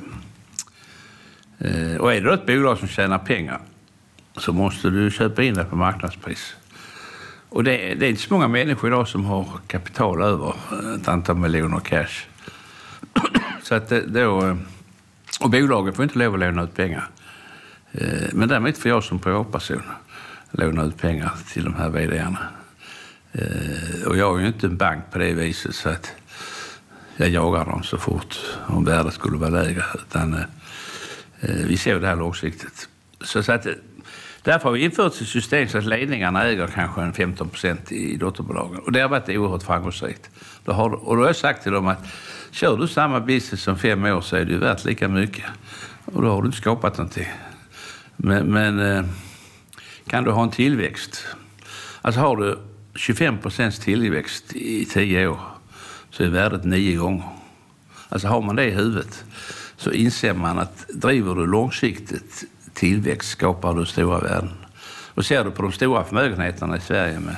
Eh, 1.59 1.97
och 1.97 2.13
är 2.13 2.21
det 2.21 2.29
då 2.29 2.33
ett 2.33 2.47
bolag 2.47 2.79
som 2.79 2.89
tjänar 2.89 3.19
pengar 3.19 3.61
så 4.37 4.53
måste 4.53 4.91
du 4.91 5.11
köpa 5.11 5.43
in 5.43 5.55
det 5.55 5.65
på 5.65 5.77
marknadspris. 5.77 6.57
Och 7.49 7.65
det, 7.65 7.95
det 7.95 8.07
är 8.07 8.11
inte 8.11 8.23
så 8.23 8.35
många 8.35 8.49
människor 8.49 8.91
idag 8.91 9.09
som 9.09 9.25
har 9.25 9.49
kapital 9.67 10.23
över 10.23 10.55
eh, 10.73 10.95
ett 11.01 11.09
antal 11.09 11.37
miljoner 11.37 11.81
cash. 11.81 12.27
Så 13.63 13.75
att 13.75 13.89
då, 13.89 14.47
eh, 14.47 14.57
och 15.41 15.51
bolagen 15.51 15.95
får 15.95 16.03
inte 16.03 16.19
lov 16.19 16.35
att 16.35 16.41
låna 16.41 16.63
ut 16.63 16.75
pengar. 16.75 17.09
Eh, 17.93 18.29
men 18.33 18.49
däremot 18.49 18.79
får 18.79 18.89
jag 18.89 19.05
som 19.05 19.19
privatperson 19.19 19.83
låna 20.51 20.85
ut 20.85 20.97
pengar 20.99 21.31
till 21.53 21.65
de 21.65 21.75
här 21.75 21.89
vdarna. 21.89 22.39
Eh, 23.33 24.07
Och 24.07 24.17
jag 24.17 24.37
är 24.37 24.41
ju 24.41 24.47
inte 24.47 24.67
en 24.67 24.77
bank 24.77 25.05
på 25.13 25.19
det 25.19 25.33
viset 25.35 25.75
så 25.75 25.89
att 25.89 26.13
jag 27.17 27.29
jagar 27.29 27.65
dem 27.65 27.83
så 27.83 27.99
fort 27.99 28.37
om 28.67 28.85
värdet 28.85 29.15
skulle 29.15 29.37
vara 29.39 29.51
lägre. 29.51 29.85
Utan 29.95 30.37
vi 31.41 31.77
ser 31.77 32.01
det 32.01 32.07
här 32.07 32.17
långsiktigt. 32.17 32.89
Så, 33.21 33.43
så 33.43 33.53
att, 33.53 33.67
därför 34.47 34.65
har 34.69 34.73
vi 34.73 34.85
infört 34.85 35.13
ett 35.21 35.29
system 35.29 35.69
så 35.69 35.79
att 35.79 35.85
ledningarna 35.85 36.45
äger 36.45 36.67
kanske 36.67 37.01
en 37.01 37.13
15 37.13 37.49
procent 37.49 37.93
i 37.93 38.17
dotterbolagen. 38.17 38.79
Och 38.79 38.93
det 38.93 39.01
har 39.01 39.09
varit 39.09 39.29
oerhört 39.29 39.63
framgångsrikt. 39.63 40.31
Då 40.65 40.73
har, 40.73 40.91
och 40.91 41.17
då 41.17 41.23
har 41.23 41.27
jag 41.27 41.37
sagt 41.37 41.63
till 41.63 41.73
dem 41.73 41.87
att 41.87 42.07
kör 42.51 42.77
du 42.77 42.89
samma 42.89 43.21
business 43.21 43.63
som 43.63 43.79
fem 43.79 44.05
år 44.05 44.21
så 44.21 44.37
är 44.37 44.45
det 44.45 44.53
ju 44.53 44.59
värt 44.59 44.85
lika 44.85 45.09
mycket. 45.09 45.45
Och 46.05 46.23
då 46.23 46.29
har 46.29 46.43
du 46.43 46.47
inte 46.47 46.59
skapat 46.59 46.99
någonting. 46.99 47.29
Men, 48.17 48.47
men 48.47 48.81
eh, 48.81 49.05
kan 50.07 50.25
du 50.25 50.31
ha 50.31 50.43
en 50.43 50.51
tillväxt? 50.51 51.27
Alltså 52.03 52.21
har 52.21 52.37
du 52.37 52.59
25 52.95 53.39
procents 53.39 53.79
tillväxt 53.79 54.57
i 54.57 54.85
tio 54.85 55.27
år 55.27 55.41
så 56.11 56.23
är 56.23 56.29
värdet 56.29 56.65
nio 56.65 56.97
gånger. 56.97 57.29
Alltså 58.09 58.29
har 58.29 58.43
man 58.43 58.57
det 58.57 58.65
i 58.65 58.71
huvudet 58.71 59.25
så 59.77 59.91
inser 59.91 60.35
man 60.35 60.59
att 60.59 60.89
driver 60.89 61.35
du 61.35 61.47
långsiktigt 61.47 62.45
tillväxt 62.77 63.29
skapar 63.31 63.75
du 63.75 63.87
stora 63.87 64.21
värden. 64.21 64.51
Och 65.15 65.27
ser 65.27 65.45
du 65.45 65.51
på 65.51 65.63
de 65.63 65.73
stora 65.73 66.05
förmögenheterna 66.05 66.77
i 66.77 66.81
Sverige 66.81 67.21
med 67.21 67.37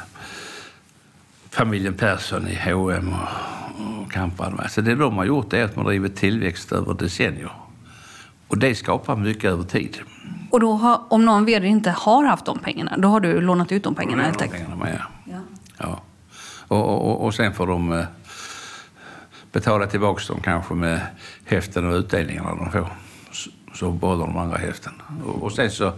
familjen 1.50 1.94
Persson 1.94 2.48
i 2.48 2.58
H&M 2.64 3.12
och, 3.12 4.02
och 4.02 4.12
Kamprad. 4.12 4.54
Alltså 4.58 4.82
det 4.82 4.94
de 4.94 5.16
har 5.16 5.24
gjort 5.24 5.52
är 5.52 5.64
att 5.64 5.76
man 5.76 5.84
driver 5.84 6.08
tillväxt 6.08 6.72
över 6.72 6.94
decennier. 6.94 7.52
Och 8.48 8.58
det 8.58 8.74
skapar 8.74 9.16
mycket 9.16 9.44
över 9.44 9.64
tid. 9.64 9.98
Och 10.50 10.60
då 10.60 10.72
har, 10.72 11.00
om 11.08 11.24
någon 11.24 11.44
vd 11.44 11.66
inte 11.66 11.90
har 11.90 12.24
haft 12.24 12.44
de 12.44 12.58
pengarna, 12.58 12.96
då 12.98 13.08
har 13.08 13.20
du 13.20 13.40
lånat 13.40 13.72
ut 13.72 13.84
de 13.84 13.94
pengarna 13.94 14.22
helt 14.22 14.42
enkelt? 14.42 14.62
pengarna 14.62 14.84
med, 14.84 15.02
ja. 15.24 15.32
Ja. 15.32 15.40
Ja. 15.78 16.02
Och, 16.68 17.08
och, 17.08 17.24
och 17.24 17.34
sen 17.34 17.54
får 17.54 17.66
de 17.66 17.92
eh, 17.92 18.04
betala 19.52 19.86
tillbaka 19.86 20.22
dem 20.32 20.40
kanske 20.42 20.74
med 20.74 21.00
hälften 21.44 21.86
av 21.86 21.94
utdelningarna 21.94 22.54
de 22.54 22.70
får. 22.70 22.88
Så, 23.78 23.90
båda 23.90 24.16
behåller 24.16 24.32
de 24.32 24.36
andra 24.36 24.56
hälften. 24.56 24.92
Och, 25.24 25.42
och 25.42 25.52
sen 25.52 25.70
så 25.70 25.86
eh, 25.86 25.92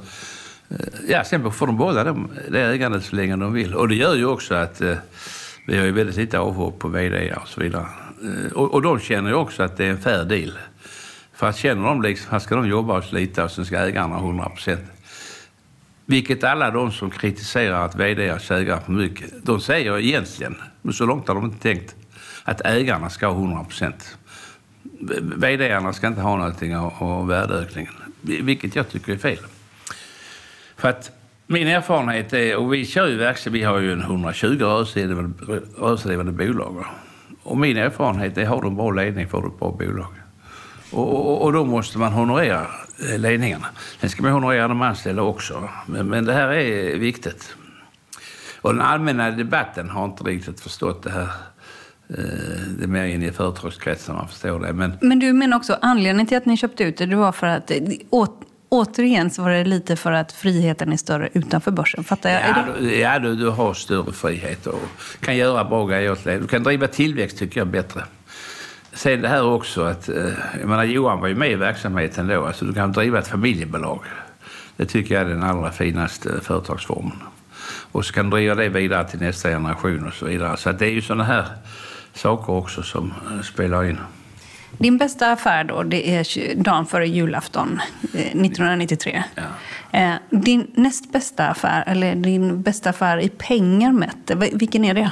ja, 1.08 1.24
sen 1.24 1.52
får 1.52 1.66
de 1.66 1.76
behålla 1.76 2.04
dem, 2.04 2.30
det 2.50 2.60
ägandet 2.60 3.04
så 3.04 3.16
länge 3.16 3.36
de 3.36 3.52
vill. 3.52 3.74
Och 3.74 3.88
det 3.88 3.94
gör 3.94 4.14
ju 4.14 4.26
också 4.26 4.54
att 4.54 4.80
eh, 4.80 4.96
vi 5.66 5.78
har 5.78 5.84
ju 5.84 5.92
väldigt 5.92 6.16
lite 6.16 6.38
avhopp 6.38 6.78
på 6.78 6.88
vd 6.88 7.32
och 7.32 7.48
så 7.48 7.60
vidare. 7.60 7.86
Eh, 8.22 8.52
och, 8.52 8.74
och 8.74 8.82
de 8.82 9.00
känner 9.00 9.30
ju 9.30 9.36
också 9.36 9.62
att 9.62 9.76
det 9.76 9.84
är 9.84 9.90
en 9.90 9.98
fair 9.98 10.24
deal. 10.24 10.58
För 11.32 11.48
att 11.48 11.56
känner 11.56 11.84
de 11.84 12.02
liksom, 12.02 12.30
här 12.30 12.38
ska 12.38 12.56
de 12.56 12.68
jobba 12.68 12.98
och 12.98 13.04
slita 13.04 13.44
och 13.44 13.50
sen 13.50 13.64
ska 13.64 13.78
ägarna 13.78 14.14
ha 14.14 14.26
100 14.26 14.48
procent. 14.48 14.80
Vilket 16.06 16.44
alla 16.44 16.70
de 16.70 16.92
som 16.92 17.10
kritiserar 17.10 17.84
att 17.84 17.94
vd 17.94 18.38
kägar 18.40 18.80
för 18.80 18.92
mycket, 18.92 19.30
de 19.42 19.60
säger 19.60 19.98
egentligen, 19.98 20.56
men 20.82 20.92
så 20.92 21.06
långt 21.06 21.28
har 21.28 21.34
de 21.34 21.44
inte 21.44 21.62
tänkt, 21.62 21.94
att 22.44 22.60
ägarna 22.60 23.10
ska 23.10 23.26
ha 23.26 23.34
100 23.34 23.64
procent. 23.64 24.16
VDarna 25.20 25.92
ska 25.92 26.06
inte 26.06 26.20
ha 26.20 26.36
någonting 26.36 26.76
av, 26.76 26.92
av 26.98 27.26
värdeökningen, 27.26 27.92
vilket 28.20 28.76
jag 28.76 28.88
tycker 28.88 29.12
är 29.12 29.16
fel. 29.16 29.38
För 30.76 30.88
att 30.88 31.10
min 31.46 31.68
erfarenhet 31.68 32.32
är, 32.32 32.56
och 32.56 32.74
vi 32.74 32.86
kör 32.86 33.08
ju 33.08 33.16
verksamhet, 33.16 33.60
vi 33.60 33.64
har 33.64 33.78
ju 33.78 33.92
en 33.92 34.00
120 34.00 34.46
rörelsedrivande, 34.60 35.60
rörelsedrivande 35.78 36.32
bolag. 36.32 36.84
Och 37.42 37.56
min 37.56 37.76
erfarenhet 37.76 38.38
är, 38.38 38.46
har 38.46 38.62
du 38.62 38.68
en 38.68 38.76
bra 38.76 38.90
ledning 38.90 39.28
får 39.28 39.42
du 39.42 39.48
ett 39.48 39.58
bra 39.58 39.70
bolag. 39.70 40.14
Och, 40.90 41.14
och, 41.14 41.42
och 41.42 41.52
då 41.52 41.64
måste 41.64 41.98
man 41.98 42.12
honorera 42.12 42.66
eh, 43.08 43.18
ledningarna. 43.18 43.66
Sen 44.00 44.10
ska 44.10 44.22
man 44.22 44.32
honorera 44.32 44.68
de 44.68 44.82
anställda 44.82 45.22
också. 45.22 45.68
Men, 45.86 46.06
men 46.06 46.24
det 46.24 46.32
här 46.32 46.48
är 46.48 46.96
viktigt. 46.98 47.56
Och 48.60 48.74
den 48.74 48.82
allmänna 48.82 49.30
debatten 49.30 49.90
har 49.90 50.04
inte 50.04 50.24
riktigt 50.24 50.60
förstått 50.60 51.02
det 51.02 51.10
här. 51.10 51.28
Eh, 52.18 52.24
Det 52.78 52.84
är 52.84 52.88
mer 52.88 53.04
inne 53.04 53.26
i 53.26 53.32
företagskretsen 53.32 54.14
man 54.14 54.28
förstår 54.28 54.60
det. 54.60 54.72
Men 54.72 54.98
Men 55.00 55.18
du 55.18 55.32
menar 55.32 55.56
också 55.56 55.78
anledningen 55.80 56.26
till 56.26 56.36
att 56.36 56.46
ni 56.46 56.56
köpte 56.56 56.84
ut 56.84 56.96
det, 56.98 57.06
det 57.06 57.16
var 57.16 57.32
för 57.32 57.46
att, 57.46 57.70
å, 58.10 58.26
återigen 58.68 59.30
så 59.30 59.42
var 59.42 59.50
det 59.50 59.64
lite 59.64 59.96
för 59.96 60.12
att 60.12 60.32
friheten 60.32 60.92
är 60.92 60.96
större 60.96 61.28
utanför 61.32 61.70
börsen. 61.70 62.04
Fattar 62.04 62.30
jag? 62.30 62.40
ja, 62.42 62.64
du, 62.78 62.98
ja 62.98 63.18
du, 63.18 63.34
du 63.36 63.48
har 63.48 63.74
större 63.74 64.12
frihet 64.12 64.66
och 64.66 64.80
kan 65.20 65.36
göra 65.36 65.64
bra 65.64 65.86
grejer 65.86 66.12
åt 66.12 66.24
dig. 66.24 66.38
Du 66.38 66.46
kan 66.46 66.62
driva 66.62 66.86
tillväxt 66.86 67.38
tycker 67.38 67.60
jag 67.60 67.66
bättre. 67.66 68.02
Sen 68.92 69.20
det 69.22 69.28
här 69.28 69.44
också 69.44 69.82
att, 69.84 70.08
eh, 70.08 70.14
jag 70.60 70.68
menar 70.68 70.84
Johan 70.84 71.20
var 71.20 71.28
ju 71.28 71.34
med 71.34 71.50
i 71.50 71.54
verksamheten 71.54 72.26
då, 72.26 72.46
alltså 72.46 72.64
du 72.64 72.74
kan 72.74 72.92
driva 72.92 73.18
ett 73.18 73.28
familjebolag. 73.28 74.00
Det 74.76 74.86
tycker 74.86 75.14
jag 75.14 75.24
är 75.24 75.28
den 75.28 75.42
allra 75.42 75.72
finaste 75.72 76.40
företagsformen. 76.42 77.16
Och 77.92 78.04
så 78.04 78.12
kan 78.12 78.30
du 78.30 78.36
driva 78.36 78.54
det 78.54 78.68
vidare 78.68 79.08
till 79.08 79.20
nästa 79.20 79.48
generation 79.48 80.06
och 80.06 80.14
så 80.14 80.26
vidare. 80.26 80.56
Så 80.56 80.72
det 80.72 80.86
är 80.86 80.90
ju 80.90 81.02
sådana 81.02 81.24
här 81.24 81.44
saker 82.14 82.52
också 82.52 82.82
som 82.82 83.12
eh, 83.30 83.42
spelar 83.42 83.84
in. 83.84 83.98
din 84.78 84.98
bästa 84.98 85.32
affär 85.32 85.64
då, 85.64 85.82
det 85.82 86.10
är 86.16 86.54
dagen 86.54 86.86
före 86.86 87.08
julafton 87.08 87.80
eh, 88.14 88.20
1993. 88.20 89.22
Ja. 89.34 89.42
Eh, 89.98 90.14
din 90.30 90.70
näst 90.74 91.12
bästa 91.12 91.48
affär, 91.48 91.84
eller 91.86 92.14
din 92.14 92.62
bästa 92.62 92.90
affär 92.90 93.18
i 93.18 93.28
pengar 93.28 93.92
mätt, 93.92 94.30
vilken 94.52 94.84
är 94.84 94.94
det? 94.94 95.10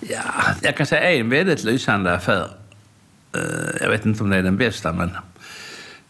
Ja, 0.00 0.20
jag 0.62 0.76
kan 0.76 0.86
säga 0.86 1.12
en 1.12 1.30
väldigt 1.30 1.64
lysande 1.64 2.14
affär 2.14 2.48
Eh, 3.34 3.82
Jag 3.82 3.90
vet 3.90 4.06
inte 4.06 4.22
om 4.22 4.30
det 4.30 4.36
är 4.36 4.42
den 4.42 4.56
bästa, 4.56 4.92
men 4.92 5.10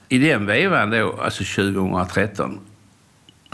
i 0.09 0.19
den 0.19 0.47
vevan 0.47 0.91
då, 0.91 1.21
alltså 1.25 1.45
2013, 1.45 2.61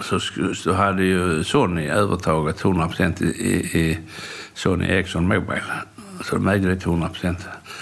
så, 0.01 0.21
så 0.55 0.73
hade 0.73 1.05
ju 1.05 1.45
Sony 1.45 1.89
övertaget 1.89 2.65
100 2.65 2.89
procent 2.89 3.23
i, 3.23 3.25
i, 3.25 3.99
Sony 4.55 4.87
Ericsson 4.87 5.29
Mobile. 5.29 5.63
Så 6.25 6.37
de 6.37 6.49
ägde 6.49 6.69
det 6.69 6.77
till 6.77 6.89
100 6.89 7.09
procent. 7.09 7.39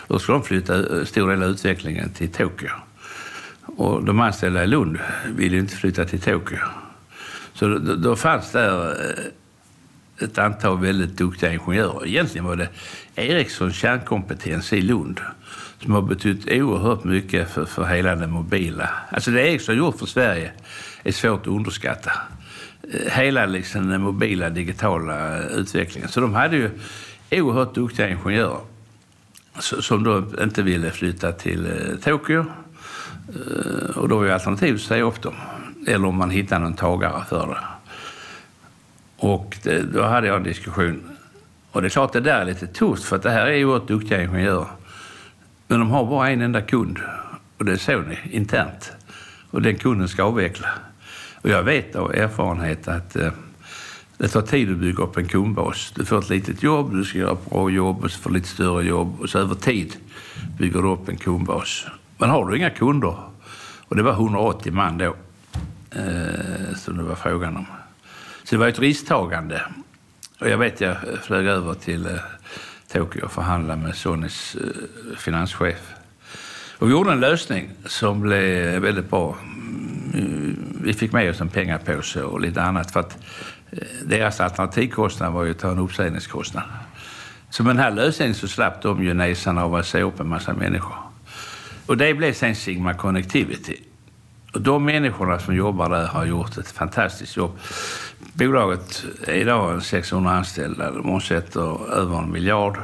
Då 0.09 0.19
skulle 0.19 0.39
de 0.39 0.45
flytta 0.45 0.99
eh, 0.99 1.05
stor 1.05 1.31
del 1.31 1.43
av 1.43 1.49
utvecklingen 1.49 2.11
till 2.11 2.29
Tokyo. 2.29 2.71
Och 3.63 4.05
de 4.05 4.21
anställda 4.21 4.65
i 4.65 4.67
Lund 4.67 4.99
ville 5.37 5.55
ju 5.55 5.61
inte 5.61 5.77
flytta 5.77 6.05
till 6.05 6.21
Tokyo. 6.21 6.59
Så 7.55 7.69
då, 7.69 7.95
då 7.95 8.17
fanns 8.17 8.53
där 8.53 8.91
eh, 8.91 10.25
ett 10.25 10.39
antal 10.39 10.81
väldigt 10.81 11.17
duktiga 11.17 11.53
ingenjörer. 11.53 12.07
Egentligen 12.07 12.45
var 12.45 12.57
det 12.57 12.69
Ericssons 13.15 13.77
kärnkompetens 13.77 14.73
i 14.73 14.81
Lund 14.81 15.21
som 15.83 15.93
har 15.93 16.03
betytt 16.03 16.47
oerhört 16.47 17.05
mycket 17.05 17.51
för, 17.51 17.65
för 17.65 17.85
hela 17.85 18.15
den 18.15 18.31
mobila. 18.31 18.91
Alltså 19.11 19.31
det 19.31 19.49
Ericsson 19.49 19.77
gjort 19.77 19.99
för 19.99 20.07
Sverige 20.07 20.53
är 21.05 21.13
svårt 21.13 21.41
att 21.41 21.47
underskatta. 21.47 22.13
Eh, 22.93 23.13
hela 23.13 23.47
liksom 23.47 23.89
den 23.89 24.01
mobila 24.01 24.51
digitala 24.51 25.43
utvecklingen. 25.43 26.09
Så 26.09 26.21
de 26.21 26.35
hade 26.35 26.57
ju 26.57 26.71
oerhört 27.31 27.75
duktiga 27.75 28.09
ingenjörer 28.09 28.61
som 29.61 30.05
då 30.05 30.25
inte 30.43 30.63
ville 30.63 30.91
flytta 30.91 31.33
till 31.33 31.67
eh, 31.67 31.97
Tokyo. 32.05 32.45
Eh, 33.29 33.97
och 33.97 34.09
då 34.09 34.17
var 34.17 34.25
ju 34.25 34.33
alternativet 34.33 34.81
att 34.81 34.87
säga 34.87 35.03
upp 35.03 35.23
dem. 35.23 35.35
Eller 35.87 36.09
om 36.09 36.17
man 36.17 36.31
hittade 36.31 36.61
någon 36.61 36.75
tagare 36.75 37.25
för 37.29 37.47
det. 37.47 37.59
Och 39.17 39.57
det, 39.63 39.83
då 39.83 40.03
hade 40.03 40.27
jag 40.27 40.37
en 40.37 40.43
diskussion. 40.43 41.03
Och 41.71 41.83
det 41.83 41.89
är 41.89 41.91
klart, 41.91 42.13
det 42.13 42.21
där 42.21 42.41
är 42.41 42.45
lite 42.45 42.67
tufft 42.67 43.05
för 43.05 43.17
att 43.17 43.23
det 43.23 43.31
här 43.31 43.47
är 43.47 43.65
oerhört 43.65 43.89
duktiga 43.89 44.23
ingenjörer. 44.23 44.67
Men 45.69 45.79
de 45.79 45.91
har 45.91 46.05
bara 46.05 46.31
en 46.31 46.41
enda 46.41 46.63
kund 46.63 46.99
och 47.59 47.65
det 47.65 47.73
är 47.73 47.77
Sony 47.77 48.19
internt. 48.31 48.93
Och 49.51 49.63
den 49.63 49.77
kunden 49.77 50.09
ska 50.09 50.23
avveckla. 50.23 50.69
Och 51.45 51.51
jag 51.51 51.63
vet 51.63 51.97
av 51.97 52.15
erfarenhet 52.15 52.89
att 52.89 53.17
eh, 53.17 53.33
det 54.19 54.29
tar 54.29 54.43
tid 54.43 54.71
att 54.71 54.77
bygga 54.77 55.05
upp 55.05 55.17
en 55.17 55.29
kundbas. 55.29 55.93
Du 55.97 56.05
får 56.05 56.19
ett 56.19 56.31
litet 56.31 56.63
jobb, 56.63 56.97
du 56.97 57.05
ska 57.05 57.19
göra 57.19 57.33
ett 57.33 57.51
bra 57.51 57.71
jobb 57.71 58.05
och 58.05 58.11
så 58.11 58.21
får 58.21 58.31
du 58.31 58.37
lite 58.37 58.49
större 58.49 58.85
jobb 58.85 59.21
och 59.21 59.31
så 59.31 59.39
över 59.39 59.55
tid 59.55 59.97
bygger 60.59 60.83
du 60.83 60.89
upp 60.89 61.09
en 61.09 61.17
kundbas. 61.17 61.87
Men 62.19 62.31
har 62.31 62.51
du 62.51 62.57
inga 62.57 62.71
kunder, 62.71 63.17
och 63.89 63.97
det 63.97 64.03
var 64.03 64.13
180 64.13 64.73
man 64.73 64.99
då 64.99 65.17
eh, 65.91 66.75
som 66.77 66.97
det 66.97 67.03
var 67.03 67.15
frågan 67.15 67.57
om. 67.57 67.67
Så 68.45 68.55
det 68.55 68.59
var 68.59 68.69
ett 68.69 68.79
risktagande. 68.79 69.63
Och 70.41 70.49
jag 70.49 70.59
vet, 70.59 70.81
jag 70.81 70.97
flög 71.23 71.47
över 71.47 71.75
till 71.75 72.07
eh, 72.07 72.13
Tokyo 72.93 73.25
och 73.25 73.33
förhandlade 73.33 73.83
med 73.83 73.95
Sonys 73.95 74.57
eh, 74.57 75.17
finanschef. 75.17 75.95
Och 76.79 76.89
vi 76.89 76.93
gjorde 76.93 77.13
en 77.13 77.21
lösning 77.21 77.71
som 77.87 78.21
blev 78.21 78.83
väldigt 78.83 79.11
bra. 79.11 79.37
Mm, 80.15 80.64
vi 80.85 80.93
fick 80.93 81.13
med 81.13 81.31
oss 81.31 81.41
en 81.41 81.49
pengapåse 81.49 82.23
och 82.23 82.41
lite 82.41 82.63
annat 82.63 82.91
för 82.91 83.01
att 83.01 83.19
eh, 83.71 83.79
deras 84.07 84.41
alternativkostnad 84.41 85.33
var 85.33 85.45
ju 85.45 85.51
att 85.51 85.59
ta 85.59 85.71
en 85.71 85.79
uppsägningskostnad. 85.79 86.65
Så 87.51 87.63
med 87.63 87.77
den 87.77 87.83
här 87.83 87.91
lösningen 87.91 88.35
så 88.35 88.49
slapp 88.49 88.83
de 88.83 89.05
ju 89.05 89.15
näsan 89.15 89.59
av 89.59 89.75
att 89.75 89.87
säga 89.87 90.05
upp 90.05 90.21
en 90.21 90.29
massa 90.29 90.55
människor. 90.55 90.97
Och 91.87 91.97
det 91.97 92.15
blev 92.15 92.33
sen 92.33 92.55
Sigma 92.55 92.95
Connectivity. 92.95 93.77
Och 94.53 94.61
de 94.61 94.85
människorna 94.85 95.39
som 95.39 95.55
jobbar 95.55 95.91
där 95.91 96.07
har 96.07 96.25
gjort 96.25 96.59
ett 96.59 96.71
fantastiskt 96.71 97.37
jobb. 97.37 97.59
Bolaget 98.33 99.05
är 99.27 99.35
idag 99.35 99.83
600 99.83 100.31
anställda. 100.31 100.91
De 100.91 101.11
omsätter 101.11 101.93
över 101.93 102.19
en 102.19 102.33
miljard. 102.33 102.79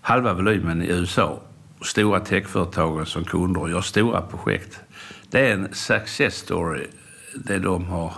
Halva 0.00 0.34
volymen 0.34 0.82
i 0.82 0.86
USA. 0.86 1.40
Stora 1.82 2.20
techföretagen 2.20 3.06
som 3.06 3.24
kunder 3.24 3.60
och 3.60 3.70
gör 3.70 3.80
stora 3.80 4.20
projekt. 4.20 4.80
Det 5.30 5.48
är 5.48 5.52
en 5.52 5.68
success 5.72 6.34
story, 6.34 6.86
det 7.34 7.58
de 7.58 7.84
har 7.84 8.12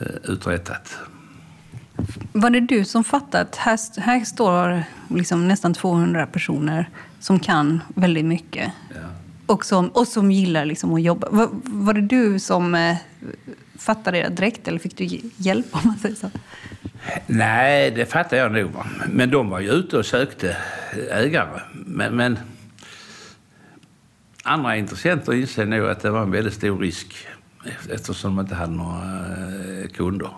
eh, 0.00 0.06
uträttat. 0.32 0.98
Var 2.32 2.50
det 2.50 2.60
du 2.60 2.84
som 2.84 3.04
fattade 3.04 3.40
att 3.42 3.56
här, 3.56 3.78
här 4.00 4.20
står 4.24 4.82
liksom 5.08 5.48
nästan 5.48 5.74
200 5.74 6.26
personer 6.26 6.88
som 7.20 7.38
kan 7.38 7.80
väldigt 7.94 8.24
mycket 8.24 8.72
och, 9.46 9.64
som, 9.64 9.88
och 9.88 10.08
som 10.08 10.30
gillar 10.30 10.64
liksom 10.64 10.94
att 10.94 11.02
jobba? 11.02 11.28
Var, 11.30 11.48
var 11.64 11.94
det 11.94 12.00
du 12.00 12.38
som 12.38 12.74
eh, 12.74 12.96
fattade 13.78 14.22
det 14.22 14.28
direkt 14.28 14.68
eller 14.68 14.78
fick 14.78 14.96
du 14.96 15.04
hj- 15.04 15.30
hjälp 15.36 15.66
om 15.70 15.80
man 15.84 15.98
säger 15.98 16.14
så? 16.14 16.30
Nej, 17.26 17.90
det 17.90 18.06
fattar 18.06 18.36
jag 18.36 18.52
nog. 18.52 18.70
Men 19.08 19.30
de 19.30 19.50
var 19.50 19.60
ju 19.60 19.70
ute 19.70 19.96
och 19.98 20.06
sökte 20.06 20.56
ägare. 21.10 21.60
Men, 21.72 22.16
men 22.16 22.38
andra 24.44 24.76
intressenter 24.76 25.32
inser 25.34 25.66
nog 25.66 25.88
att 25.88 26.00
det 26.00 26.10
var 26.10 26.22
en 26.22 26.30
väldigt 26.30 26.54
stor 26.54 26.78
risk 26.78 27.26
eftersom 27.90 28.36
de 28.36 28.42
inte 28.42 28.54
hade 28.54 28.72
eh, 28.72 28.78
några 28.78 29.88
kunder. 29.94 30.30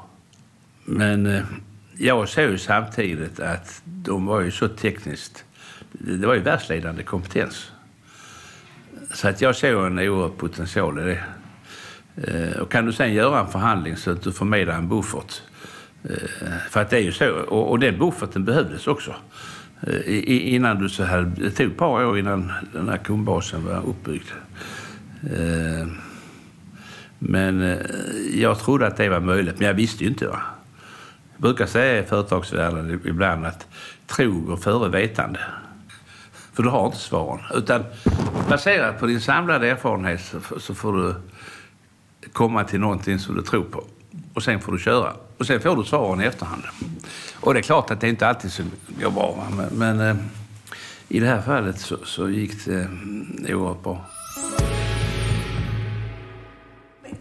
Men 0.84 1.26
eh, 1.26 1.42
jag 1.98 2.28
såg 2.28 2.50
ju 2.50 2.58
samtidigt 2.58 3.40
att 3.40 3.82
de 3.84 4.26
var 4.26 4.40
ju 4.40 4.50
så 4.50 4.68
tekniskt... 4.68 5.44
Det 5.92 6.26
var 6.26 6.34
ju 6.34 6.40
världsledande 6.40 7.02
kompetens. 7.02 7.70
Så 9.14 9.28
att 9.28 9.40
jag 9.40 9.56
såg 9.56 9.86
en 9.86 9.98
oerhörd 9.98 10.36
potential 10.36 10.98
i 10.98 11.02
det. 11.02 11.24
Eh, 12.16 12.60
och 12.60 12.70
kan 12.70 12.86
du 12.86 12.92
sen 12.92 13.12
göra 13.12 13.40
en 13.40 13.48
förhandling 13.48 13.96
så 13.96 14.10
att 14.10 14.22
du 14.22 14.32
får 14.32 14.44
med 14.44 14.66
dig 14.66 14.76
en 14.76 14.88
buffert. 14.88 15.42
För 16.70 16.80
att 16.80 16.90
det 16.90 16.96
är 16.96 17.00
ju 17.02 17.12
så. 17.12 17.30
Och, 17.30 17.70
och 17.70 17.78
den 17.78 17.98
bufferten 17.98 18.44
behövdes 18.44 18.86
också. 18.86 19.14
I- 20.06 20.54
Innan 20.54 20.78
du 20.82 20.88
så 20.88 21.04
här, 21.04 21.32
det 21.36 21.50
tog 21.50 21.66
ett 21.66 21.76
par 21.76 22.04
år 22.04 22.18
innan 22.18 22.52
den 22.72 22.88
här 22.88 22.98
kundbasen 22.98 23.64
var 23.64 23.82
uppbyggd. 23.86 24.26
Men 27.24 27.62
eh, 27.62 27.78
jag 28.34 28.58
trodde 28.58 28.86
att 28.86 28.96
det 28.96 29.08
var 29.08 29.20
möjligt, 29.20 29.58
men 29.58 29.66
jag 29.66 29.74
visste 29.74 30.04
ju 30.04 30.10
inte. 30.10 30.26
Va? 30.26 30.40
Jag 31.32 31.42
brukar 31.42 31.66
säga 31.66 32.02
i 32.02 32.06
företagsvärlden 32.06 33.00
ibland 33.04 33.46
att 33.46 33.66
tro 34.06 34.40
går 34.40 34.56
före 34.56 34.88
vetande. 34.88 35.40
För 36.52 36.62
du 36.62 36.68
har 36.68 36.86
inte 36.86 36.98
svaren. 36.98 37.40
Utan 37.54 37.84
baserat 38.48 39.00
på 39.00 39.06
din 39.06 39.20
samlade 39.20 39.70
erfarenhet 39.70 40.34
så, 40.58 40.74
får 40.74 40.92
du 40.92 41.14
komma 42.32 42.64
till 42.64 42.80
någonting 42.80 43.18
som 43.18 43.34
du 43.34 43.42
tror 43.42 43.64
på. 43.64 43.84
Och 44.34 44.42
sen 44.42 44.60
får 44.60 44.72
du 44.72 44.78
köra. 44.78 45.12
Och 45.38 45.46
sen 45.46 45.60
får 45.60 45.76
du 45.76 45.84
svaren 45.84 46.20
i 46.20 46.24
efterhand. 46.24 46.62
Och 47.40 47.54
det 47.54 47.60
är 47.60 47.62
klart 47.62 47.90
att 47.90 48.00
det 48.00 48.08
inte 48.08 48.26
alltid 48.26 48.52
så 48.52 48.62
går 49.02 49.10
bra. 49.10 49.34
va. 49.36 49.46
Men, 49.56 49.96
men 49.96 50.08
eh, 50.08 50.22
i 51.08 51.20
det 51.20 51.26
här 51.26 51.42
fallet 51.42 51.80
så, 51.80 51.96
så 52.04 52.30
gick 52.30 52.64
det 52.64 52.80
eh, 53.48 53.56
oerhört 53.56 53.82
bra. 53.82 54.06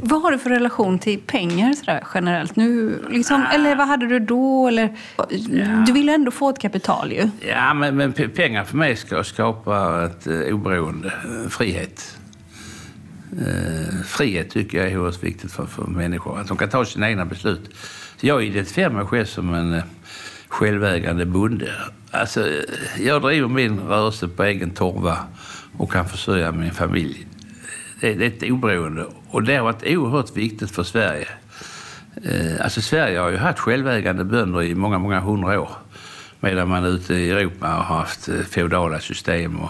Vad 0.04 0.22
har 0.22 0.32
du 0.32 0.38
för 0.38 0.50
relation 0.50 1.00
till 1.00 1.20
pengar 1.20 1.74
sådär, 1.74 2.04
generellt? 2.14 2.56
Nu, 2.56 3.00
liksom, 3.10 3.46
eller 3.54 3.76
vad 3.76 3.88
hade 3.88 4.08
du 4.08 4.20
då? 4.20 4.68
Eller, 4.68 4.96
Du 5.86 5.92
ville 5.94 6.14
ändå 6.14 6.32
få 6.32 6.50
ett 6.50 6.60
kapital 6.60 7.12
ju. 7.12 7.30
Ja, 7.48 7.74
men, 7.74 7.98
men 7.98 8.14
pe- 8.14 8.28
pengar 8.36 8.64
för 8.64 8.78
mig 8.78 8.96
ska 8.96 9.24
skapa 9.24 10.04
ett 10.06 10.28
eh, 10.28 10.40
oberoende, 10.56 11.08
eh, 11.08 11.50
frihet. 11.50 12.18
Eh, 13.32 13.96
frihet 14.06 14.50
tycker 14.50 14.78
jag 14.78 14.88
är 14.92 14.98
oerhört 14.98 15.24
viktigt 15.24 15.52
för, 15.52 15.66
för 15.66 15.84
människor. 15.84 16.40
Att 16.40 16.48
de 16.48 16.58
kan 16.58 16.70
ta 16.70 16.86
sina 16.86 17.10
egna 17.10 17.26
beslut. 17.26 17.70
Så 18.18 18.28
jag 18.28 18.44
identifierar 18.44 18.90
mig 18.90 19.06
själv 19.06 19.26
som 19.26 19.54
en 19.54 19.74
eh, 19.74 19.84
självägande 20.48 21.26
bonde. 21.26 21.72
Alltså, 22.12 22.48
jag 23.00 23.22
driver 23.22 23.48
min 23.48 23.80
rörelse 23.80 24.28
på 24.28 24.44
egen 24.44 24.70
torva 24.70 25.18
och 25.78 25.92
kan 25.92 26.06
försörja 26.10 26.52
min 26.52 26.72
familj. 26.72 27.28
Det, 28.02 28.08
är 28.08 28.22
ett 28.22 28.44
oberoende 28.44 29.06
och 29.30 29.44
det 29.44 29.56
har 29.56 29.64
varit 29.64 29.84
oerhört 29.84 30.38
viktigt 30.38 30.72
för 30.72 30.84
Sverige. 30.84 31.28
Eh, 32.24 32.64
alltså 32.64 32.82
Sverige 32.82 33.20
har 33.20 33.30
ju 33.30 33.38
haft 33.38 33.60
självägande 33.60 34.24
bönder 34.24 34.64
i 34.64 34.76
många, 34.76 35.00
många 35.00 35.20
hundra 35.20 35.62
år. 35.62 35.72
Medan 36.40 36.68
man 36.68 36.86
ute 36.86 37.14
i 37.14 37.32
Europa 37.32 37.68
har 37.68 37.98
haft 37.98 38.30
eh, 38.30 38.36
feodala 38.36 39.00
system 39.00 39.60
och 39.60 39.70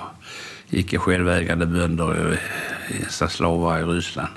icke 0.69 0.97
självägande 0.97 1.65
bönder, 1.65 2.39
slavar 3.09 3.79
i 3.79 3.83
Ryssland. 3.83 4.29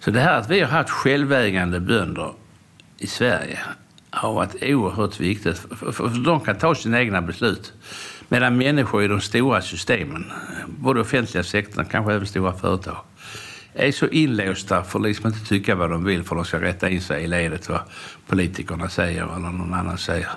Så 0.00 0.10
det 0.10 0.20
här 0.20 0.38
att 0.38 0.50
vi 0.50 0.60
har 0.60 0.68
haft 0.68 0.90
självägande 0.90 1.80
bönder 1.80 2.32
i 2.98 3.06
Sverige 3.06 3.58
har 4.10 4.32
varit 4.32 4.62
oerhört 4.62 5.20
viktigt. 5.20 5.58
För, 5.92 6.24
de 6.24 6.40
kan 6.40 6.58
ta 6.58 6.74
sina 6.74 7.00
egna 7.00 7.22
beslut. 7.22 7.72
Medan 8.28 8.56
människor 8.56 9.02
i 9.02 9.08
de 9.08 9.20
stora 9.20 9.62
systemen, 9.62 10.32
både 10.66 11.00
offentliga 11.00 11.44
sektorn 11.44 11.84
och 11.84 11.90
kanske 11.90 12.12
även 12.12 12.26
stora 12.26 12.52
företag, 12.52 12.96
är 13.76 13.92
så 13.92 14.08
inlåsta 14.08 14.84
för 14.84 14.98
liksom 14.98 15.26
inte 15.26 15.46
tycka 15.46 15.74
vad 15.74 15.90
de 15.90 16.04
vill 16.04 16.24
för 16.24 16.36
de 16.36 16.44
ska 16.44 16.60
rätta 16.60 16.88
in 16.88 17.00
sig 17.00 17.24
i 17.24 17.26
ledet 17.26 17.68
vad 17.68 17.80
politikerna 18.26 18.88
säger 18.88 19.22
eller 19.22 19.50
någon 19.50 19.74
annan 19.74 19.98
säger. 19.98 20.28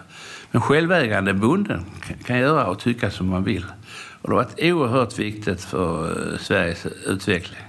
Men 0.52 0.62
självägande 0.62 1.34
bonden 1.34 1.86
kan, 2.26 2.40
göra 2.40 2.66
och 2.66 2.80
tycka 2.80 3.12
som 3.12 3.28
man 3.28 3.44
vill. 3.44 3.66
Och 4.22 4.30
det 4.30 4.36
har 4.36 4.44
varit 4.44 4.64
oerhört 4.74 5.20
viktigt 5.20 5.62
för 5.62 6.10
eh, 6.34 6.40
Sveriges 6.40 6.86
utveckling. 6.86 7.62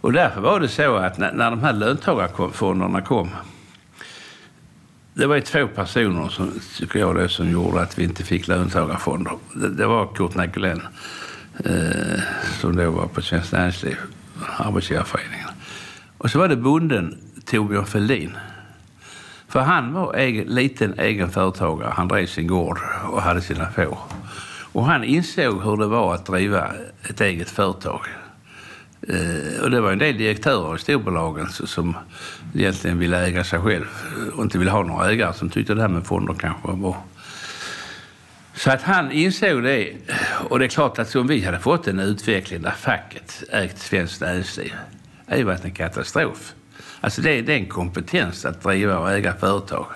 Och 0.00 0.12
därför 0.12 0.40
var 0.40 0.60
det 0.60 0.68
så 0.68 0.96
att 0.96 1.18
när, 1.18 1.32
när 1.32 1.50
de 1.50 1.60
här 1.60 1.72
löntagarfonderna 1.72 3.02
kom 3.02 3.28
det 5.14 5.26
var 5.26 5.34
ju 5.34 5.40
två 5.40 5.66
personer 5.66 6.28
som, 6.28 6.60
tycker 6.78 6.98
jag, 6.98 7.16
det, 7.16 7.28
som 7.28 7.50
gjorde 7.50 7.80
att 7.80 7.98
vi 7.98 8.04
inte 8.04 8.24
fick 8.24 8.48
löntagarfonder. 8.48 9.32
Det, 9.54 9.68
det 9.68 9.86
var 9.86 10.06
Kurt 10.14 10.34
Nicolin 10.34 10.82
eh, 11.64 12.20
som 12.60 12.76
då 12.76 12.90
var 12.90 13.06
på 13.06 13.22
Svenskt 13.22 13.52
Näringsliv, 13.52 13.96
Arbetsgivareföreningen. 14.56 15.48
Och 16.18 16.30
så 16.30 16.38
var 16.38 16.48
det 16.48 16.56
bonden 16.56 17.18
Torbjörn 17.44 17.86
Fälldin. 17.86 18.36
För 19.48 19.60
han 19.60 19.92
var 19.92 20.14
egen, 20.14 20.46
liten 20.46 20.98
egen 20.98 21.30
företagare. 21.30 21.92
Han 21.96 22.08
drev 22.08 22.26
sin 22.26 22.46
gård 22.46 22.78
och 23.12 23.22
hade 23.22 23.40
sina 23.40 23.66
får. 23.66 23.98
Och 24.72 24.84
han 24.84 25.04
insåg 25.04 25.62
hur 25.62 25.76
det 25.76 25.86
var 25.86 26.14
att 26.14 26.26
driva 26.26 26.70
ett 27.02 27.20
eget 27.20 27.50
företag. 27.50 28.00
Eh, 29.08 29.62
och 29.62 29.70
det 29.70 29.80
var 29.80 29.92
en 29.92 29.98
del 29.98 30.18
direktörer 30.18 30.76
i 30.76 30.78
storbolagen 30.78 31.48
som 31.48 31.96
egentligen 32.54 32.98
ville 32.98 33.26
äga 33.26 33.44
sig 33.44 33.60
själv 33.60 33.86
och 34.36 34.42
inte 34.42 34.58
ville 34.58 34.70
ha 34.70 34.82
några 34.82 35.10
ägare 35.10 35.32
som 35.32 35.50
tyckte 35.50 35.74
det 35.74 35.80
här 35.80 35.88
med 35.88 36.06
fonder 36.06 36.34
kanske 36.34 36.68
var 36.68 36.76
bra. 36.76 37.04
Så 38.54 38.70
att 38.70 38.82
han 38.82 39.12
insåg 39.12 39.62
det. 39.62 39.92
Och 40.48 40.58
det 40.58 40.64
är 40.64 40.68
klart 40.68 40.98
att 40.98 41.14
om 41.14 41.26
vi 41.26 41.44
hade 41.44 41.58
fått 41.58 41.88
en 41.88 41.98
utveckling 41.98 42.62
där 42.62 42.70
facket 42.70 43.42
ägt 43.52 43.78
svenskt 43.78 44.20
näringsliv, 44.20 44.74
det 45.26 45.32
hade 45.32 45.44
varit 45.44 45.64
en 45.64 45.70
katastrof. 45.70 46.54
Alltså 47.00 47.22
det 47.22 47.30
är, 47.30 47.42
det 47.42 47.52
är 47.52 47.56
en 47.56 47.66
kompetens 47.66 48.44
att 48.44 48.62
driva 48.62 48.98
och 48.98 49.12
äga 49.12 49.32
företag. 49.32 49.86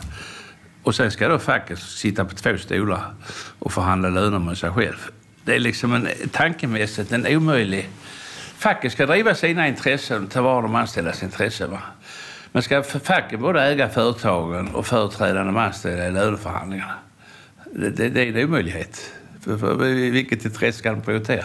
Och 0.83 0.95
sen 0.95 1.11
ska 1.11 1.29
då 1.29 1.39
facket 1.39 1.79
sitta 1.79 2.25
på 2.25 2.35
två 2.35 2.59
stolar 2.59 3.15
och 3.59 3.73
förhandla 3.73 4.09
löner 4.09 4.39
med 4.39 4.59
sig 4.59 4.71
själv. 4.71 5.11
Det 5.45 5.55
är 5.55 5.59
liksom 5.59 5.95
en, 5.95 6.09
tankemässigt 6.33 7.13
en 7.13 7.27
omöjlig... 7.27 7.89
Facket 8.59 8.93
ska 8.93 9.07
driva 9.07 9.35
sina 9.35 9.69
intressen 9.69 10.25
och 10.25 10.31
ta 10.31 10.43
vara 10.43 10.63
de 10.63 10.75
anställdas 10.75 11.23
intressen. 11.23 11.71
Va? 11.71 11.81
Men 12.53 12.63
ska 12.63 12.83
facket 12.83 13.41
både 13.41 13.63
äga 13.63 13.89
företagen 13.89 14.69
och 14.69 14.87
företräda 14.87 15.45
de 15.45 15.57
anställda 15.57 16.07
i 16.07 16.11
löneförhandlingarna? 16.11 16.95
Det, 17.79 17.91
det, 17.91 18.09
det 18.09 18.22
är 18.22 18.37
en 18.37 18.45
omöjlighet. 18.45 19.12
För, 19.41 19.59
för, 19.59 19.74
vilket 20.11 20.45
intresse 20.45 20.79
ska 20.79 20.91
de 20.91 21.01
prioritera? 21.01 21.45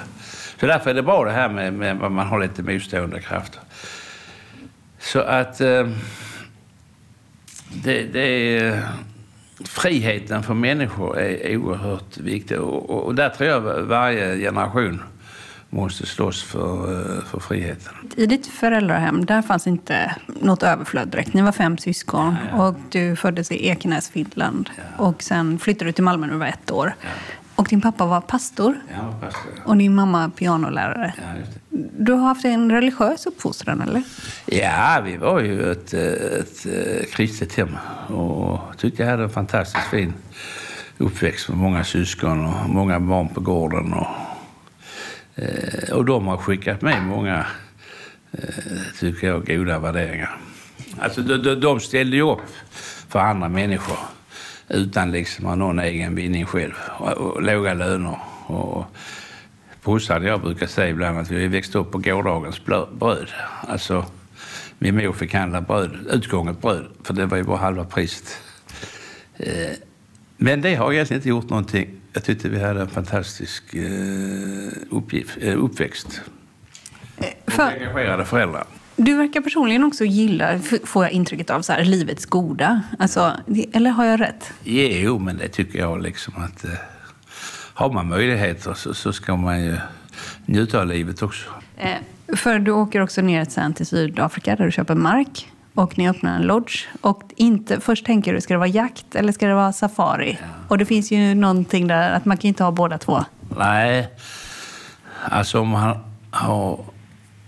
Så 0.59 0.65
därför 0.67 0.89
är 0.89 0.93
det 0.93 1.03
bra 1.03 1.25
det 1.25 1.31
här 1.31 1.49
med, 1.49 1.73
med 1.73 2.03
att 2.03 2.11
man 2.11 2.27
har 2.27 2.39
lite 2.39 2.63
motstående 2.63 3.21
krafter. 3.21 3.61
Så 4.99 5.19
att 5.19 5.61
eh, 5.61 5.89
det, 7.73 8.03
det 8.03 8.57
är, 8.57 8.81
friheten 9.65 10.43
för 10.43 10.53
människor 10.53 11.19
är 11.19 11.57
oerhört 11.57 12.17
viktig 12.17 12.59
och, 12.59 13.05
och 13.05 13.15
där 13.15 13.29
tror 13.29 13.49
jag 13.49 13.61
varje 13.81 14.37
generation 14.37 15.01
måste 15.71 16.05
slåss 16.05 16.43
för, 16.43 16.99
eh, 17.17 17.23
för 17.23 17.39
friheten. 17.39 17.93
I 18.15 18.25
ditt 18.25 18.47
föräldrahem, 18.47 19.25
där 19.25 19.41
fanns 19.41 19.67
inte 19.67 20.15
något 20.41 20.63
överflöd 20.63 21.07
direkt. 21.07 21.33
Ni 21.33 21.41
var 21.41 21.51
fem 21.51 21.77
syskon 21.77 22.35
ja, 22.51 22.57
ja. 22.57 22.67
och 22.67 22.75
du 22.89 23.15
föddes 23.15 23.51
i 23.51 23.67
Ekenäs, 23.67 24.09
Finland. 24.09 24.69
Ja. 24.75 25.03
Och 25.05 25.23
sen 25.23 25.59
flyttade 25.59 25.89
du 25.89 25.91
till 25.91 26.03
Malmö 26.03 26.25
när 26.27 26.33
du 26.33 26.39
var 26.39 26.47
ett 26.47 26.71
år. 26.71 26.93
Och 27.55 27.67
din 27.67 27.81
pappa 27.81 28.05
var 28.05 28.21
pastor. 28.21 28.75
Ja, 28.93 29.15
pastor. 29.21 29.51
Och 29.65 29.77
din 29.77 29.95
mamma 29.95 30.29
pianolärare. 30.29 31.13
Du 31.97 32.13
har 32.13 32.27
haft 32.27 32.45
en 32.45 32.71
religiös 32.71 33.25
uppfostran, 33.25 33.81
eller? 33.81 34.03
Ja, 34.45 35.01
vi 35.05 35.17
var 35.17 35.39
ju 35.39 35.71
ett, 35.71 35.93
ett, 35.93 36.65
ett 36.65 37.11
kristet 37.11 37.53
hem 37.55 37.77
och 38.07 38.59
tyckte 38.77 39.03
jag 39.03 39.09
hade 39.09 39.23
en 39.23 39.29
fantastiskt 39.29 39.87
fin 39.87 40.13
uppväxt 40.97 41.49
med 41.49 41.57
många 41.57 41.83
syskon 41.83 42.45
och 42.45 42.69
många 42.69 42.99
barn 42.99 43.29
på 43.29 43.41
gården. 43.41 43.93
Och, 43.93 44.07
eh, 45.35 45.93
och 45.93 46.05
de 46.05 46.27
har 46.27 46.37
skickat 46.37 46.81
med 46.81 47.03
många, 47.03 47.45
eh, 48.31 48.39
tycker 48.99 49.27
jag, 49.27 49.47
goda 49.47 49.79
värderingar. 49.79 50.37
Alltså, 50.99 51.21
de, 51.21 51.55
de 51.55 51.79
ställde 51.79 52.15
ju 52.15 52.23
upp 52.23 52.39
för 53.07 53.19
andra 53.19 53.49
människor 53.49 53.97
utan 54.69 55.11
liksom 55.11 55.45
att 55.45 55.49
ha 55.49 55.55
någon 55.55 55.79
egen 55.79 56.15
vinning 56.15 56.45
själv. 56.45 56.73
Och, 56.99 57.11
och 57.11 57.41
låga 57.41 57.73
löner. 57.73 58.17
Och, 58.47 58.85
brorsan 59.83 60.21
och 60.21 60.27
jag 60.27 60.41
brukar 60.41 60.67
säga 60.67 60.89
ibland 60.89 61.19
att 61.19 61.31
vi 61.31 61.47
växte 61.47 61.77
upp 61.77 61.91
på 61.91 61.97
gårdagens 61.97 62.65
bröd. 62.65 63.27
Alltså, 63.67 64.05
min 64.79 64.95
mor 64.95 65.13
fick 65.13 65.33
handla 65.33 65.61
bröd, 65.61 66.07
utgånget 66.11 66.61
bröd, 66.61 66.87
för 67.03 67.13
det 67.13 67.25
var 67.25 67.37
ju 67.37 67.43
bara 67.43 67.57
halva 67.57 67.85
priset. 67.85 68.37
Eh, 69.37 69.71
men 70.37 70.61
det 70.61 70.75
har 70.75 70.93
egentligen 70.93 71.19
inte 71.19 71.29
gjort 71.29 71.49
någonting. 71.49 72.00
Jag 72.13 72.23
tyckte 72.23 72.49
vi 72.49 72.59
hade 72.63 72.81
en 72.81 72.87
fantastisk 72.87 73.73
eh, 73.73 73.83
uppgift, 74.89 75.37
eh, 75.41 75.63
uppväxt. 75.63 76.21
För... 77.47 77.63
engagerade 77.63 78.25
föräldrar. 78.25 78.65
Du 78.95 79.17
verkar 79.17 79.41
personligen 79.41 79.83
också 79.83 80.05
gilla, 80.05 80.59
får 80.83 81.03
jag 81.03 81.11
intrycket 81.11 81.49
av, 81.49 81.61
så 81.61 81.73
här, 81.73 81.83
livets 81.83 82.25
goda. 82.25 82.81
Alltså, 82.99 83.33
eller 83.73 83.89
har 83.89 84.05
jag 84.05 84.19
rätt? 84.19 84.53
Jo, 84.63 85.19
men 85.19 85.37
det 85.37 85.47
tycker 85.47 85.79
jag 85.79 86.01
liksom 86.01 86.33
att 86.37 86.65
har 87.73 87.91
man 87.91 88.07
möjligheter 88.07 88.73
så, 88.73 88.93
så 88.93 89.13
ska 89.13 89.35
man 89.35 89.63
ju 89.63 89.77
njuta 90.45 90.79
av 90.79 90.87
livet 90.87 91.21
också. 91.21 91.49
Eh, 91.77 92.35
för 92.35 92.59
du 92.59 92.71
åker 92.71 93.01
också 93.01 93.21
ner 93.21 93.45
sen 93.45 93.73
till 93.73 93.85
Sydafrika 93.85 94.55
där 94.55 94.65
du 94.65 94.71
köper 94.71 94.95
mark 94.95 95.50
och 95.73 95.97
ni 95.97 96.09
öppnar 96.09 96.35
en 96.35 96.41
lodge. 96.41 96.87
Och 97.01 97.23
inte, 97.35 97.79
först 97.79 98.05
tänker 98.05 98.33
du, 98.33 98.41
ska 98.41 98.53
det 98.53 98.57
vara 98.57 98.67
jakt 98.67 99.15
eller 99.15 99.31
ska 99.31 99.47
det 99.47 99.53
vara 99.53 99.73
safari? 99.73 100.37
Ja. 100.41 100.47
Och 100.67 100.77
det 100.77 100.85
finns 100.85 101.11
ju 101.11 101.35
någonting 101.35 101.87
där 101.87 102.11
att 102.11 102.25
man 102.25 102.37
kan 102.37 102.47
inte 102.47 102.63
ha 102.63 102.71
båda 102.71 102.97
två. 102.97 103.25
Nej, 103.57 104.09
alltså 105.23 105.59
om 105.59 105.67
man 105.67 105.97
har 106.31 106.79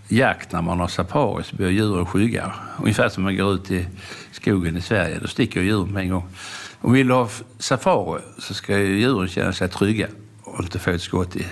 jakt 0.08 0.52
när 0.52 0.62
man 0.62 0.80
har 0.80 0.88
safari 0.88 1.44
så 1.44 1.56
blir 1.56 1.70
djuren 1.70 2.06
skygga. 2.06 2.54
Ungefär 2.80 3.10
som 3.10 3.24
man 3.24 3.38
går 3.38 3.54
ut 3.54 3.72
i 3.72 3.88
skogen 4.32 4.78
i 4.78 4.82
Sverige, 4.82 5.20
då 5.20 5.28
sticker 5.28 5.62
djuren 5.62 5.94
med 5.94 6.04
en 6.04 6.10
gång. 6.10 6.28
Om 6.82 6.94
vill 6.94 7.08
du 7.08 7.14
ha 7.14 7.30
safari 7.60 8.22
så 8.38 8.54
ska 8.54 8.78
ju 8.78 9.00
djuren 9.00 9.28
känna 9.28 9.54
sig 9.54 9.70
trygga 9.70 10.08
och 10.44 10.64
inte 10.64 10.80
få 10.80 10.92
ett 10.92 11.02
skott 11.02 11.36
i 11.36 11.46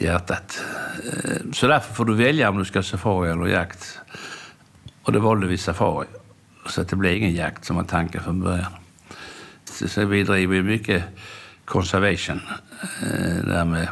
hjärtat. 0.00 0.60
Eh, 1.04 1.52
så 1.52 1.66
därför 1.66 1.94
får 1.94 2.04
du 2.04 2.14
välja 2.14 2.48
om 2.48 2.58
du 2.58 2.64
ska 2.64 2.78
ha 2.78 2.82
safari 2.82 3.30
eller 3.30 3.46
jakt. 3.46 3.98
Och 5.06 5.12
då 5.12 5.20
valde 5.20 5.46
vi 5.46 5.58
safari. 5.58 6.06
Så 6.66 6.80
att 6.80 6.88
det 6.88 6.96
blev 6.96 7.16
ingen 7.16 7.34
jakt 7.34 7.64
som 7.64 7.76
var 7.76 7.84
tanken 7.84 8.22
från 8.22 8.40
början. 8.40 8.72
Så 9.64 10.04
vi 10.04 10.22
driver 10.22 10.62
mycket 10.62 11.04
conservation. 11.64 12.40
Eh, 13.02 13.46
där 13.46 13.64
med 13.64 13.88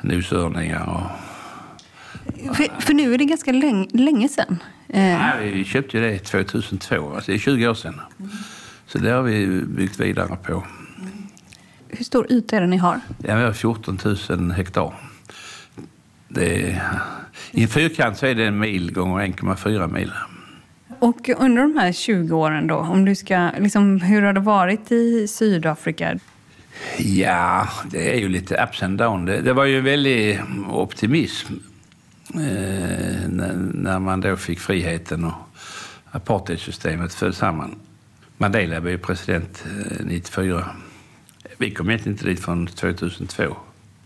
noshörningar 0.00 0.86
och... 0.86 2.56
För, 2.56 2.80
för, 2.80 2.94
nu 2.94 3.14
är 3.14 3.18
det 3.18 3.24
ganska 3.24 3.52
länge, 3.52 3.88
länge 3.92 4.28
sedan. 4.28 4.62
Ja, 4.86 5.32
vi 5.40 5.64
köpte 5.64 5.98
ju 5.98 6.02
det 6.02 6.18
2002, 6.18 7.14
alltså 7.14 7.30
det 7.30 7.36
är 7.36 7.38
20 7.38 7.68
år 7.68 7.74
sedan. 7.74 8.00
Så 8.86 8.98
det 8.98 9.10
har 9.10 9.22
vi 9.22 9.62
byggt 9.62 10.00
vidare 10.00 10.36
på. 10.42 10.64
Hur 11.88 12.04
stor 12.04 12.32
yta 12.32 12.56
är 12.56 12.60
det 12.60 12.66
ni 12.66 12.76
har? 12.76 13.00
Ja, 13.18 13.36
vi 13.36 13.42
har 13.42 13.52
14 13.52 13.98
000 14.28 14.50
hektar. 14.50 14.94
Det 16.28 16.70
är, 16.70 17.00
I 17.54 17.62
en 17.62 17.68
fyrkant 17.68 18.18
så 18.18 18.26
är 18.26 18.34
det 18.34 18.44
en 18.46 18.58
mil 18.58 18.92
gånger 18.92 19.26
1,4 19.26 19.92
mil. 19.92 20.12
Och 20.98 21.28
under 21.36 21.62
de 21.62 21.76
här 21.76 21.92
20 21.92 22.36
åren 22.36 22.66
då, 22.66 22.76
om 22.76 23.04
du 23.04 23.14
ska, 23.14 23.50
liksom, 23.58 24.00
hur 24.00 24.22
har 24.22 24.32
det 24.32 24.40
varit 24.40 24.92
i 24.92 25.28
Sydafrika? 25.28 26.18
Ja, 26.98 27.68
det 27.90 28.14
är 28.14 28.18
ju 28.18 28.28
lite 28.28 28.64
ups 28.68 28.82
and 28.82 28.98
down. 28.98 29.24
Det, 29.24 29.40
det 29.40 29.52
var 29.52 29.64
ju 29.64 29.78
en 29.78 29.84
väldig 29.84 30.40
optimism 30.70 31.52
eh, 32.34 33.28
när, 33.28 33.52
när 33.74 33.98
man 33.98 34.20
då 34.20 34.36
fick 34.36 34.60
friheten 34.60 35.24
och 35.24 35.32
apartheidsystemet 36.10 37.14
föll 37.14 37.34
samman. 37.34 37.74
Mandela 38.38 38.80
blev 38.80 38.98
president 38.98 39.64
94. 40.00 40.58
Eh, 40.58 40.64
Vi 41.58 41.70
kom 41.70 41.88
egentligen 41.90 42.14
inte 42.14 42.26
dit 42.26 42.40
från 42.40 42.66
2002. 42.66 43.56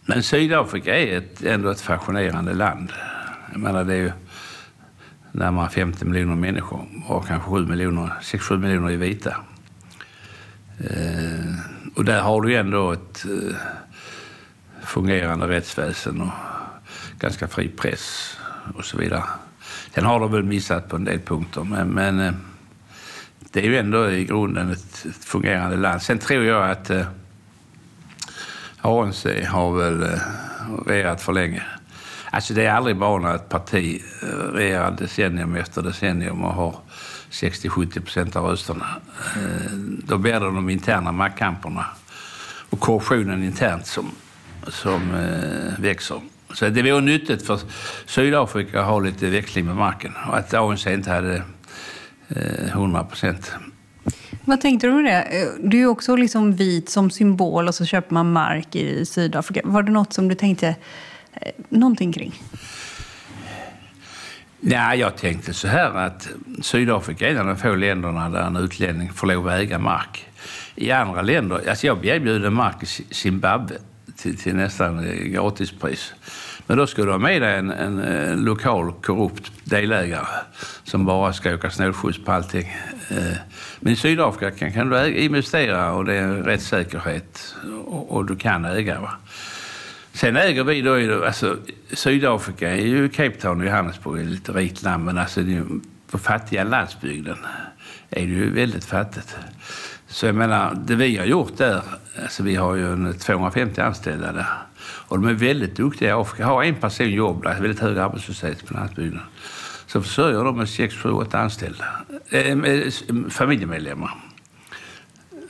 Men 0.07 0.23
Sydafrika 0.23 0.99
är 0.99 1.17
ett, 1.19 1.43
ändå 1.45 1.71
ett 1.71 1.81
fascinerande 1.81 2.55
land. 2.55 2.93
Jag 3.53 3.61
menar, 3.61 3.85
det 3.85 3.93
är 3.93 3.99
ju 3.99 4.13
närmare 5.33 5.71
50 5.71 6.05
miljoner 6.05 6.35
människor 6.35 6.87
och 7.07 7.27
kanske 7.27 7.51
7 7.51 7.67
miljoner, 7.67 8.13
6-7 8.23 8.59
miljoner 8.59 8.91
är 8.91 8.97
vita. 8.97 9.37
Eh, 10.79 11.55
och 11.95 12.05
där 12.05 12.21
har 12.21 12.43
du 12.43 12.57
ändå 12.57 12.93
ett 12.93 13.25
eh, 13.25 13.57
fungerande 14.83 15.49
rättsväsen 15.49 16.21
och 16.21 16.31
ganska 17.19 17.49
fri 17.49 17.69
press 17.69 18.39
och 18.75 18.85
så 18.85 18.99
vidare. 18.99 19.23
Sen 19.95 20.05
har 20.05 20.21
de 20.21 20.33
väl 20.33 20.43
missat 20.43 20.89
på 20.89 20.97
en 20.97 21.05
del 21.05 21.21
punkter, 21.21 21.65
men, 21.65 21.89
men 21.89 22.21
eh, 22.21 22.33
det 23.53 23.61
är 23.61 23.65
ju 23.65 23.77
ändå 23.77 24.11
i 24.11 24.25
grunden 24.25 24.71
ett, 24.71 25.07
ett 25.09 25.25
fungerande 25.25 25.77
land. 25.77 26.03
Sen 26.03 26.19
tror 26.19 26.45
jag 26.45 26.71
att 26.71 26.91
eh, 26.91 27.07
ANC 28.81 29.27
har 29.49 29.77
väl 29.77 30.03
eh, 30.03 30.21
regerat 30.87 31.23
för 31.23 31.33
länge. 31.33 31.63
Alltså 32.37 32.55
det 32.55 32.67
är 32.67 32.73
aldrig 32.73 32.97
bra 32.97 33.19
när 33.19 33.35
ett 33.35 33.49
parti 33.49 34.03
eh, 34.23 34.27
regerar 34.29 34.91
decennium 34.91 35.55
efter 35.55 35.83
decennium 35.83 36.45
och 36.45 36.53
har 36.53 36.75
60-70 37.31 38.01
procent 38.01 38.37
av 38.37 38.45
rösterna. 38.45 38.87
Eh, 39.37 39.73
då 40.07 40.19
blir 40.19 40.33
det 40.33 40.39
de 40.39 40.71
interna 40.71 41.13
maktkamperna 41.13 41.87
och 42.71 42.81
korruptionen 42.81 43.45
internt 43.45 43.87
som, 43.87 44.11
som 44.69 45.15
eh, 45.15 45.83
växer. 45.83 46.21
Så 46.55 46.69
det 46.69 46.83
vore 46.83 47.01
nyttigt 47.01 47.47
för 47.47 47.61
Sydafrika 48.07 48.81
att 48.81 48.87
ha 48.87 49.01
lite 49.01 49.27
växling 49.27 49.67
med 49.67 49.77
marken 49.77 50.13
och 50.29 50.37
att 50.39 50.55
ANC 50.55 50.87
inte 50.87 51.11
hade 51.11 51.43
100 52.29 53.05
procent. 53.05 53.53
Vad 54.45 54.61
tänkte 54.61 54.87
du 54.87 54.93
med 54.93 55.05
det? 55.05 55.53
Du 55.59 55.81
är 55.83 55.87
också 55.87 56.17
liksom 56.17 56.53
vit 56.53 56.91
som 56.91 57.11
symbol 57.11 57.69
och 57.69 57.75
så 57.75 57.85
köper 57.85 58.15
man 58.15 58.33
mark 58.33 58.77
i 58.77 59.07
Sydafrika. 59.07 59.61
Var 59.65 59.83
det 59.83 59.93
något 59.93 60.13
som 60.13 60.29
du 60.29 60.35
tänkte, 60.35 60.75
Eh, 61.41 61.53
någonting 61.69 62.13
kring. 62.13 62.33
Ja, 64.61 64.95
jag 64.95 65.17
tänkte 65.17 65.55
så 65.55 65.69
här 65.69 65.95
att 65.95 66.29
Sydafrika 66.63 67.29
är 67.29 67.31
en 67.31 67.39
av 67.39 67.47
de 67.47 67.57
få 67.57 67.75
länderna 67.75 68.31
där 68.31 68.43
en 68.43 68.57
utlänning 68.57 69.13
får 69.13 69.27
lov 69.27 69.49
att 69.49 69.61
äga 69.61 69.79
mark. 69.79 70.27
I 70.75 70.91
andra 70.91 71.23
länder, 71.23 71.69
alltså 71.69 71.87
jag 71.87 71.99
blev 72.01 72.17
erbjuden 72.17 72.53
mark 72.53 72.83
i 72.83 72.87
Zimbabwe 73.15 73.75
till, 74.17 74.37
till 74.39 74.57
nästan 74.57 74.99
eh, 74.99 75.15
gratispris. 75.15 76.15
Men 76.67 76.79
då 76.79 76.87
skulle 76.87 77.07
du 77.07 77.13
ha 77.13 77.19
med 77.19 77.43
dig 77.43 77.59
en, 77.59 77.71
en, 77.71 77.99
en 77.99 78.45
lokal 78.45 78.93
korrupt 78.93 79.53
delägare 79.65 80.27
som 80.85 81.05
bara 81.05 81.33
ska 81.33 81.55
åka 81.55 81.71
snålskjuts 81.71 82.25
på 82.25 82.33
allting. 82.33 82.77
Men 83.81 83.93
i 83.93 83.97
Sydafrika 83.97 84.51
kan, 84.51 84.73
kan 84.73 84.91
du 84.91 84.99
äga, 84.99 85.21
investera 85.21 85.93
och 85.93 86.05
det 86.05 86.15
är 86.15 86.29
rättssäkerhet 86.29 87.55
och, 87.87 88.11
och 88.11 88.25
du 88.27 88.37
kan 88.37 88.65
äga. 88.65 89.01
Va? 89.01 89.13
Sen 90.17 90.37
äger 90.37 90.65
vi 90.65 90.83
då, 90.83 91.25
alltså 91.25 91.57
Sydafrika 91.93 92.71
är 92.71 92.87
ju 92.87 93.09
Cape 93.09 93.37
Town 93.41 93.61
och 93.61 93.67
Johannesburg 93.67 94.21
är 94.21 94.25
ett 94.25 94.31
lite 94.31 94.53
rikt 94.53 94.83
land 94.83 95.05
men 95.05 95.19
alltså 95.19 95.41
det 95.41 95.51
är 95.51 95.55
ju, 95.55 95.65
på 96.11 96.19
fattiga 96.19 96.65
landsbygden 96.65 97.37
är 98.11 98.21
det 98.21 98.33
ju 98.33 98.51
väldigt 98.51 98.85
fattigt. 98.85 99.37
Så 100.07 100.27
jag 100.27 100.35
menar, 100.35 100.83
det 100.87 100.95
vi 100.95 101.17
har 101.17 101.27
gjort 101.27 101.57
där, 101.57 101.83
alltså 102.23 102.43
vi 102.43 102.55
har 102.55 102.75
ju 102.75 102.93
en 102.93 103.19
250 103.19 103.81
anställda 103.81 104.33
där 104.33 104.47
och 104.81 105.21
de 105.21 105.29
är 105.29 105.33
väldigt 105.33 105.77
duktiga 105.77 106.09
i 106.09 106.13
Afrika. 106.13 106.47
Har 106.47 106.63
en 106.63 106.75
person 106.75 107.11
jobb 107.11 107.43
där, 107.43 107.61
väldigt 107.61 107.81
hög 107.81 107.99
arbetslöshet 107.99 108.67
på 108.67 108.75
landsbygden, 108.75 109.21
så 109.87 110.03
försörjer 110.03 110.45
de 110.45 110.57
med 110.57 110.69
6, 110.69 110.95
7, 110.95 111.11
8 111.11 111.39
anställda, 111.39 111.85
äh, 112.29 112.57
med 112.57 112.93
familjemedlemmar. 113.31 114.15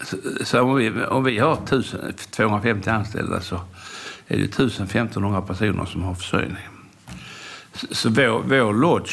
Så, 0.02 0.16
så 0.44 0.60
om, 0.60 0.76
vi, 0.76 1.04
om 1.04 1.24
vi 1.24 1.38
har 1.38 1.54
1000, 1.54 2.12
250 2.30 2.90
anställda 2.90 3.40
så 3.40 3.60
är 4.26 4.36
det 4.36 4.58
1000-1500 4.58 5.46
personer 5.46 5.84
som 5.84 6.02
har 6.02 6.14
försörjning. 6.14 6.68
Så, 7.90 8.10
vår, 8.10 8.42
vår 8.42 8.72
lodge 8.72 9.12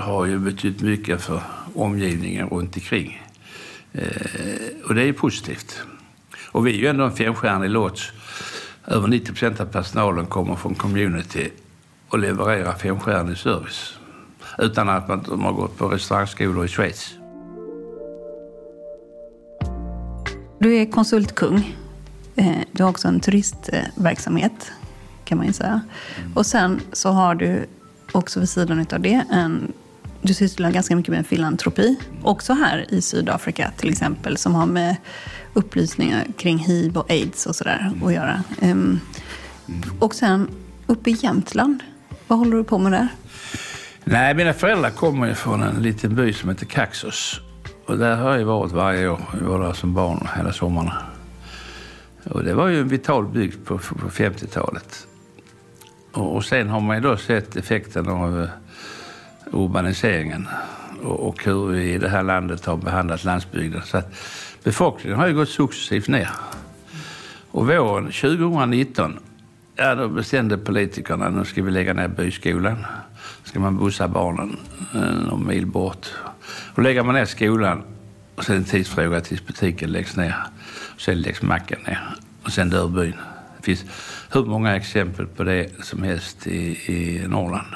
har 0.00 0.26
ju 0.26 0.38
betytt 0.38 0.80
mycket 0.80 1.22
för 1.22 1.40
omgivningen 1.74 2.48
runt 2.48 2.76
omkring. 2.76 3.22
Eh, 3.92 4.08
och 4.88 4.94
det 4.94 5.02
är 5.02 5.06
ju 5.06 5.12
positivt. 5.12 5.82
Och 6.52 6.66
vi 6.66 6.70
är 6.70 6.78
ju 6.78 6.86
ändå 6.86 7.04
en 7.04 7.16
femstjärnig 7.16 7.70
lodge. 7.70 8.02
Över 8.86 9.08
90 9.08 9.26
procent 9.26 9.60
av 9.60 9.66
personalen 9.66 10.26
kommer 10.26 10.56
från 10.56 10.74
community 10.74 11.50
och 12.08 12.18
levererar 12.18 12.74
femstjärnig 12.74 13.36
service. 13.36 13.98
Utan 14.58 14.88
att 14.88 15.08
man, 15.08 15.22
de 15.28 15.44
har 15.44 15.52
gått 15.52 15.78
på 15.78 15.88
restaurangskolor 15.88 16.64
i 16.64 16.68
Schweiz. 16.68 17.14
Du 20.58 20.76
är 20.76 20.90
konsultkung. 20.90 21.76
Eh, 22.36 22.56
Du 22.72 22.82
har 22.82 22.90
också 22.90 23.08
en 23.08 23.20
turistverksamhet, 23.20 24.72
kan 25.24 25.38
man 25.38 25.46
ju 25.46 25.52
säga. 25.52 25.80
Och 26.34 26.46
sen 26.46 26.80
så 26.92 27.10
har 27.10 27.34
du 27.34 27.66
också 28.12 28.40
vid 28.40 28.48
sidan 28.48 28.86
av 28.92 29.00
det 29.00 29.24
en... 29.30 29.72
Du 30.22 30.34
sysslar 30.34 30.70
ganska 30.70 30.96
mycket 30.96 31.10
med 31.14 31.26
filantropi. 31.26 31.96
Också 32.22 32.52
här 32.52 32.86
i 32.88 33.02
Sydafrika 33.02 33.70
till 33.76 33.90
exempel, 33.90 34.36
som 34.36 34.54
har 34.54 34.66
med 34.66 34.96
upplysningar 35.54 36.24
kring 36.38 36.58
hiv 36.58 36.96
och 36.96 37.10
aids 37.10 37.46
och 37.46 37.56
sådär 37.56 37.92
att 38.04 38.12
göra. 38.12 38.42
Ehm, 38.60 39.00
Och 39.98 40.14
sen 40.14 40.48
uppe 40.86 41.10
i 41.10 41.16
Jämtland, 41.22 41.82
vad 42.28 42.38
håller 42.38 42.56
du 42.56 42.64
på 42.64 42.78
med 42.78 42.92
där? 42.92 43.08
Nej, 44.04 44.34
mina 44.34 44.52
föräldrar 44.52 44.90
kommer 44.90 45.26
ju 45.26 45.34
från 45.34 45.62
en 45.62 45.82
liten 45.82 46.14
by 46.14 46.32
som 46.32 46.48
heter 46.48 46.66
Kaxos. 46.66 47.40
Och 47.86 47.98
där 47.98 48.16
har 48.16 48.36
jag 48.38 48.44
varit 48.44 48.72
varje 48.72 49.08
år. 49.08 49.20
Jag 49.40 49.48
var 49.48 49.60
där 49.66 49.72
som 49.72 49.94
barn 49.94 50.28
hela 50.36 50.52
sommarna. 50.52 51.02
Och 52.24 52.44
det 52.44 52.54
var 52.54 52.68
ju 52.68 52.80
en 52.80 52.88
vital 52.88 53.26
bygd 53.26 53.64
på, 53.64 53.78
på 53.78 54.08
50-talet. 54.08 55.06
Och, 56.12 56.36
och 56.36 56.44
sen 56.44 56.68
har 56.68 56.80
man 56.80 56.96
ju 56.96 57.02
då 57.02 57.16
sett 57.16 57.56
effekten 57.56 58.08
av 58.08 58.42
eh, 58.42 58.48
urbaniseringen 59.52 60.48
och, 61.02 61.28
och 61.28 61.44
hur 61.44 61.66
vi 61.66 61.92
i 61.92 61.98
det 61.98 62.08
här 62.08 62.22
landet 62.22 62.64
har 62.64 62.76
behandlat 62.76 63.24
landsbygden. 63.24 63.82
Så 63.84 63.96
att 63.96 64.14
befolkningen 64.64 65.18
har 65.18 65.26
ju 65.26 65.34
gått 65.34 65.48
successivt 65.48 66.08
ner. 66.08 66.30
Och 67.50 67.66
våren 67.66 68.04
2019, 68.04 69.18
ja, 69.76 69.94
då 69.94 70.08
bestämde 70.08 70.58
politikerna 70.58 71.28
nu 71.28 71.44
ska 71.44 71.62
vi 71.62 71.70
lägga 71.70 71.94
ner 71.94 72.08
byskolan. 72.08 72.86
ska 73.44 73.60
man 73.60 73.78
bussa 73.78 74.08
barnen 74.08 74.56
eh, 74.94 75.28
någon 75.28 75.46
mil 75.46 75.66
bort. 75.66 76.06
Och 76.74 76.82
lägger 76.82 77.02
man 77.02 77.14
ner 77.14 77.24
skolan 77.24 77.82
och 78.34 78.44
sen 78.44 78.56
en 78.56 78.64
tidsfråga 78.64 79.20
tills 79.20 79.46
butiken 79.46 79.92
läggs 79.92 80.16
ner. 80.16 80.36
Sen 80.98 81.20
läggs 81.20 81.42
macken 81.42 81.78
ner 81.86 82.14
och 82.44 82.52
sen 82.52 82.70
dör 82.70 82.88
byn. 82.88 83.14
Det 83.56 83.64
finns 83.64 83.84
hur 84.32 84.44
många 84.44 84.76
exempel 84.76 85.26
på 85.26 85.44
det 85.44 85.84
som 85.84 86.02
helst 86.02 86.46
i, 86.46 86.92
i 86.92 87.28
Norrland. 87.28 87.74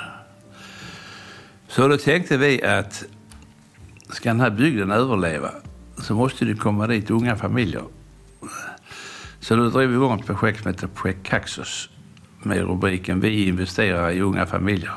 Så 1.69 1.89
då 1.89 1.97
tänkte 1.97 2.37
vi 2.37 2.63
att 2.63 3.05
ska 4.11 4.29
den 4.29 4.41
här 4.41 4.51
bygden 4.51 4.91
överleva 4.91 5.51
så 5.97 6.15
måste 6.15 6.45
det 6.45 6.55
komma 6.55 6.87
dit 6.87 7.11
unga 7.11 7.37
familjer. 7.37 7.83
Så 9.41 9.57
då 9.57 9.71
drev 9.71 9.89
vi 9.89 9.95
igång 9.95 10.21
ett 10.21 10.27
projekt 10.27 10.63
som 10.63 10.73
heter 10.73 10.87
Projekt 10.87 11.27
Kaxos 11.27 11.89
med 12.43 12.59
rubriken 12.59 13.21
Vi 13.21 13.49
investerar 13.49 14.11
i 14.11 14.21
unga 14.21 14.47
familjer. 14.47 14.93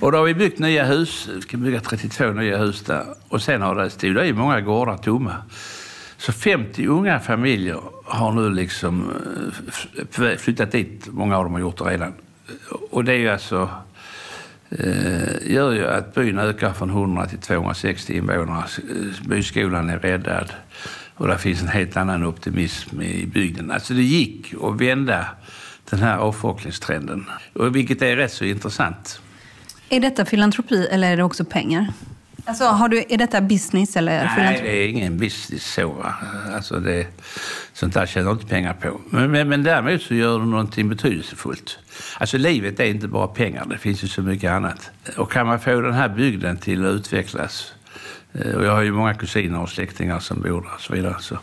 Och 0.00 0.12
då 0.12 0.18
har 0.18 0.24
vi 0.24 0.34
byggt 0.34 0.58
nya 0.58 0.84
hus. 0.84 1.28
Vi 1.34 1.40
ska 1.40 1.56
bygga 1.56 1.80
32 1.80 2.32
nya 2.32 2.58
hus 2.58 2.82
där. 2.82 3.04
Och 3.28 3.42
sen 3.42 3.62
har 3.62 3.74
det 3.74 3.90
stått 3.90 4.04
i 4.04 4.32
många 4.32 4.60
gårdar 4.60 4.96
tomma. 4.96 5.34
Så 6.26 6.32
50 6.32 6.86
unga 6.86 7.20
familjer 7.20 7.80
har 8.04 8.32
nu 8.32 8.50
liksom 8.50 9.10
eh, 10.18 10.26
eh, 10.26 10.36
flyttat 10.36 10.72
dit. 10.72 11.06
Många 11.06 11.36
av 11.36 11.44
dem 11.44 11.52
har 11.52 11.60
gjort 11.60 11.78
det 11.78 11.84
redan. 11.84 12.12
Och 12.90 13.04
det 13.04 13.12
är 13.12 13.16
ju 13.16 13.28
alltså 13.28 13.70
eh, 14.70 15.52
gör 15.52 15.72
ju 15.72 15.86
att 15.86 16.14
byn 16.14 16.38
ökar 16.38 16.72
från 16.72 16.90
100 16.90 17.26
till 17.26 17.38
260 17.38 18.16
invånare. 18.16 18.64
Byskolan 19.26 19.90
är 19.90 19.98
räddad 19.98 20.52
och 21.14 21.28
det 21.28 21.38
finns 21.38 21.62
en 21.62 21.68
helt 21.68 21.96
annan 21.96 22.24
optimism 22.24 23.02
i 23.02 23.26
bygden. 23.26 23.70
Alltså 23.70 23.94
det 23.94 24.02
gick 24.02 24.54
att 24.62 24.80
vända 24.80 25.26
den 25.90 26.00
här 26.00 26.18
avfolkningstrenden, 26.18 27.24
och 27.52 27.76
vilket 27.76 28.02
är 28.02 28.16
rätt 28.16 28.32
så 28.32 28.44
intressant. 28.44 29.20
Är 29.88 30.00
detta 30.00 30.24
filantropi 30.24 30.86
eller 30.90 31.12
är 31.12 31.16
det 31.16 31.22
också 31.22 31.44
pengar? 31.44 31.92
Alltså, 32.46 32.64
har 32.64 32.88
du, 32.88 33.04
är 33.08 33.18
detta 33.18 33.40
business 33.40 33.96
eller 33.96 34.24
Nej, 34.36 34.60
det 34.62 34.84
är 34.84 34.88
ingen 34.88 35.18
business 35.18 35.74
så. 35.74 36.06
Alltså 36.54 36.80
det, 36.80 37.06
sånt 37.72 37.94
där 37.94 38.06
tjänar 38.06 38.26
du 38.26 38.32
inte 38.32 38.46
pengar 38.46 38.74
på. 38.74 39.00
Men, 39.10 39.30
men, 39.30 39.48
men 39.48 39.62
däremot 39.62 40.02
så 40.02 40.14
gör 40.14 40.38
du 40.38 40.44
någonting 40.44 40.88
betydelsefullt. 40.88 41.78
Alltså 42.18 42.38
livet 42.38 42.80
är 42.80 42.84
inte 42.84 43.08
bara 43.08 43.26
pengar, 43.26 43.66
det 43.70 43.78
finns 43.78 44.04
ju 44.04 44.08
så 44.08 44.22
mycket 44.22 44.50
annat. 44.50 44.90
Och 45.16 45.32
kan 45.32 45.46
man 45.46 45.60
få 45.60 45.80
den 45.80 45.92
här 45.94 46.08
bygden 46.08 46.56
till 46.56 46.86
att 46.86 46.94
utvecklas, 46.94 47.72
eh, 48.32 48.54
och 48.54 48.64
jag 48.64 48.72
har 48.72 48.82
ju 48.82 48.92
många 48.92 49.14
kusiner 49.14 49.60
och 49.60 49.68
släktingar 49.68 50.20
som 50.20 50.40
bor 50.40 50.60
där 50.60 50.74
och 50.74 50.80
så 50.80 50.92
vidare, 50.92 51.16
så 51.20 51.38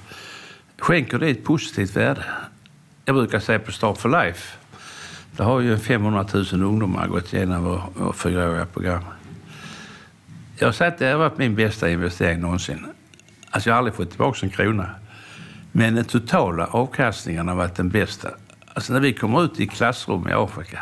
skänker 0.80 1.20
det 1.20 1.28
ett 1.28 1.44
positivt 1.44 1.96
värde. 1.96 2.24
Jag 3.06 3.16
brukar 3.16 3.40
säga 3.40 3.60
på 3.60 3.72
Start 3.72 3.98
for 3.98 4.10
Life, 4.10 4.58
där 5.38 5.44
har 5.44 5.60
ju 5.60 5.78
500 5.78 6.26
000 6.34 6.46
ungdomar 6.64 7.08
gått 7.08 7.34
igenom 7.34 7.64
vårt 7.64 7.82
vår 7.96 8.14
fyraåriga 8.14 8.66
program. 8.66 9.04
Jag 10.62 10.76
sa 10.76 10.86
att 10.86 10.98
det 10.98 11.06
har 11.06 11.18
varit 11.18 11.38
min 11.38 11.56
bästa 11.56 11.90
investering 11.90 12.40
någonsin. 12.40 12.86
Alltså 13.50 13.70
jag 13.70 13.74
har 13.74 13.78
aldrig 13.78 13.96
fått 13.96 14.10
tillbaka 14.10 14.46
en 14.46 14.50
krona. 14.50 14.90
Men 15.72 15.96
den 15.96 16.06
totala 16.06 16.66
avkastningen 16.66 17.48
har 17.48 17.56
varit 17.56 17.76
den 17.76 17.90
bästa. 17.90 18.30
Alltså 18.74 18.94
när 18.94 19.00
vi 19.00 19.14
kommer 19.14 19.44
ut 19.44 19.60
i 19.60 19.68
klassrum 19.68 20.28
i 20.28 20.32
Afrika, 20.34 20.80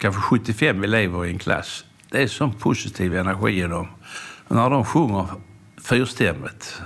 kanske 0.00 0.20
75 0.20 0.84
elever 0.84 1.26
i 1.26 1.30
en 1.30 1.38
klass. 1.38 1.84
Det 2.10 2.22
är 2.22 2.26
sån 2.26 2.54
positiv 2.54 3.16
energi 3.16 3.62
i 3.62 3.62
dem. 3.62 3.88
Och 4.48 4.56
när 4.56 4.70
de 4.70 4.84
sjunger 4.84 5.26
fyrstämmigt, 5.84 6.82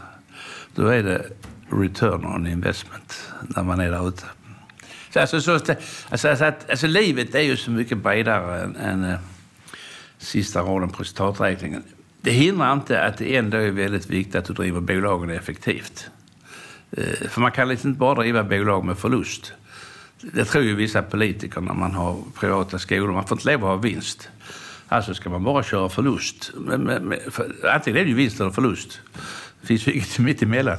då 0.74 0.86
är 0.86 1.02
det 1.02 1.26
return 1.68 2.26
on 2.26 2.46
investment 2.46 3.32
när 3.42 3.62
man 3.62 3.80
är 3.80 3.90
där 3.90 4.08
ute. 4.08 4.24
Så 5.10 5.20
alltså, 5.20 5.40
så, 5.40 5.52
alltså, 5.52 5.74
alltså, 6.28 6.44
alltså 6.44 6.86
livet 6.86 7.34
är 7.34 7.42
ju 7.42 7.56
så 7.56 7.70
mycket 7.70 7.98
bredare 7.98 8.62
än, 8.62 8.76
än 8.76 9.04
eh, 9.04 9.18
sista 10.18 10.60
raden 10.60 10.88
på 10.88 11.02
resultaträkningen. 11.02 11.82
Det 12.22 12.30
hindrar 12.30 12.72
inte 12.72 13.04
att 13.04 13.18
det 13.18 13.36
ändå 13.36 13.56
är 13.56 13.70
väldigt 13.70 14.10
viktigt 14.10 14.34
att 14.34 14.44
du 14.44 14.52
driver 14.52 14.80
bolagen 14.80 15.30
effektivt. 15.30 16.10
Eh, 16.90 17.28
för 17.28 17.40
man 17.40 17.52
kan 17.52 17.68
liksom 17.68 17.90
inte 17.90 17.98
bara 17.98 18.14
driva 18.14 18.44
bolag 18.44 18.84
med 18.84 18.98
förlust. 18.98 19.52
Det 20.20 20.44
tror 20.44 20.64
ju 20.64 20.74
vissa 20.74 21.02
politiker 21.02 21.60
när 21.60 21.74
man 21.74 21.94
har 21.94 22.16
privata 22.40 22.78
skolor. 22.78 23.12
Man 23.12 23.26
får 23.26 23.36
inte 23.36 23.48
leva 23.48 23.68
att 23.68 23.76
ha 23.76 23.76
vinst. 23.76 24.28
Alltså 24.88 25.14
ska 25.14 25.30
man 25.30 25.44
bara 25.44 25.62
köra 25.62 25.88
förlust. 25.88 26.50
Men, 26.54 26.80
men, 26.80 27.04
men, 27.04 27.18
för, 27.30 27.70
antingen 27.74 28.00
är 28.00 28.04
det 28.04 28.10
ju 28.10 28.16
vinst 28.16 28.40
eller 28.40 28.50
förlust. 28.50 29.00
Det 29.60 29.66
finns 29.66 29.86
ju 29.86 29.92
inget 29.92 30.18
mitt 30.18 30.42
emellan. 30.42 30.78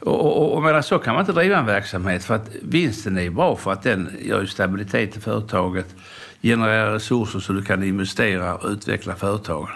Och, 0.00 0.20
och, 0.20 0.56
och 0.56 0.62
medan 0.62 0.82
så 0.82 0.98
kan 0.98 1.14
man 1.14 1.22
inte 1.22 1.32
driva 1.32 1.58
en 1.58 1.66
verksamhet 1.66 2.24
för 2.24 2.34
att 2.34 2.50
vinsten 2.62 3.18
är 3.18 3.30
bra 3.30 3.56
för 3.56 3.72
att 3.72 3.82
den 3.82 4.10
gör 4.20 4.40
ju 4.40 4.46
stabilitet 4.46 5.16
i 5.16 5.20
företaget, 5.20 5.94
genererar 6.42 6.92
resurser 6.92 7.40
så 7.40 7.52
du 7.52 7.62
kan 7.62 7.82
investera 7.82 8.54
och 8.54 8.70
utveckla 8.70 9.14
företagen. 9.14 9.68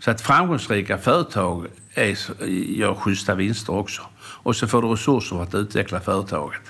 Så 0.00 0.10
att 0.10 0.20
framgångsrika 0.20 0.98
företag 0.98 1.66
är, 1.94 2.18
gör 2.78 2.94
schyssta 2.94 3.34
vinster 3.34 3.74
också. 3.74 4.02
Och 4.20 4.56
så 4.56 4.66
får 4.66 4.82
du 4.82 4.88
resurser 4.88 5.36
för 5.36 5.42
att 5.42 5.54
utveckla 5.54 6.00
företaget. 6.00 6.60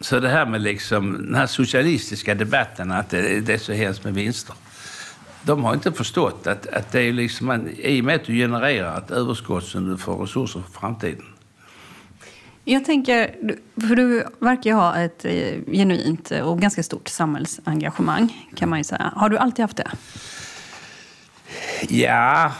Så 0.00 0.20
det 0.20 0.28
här 0.28 0.46
med 0.46 0.60
liksom, 0.60 1.12
den 1.12 1.34
här 1.34 1.46
socialistiska 1.46 2.34
debatten, 2.34 2.92
att 2.92 3.10
det, 3.10 3.40
det 3.40 3.54
är 3.54 3.58
så 3.58 3.72
hemskt 3.72 4.04
med 4.04 4.14
vinster. 4.14 4.54
De 5.42 5.64
har 5.64 5.74
inte 5.74 5.92
förstått 5.92 6.46
att, 6.46 6.66
att 6.66 6.92
det 6.92 7.00
är 7.00 7.12
liksom 7.12 7.50
en, 7.50 7.68
i 7.78 8.00
och 8.00 8.04
med 8.04 8.14
att 8.14 8.24
du 8.24 8.34
genererar 8.34 8.98
ett 8.98 9.10
överskott 9.10 9.64
som 9.64 9.88
du 9.88 9.96
får 9.98 10.16
resurser 10.16 10.60
för 10.60 10.80
framtiden. 10.80 11.24
Jag 12.64 12.84
tänker, 12.84 13.34
för 13.88 13.96
du 13.96 14.24
verkar 14.38 14.70
ju 14.70 14.76
ha 14.76 14.96
ett 14.96 15.24
eh, 15.24 15.72
genuint 15.72 16.30
och 16.30 16.60
ganska 16.60 16.82
stort 16.82 17.08
samhällsengagemang, 17.08 18.48
kan 18.54 18.68
man 18.68 18.78
ju 18.78 18.84
säga. 18.84 19.12
Har 19.16 19.28
du 19.28 19.38
alltid 19.38 19.62
haft 19.62 19.76
det? 19.76 19.90
Ja, 21.88 22.52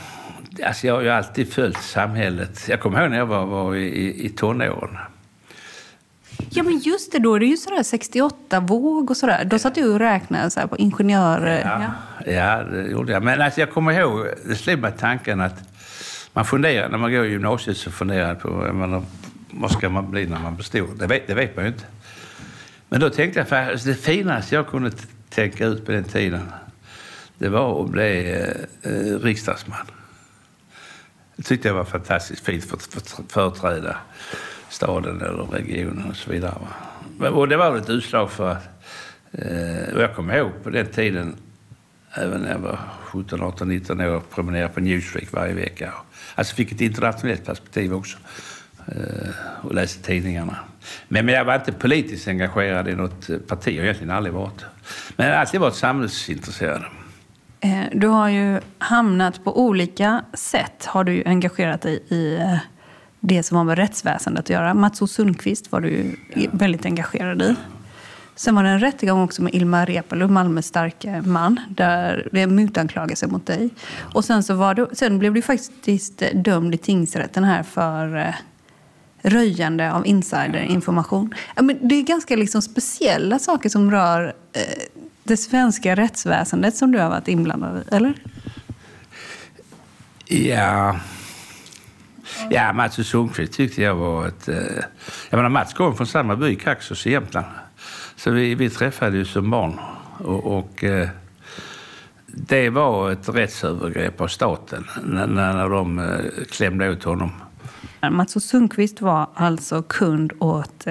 alltså 0.65 0.87
jag 0.87 0.95
har 0.95 1.03
ju 1.03 1.11
alltid 1.11 1.53
följt 1.53 1.83
samhället. 1.83 2.69
Jag 2.69 2.81
kommer 2.81 3.01
ihåg 3.01 3.11
när 3.11 3.19
jag 3.19 3.27
var, 3.27 3.47
var 3.47 3.75
i, 3.75 4.25
i 4.25 4.29
tonåren. 4.29 4.99
Ja, 6.51 6.63
men 6.63 6.79
just 6.79 7.13
det. 7.13 7.19
Då 7.19 7.35
är 7.35 7.41
det 7.41 7.47
ju 7.47 7.57
sådär 7.57 7.83
68-våg 7.83 9.11
och 9.11 9.17
sådär. 9.17 9.45
Då 9.45 9.59
satt 9.59 9.75
du 9.75 9.93
och 9.93 9.99
räknade 9.99 10.51
så 10.51 10.69
på 10.69 10.77
ingenjörer. 10.77 11.61
Ja, 11.65 12.33
ja, 12.33 12.63
det 12.63 12.91
gjorde 12.91 13.13
jag. 13.13 13.23
Men 13.23 13.41
alltså 13.41 13.61
jag 13.61 13.71
kommer 13.71 13.93
ihåg, 13.93 14.27
det 14.47 14.55
slog 14.55 14.79
mig 14.79 14.93
tanken 14.99 15.41
att 15.41 15.63
man 16.33 16.45
funderar, 16.45 16.89
när 16.89 16.99
man 16.99 17.13
går 17.13 17.27
i 17.27 17.31
gymnasiet 17.31 17.77
så 17.77 17.91
funderar 17.91 18.29
jag 18.29 18.41
på, 18.41 18.49
menar, 18.49 19.03
vad 19.51 19.71
ska 19.71 19.89
man 19.89 20.11
bli 20.11 20.27
när 20.27 20.39
man 20.39 20.55
blir 20.55 20.65
stor? 20.65 20.89
Det 20.99 21.07
vet, 21.07 21.27
det 21.27 21.35
vet 21.35 21.57
man 21.57 21.65
ju 21.65 21.71
inte. 21.71 21.85
Men 22.89 23.01
då 23.01 23.11
tänkte 23.11 23.41
jag, 23.41 23.49
för 23.49 23.87
det 23.89 23.95
finaste 23.95 24.55
jag 24.55 24.67
kunde 24.67 24.91
tänka 25.29 25.67
ut 25.67 25.87
på 25.87 25.93
den 25.93 26.05
tiden, 26.05 26.53
det 27.39 27.49
var 27.49 27.85
att 27.85 27.91
bli 27.91 28.33
eh, 28.33 28.93
eh, 28.93 29.19
riksdagsman. 29.19 29.87
Det 31.37 31.43
tyckte 31.43 31.69
jag 31.69 31.75
var 31.75 31.85
fantastiskt 31.85 32.45
fint 32.45 32.65
för 32.65 32.77
att 32.77 33.21
företräda 33.29 33.97
staden 34.69 35.21
eller 35.21 35.45
regionen 35.45 36.11
och 36.11 36.17
så 36.17 36.31
vidare. 36.31 36.55
Och 37.19 37.49
det 37.49 37.57
var 37.57 37.77
ett 37.77 37.91
utslag 37.91 38.31
för 38.31 38.51
att, 38.51 38.69
eh, 39.33 40.01
jag 40.01 40.15
kommer 40.15 40.37
ihåg 40.37 40.51
på 40.63 40.71
den 40.71 40.87
tiden, 40.87 41.37
även 42.15 42.41
när 42.41 42.53
jag 42.53 42.59
var 42.59 42.79
17, 43.05 43.43
18, 43.43 43.69
19 43.69 44.01
år, 44.01 44.23
promenerade 44.35 44.75
på 44.75 44.81
Newsweek 44.81 45.33
varje 45.33 45.55
vecka. 45.55 45.93
Alltså 46.35 46.55
fick 46.55 46.73
ett 46.73 46.81
internationellt 46.81 47.45
perspektiv 47.45 47.95
också 47.95 48.19
eh, 48.87 49.29
och 49.63 49.75
läste 49.75 50.03
tidningarna. 50.03 50.57
Men, 51.09 51.27
men 51.27 51.35
jag 51.35 51.45
var 51.45 51.55
inte 51.55 51.73
politiskt 51.73 52.29
engagerad 52.29 52.89
i 52.89 52.95
något 52.95 53.47
parti, 53.47 53.69
jag 53.69 53.77
har 53.77 53.85
egentligen 53.85 54.11
aldrig 54.11 54.35
varit. 54.35 54.65
Men 54.65 54.67
alltså, 54.67 55.25
jag 55.25 55.31
har 55.31 55.41
alltid 55.41 55.61
varit 55.61 55.75
samhällsintresserad. 55.75 56.85
Eh, 57.61 57.85
du 57.93 58.07
har 58.07 58.29
ju 58.29 58.61
hamnat 58.79 59.45
på 59.45 59.61
olika 59.61 60.25
sätt, 60.33 60.85
har 60.85 61.05
du 61.05 61.23
engagerat 61.27 61.83
dig 61.83 61.97
i 62.09 62.39
det 63.21 63.43
som 63.43 63.57
har 63.57 63.65
med 63.65 63.79
rättsväsendet 63.79 64.45
att 64.45 64.51
göra. 64.51 64.75
Mats 64.75 65.03
O 65.03 65.07
Sundqvist 65.07 65.73
var 65.73 65.81
du 65.81 66.17
ja. 66.35 66.51
väldigt 66.53 66.87
engagerad 66.87 67.43
i. 67.43 67.55
Sen 68.37 68.55
var 68.55 68.63
det 68.63 68.69
en 68.69 68.81
rättegång 68.81 69.23
också 69.23 69.43
med 69.43 69.55
Ilmar 69.55 69.87
Reepalu, 69.87 70.29
Malmös 70.29 70.67
starke 70.67 71.23
man, 71.23 71.61
där 71.69 72.29
det 72.33 72.41
är 72.41 72.47
mutanklagelser 72.47 73.27
mot 73.27 73.47
dig. 73.47 73.71
Och 74.15 74.25
sen, 74.25 74.43
så 74.43 74.55
var 74.55 74.75
du, 74.75 74.89
sen 74.93 75.19
blev 75.19 75.35
du 75.35 75.43
faktiskt 75.43 76.23
dömd 76.35 76.75
i 76.75 76.79
tingsrätten 76.79 77.45
här 77.45 77.63
för 77.63 78.17
eh, 78.17 78.35
röjande 79.23 79.93
av 79.93 80.07
insiderinformation. 80.07 81.35
det 81.81 81.95
är 81.95 82.03
ganska 82.03 82.37
liksom 82.37 82.63
speciella 82.63 83.39
saker 83.39 83.69
som 83.69 83.91
rör 83.91 84.35
eh, 84.53 84.98
det 85.29 85.37
svenska 85.37 85.95
rättsväsendet 85.95 86.77
som 86.77 86.93
du 86.93 86.99
har 86.99 87.09
varit 87.09 87.29
inblandad 87.29 87.77
i, 87.77 87.95
eller? 87.95 88.15
Ja, 90.27 90.97
Ja, 92.51 92.73
Mats 92.73 92.99
och 92.99 93.07
Sundqvist 93.07 93.53
tyckte 93.53 93.83
jag 93.83 93.95
var 93.95 94.27
ett... 94.27 94.49
Eh, 94.49 94.57
jag 95.31 95.37
menar, 95.37 95.49
Mats 95.49 95.75
kom 95.75 95.97
från 95.97 96.07
samma 96.07 96.37
by, 96.37 96.57
Kaxås 96.57 97.07
i 97.07 97.11
Jämtland. 97.11 97.47
Så 98.17 98.31
vi, 98.31 98.55
vi 98.55 98.71
träffades 98.71 99.29
som 99.33 99.51
barn. 99.51 99.81
Och, 100.19 100.59
och 100.59 100.85
eh, 100.85 101.09
det 102.27 102.71
var 102.71 103.11
ett 103.11 103.29
rättsövergrepp 103.29 104.21
av 104.21 104.29
staten 104.29 104.85
när, 105.05 105.27
när 105.27 105.69
de 105.69 105.99
eh, 105.99 106.45
klämde 106.51 106.91
åt 106.91 107.05
honom. 107.05 107.31
Mats 108.11 108.37
och 108.37 108.43
Sundqvist 108.43 109.01
var 109.01 109.31
alltså 109.35 109.83
kund 109.83 110.33
åt 110.39 110.87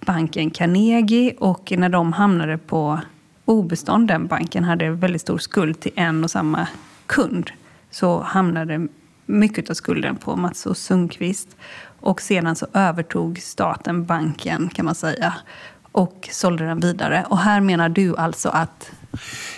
banken 0.00 0.50
Carnegie 0.50 1.34
och 1.38 1.72
när 1.76 1.88
de 1.88 2.12
hamnade 2.12 2.58
på 2.58 3.00
obestånd, 3.48 4.08
den 4.08 4.26
banken 4.26 4.64
hade 4.64 4.90
väldigt 4.90 5.22
stor 5.22 5.38
skuld 5.38 5.80
till 5.80 5.92
en 5.94 6.24
och 6.24 6.30
samma 6.30 6.68
kund, 7.06 7.50
så 7.90 8.22
hamnade 8.22 8.88
mycket 9.26 9.70
av 9.70 9.74
skulden 9.74 10.16
på 10.16 10.36
Mats 10.36 10.66
och 10.66 10.76
Sundqvist. 10.76 11.56
Och 12.00 12.20
sedan 12.20 12.56
så 12.56 12.66
övertog 12.72 13.38
staten 13.38 14.04
banken, 14.04 14.68
kan 14.68 14.84
man 14.84 14.94
säga, 14.94 15.34
och 15.92 16.28
sålde 16.32 16.64
den 16.64 16.80
vidare. 16.80 17.26
Och 17.28 17.38
här 17.38 17.60
menar 17.60 17.88
du 17.88 18.16
alltså 18.16 18.48
att... 18.48 18.90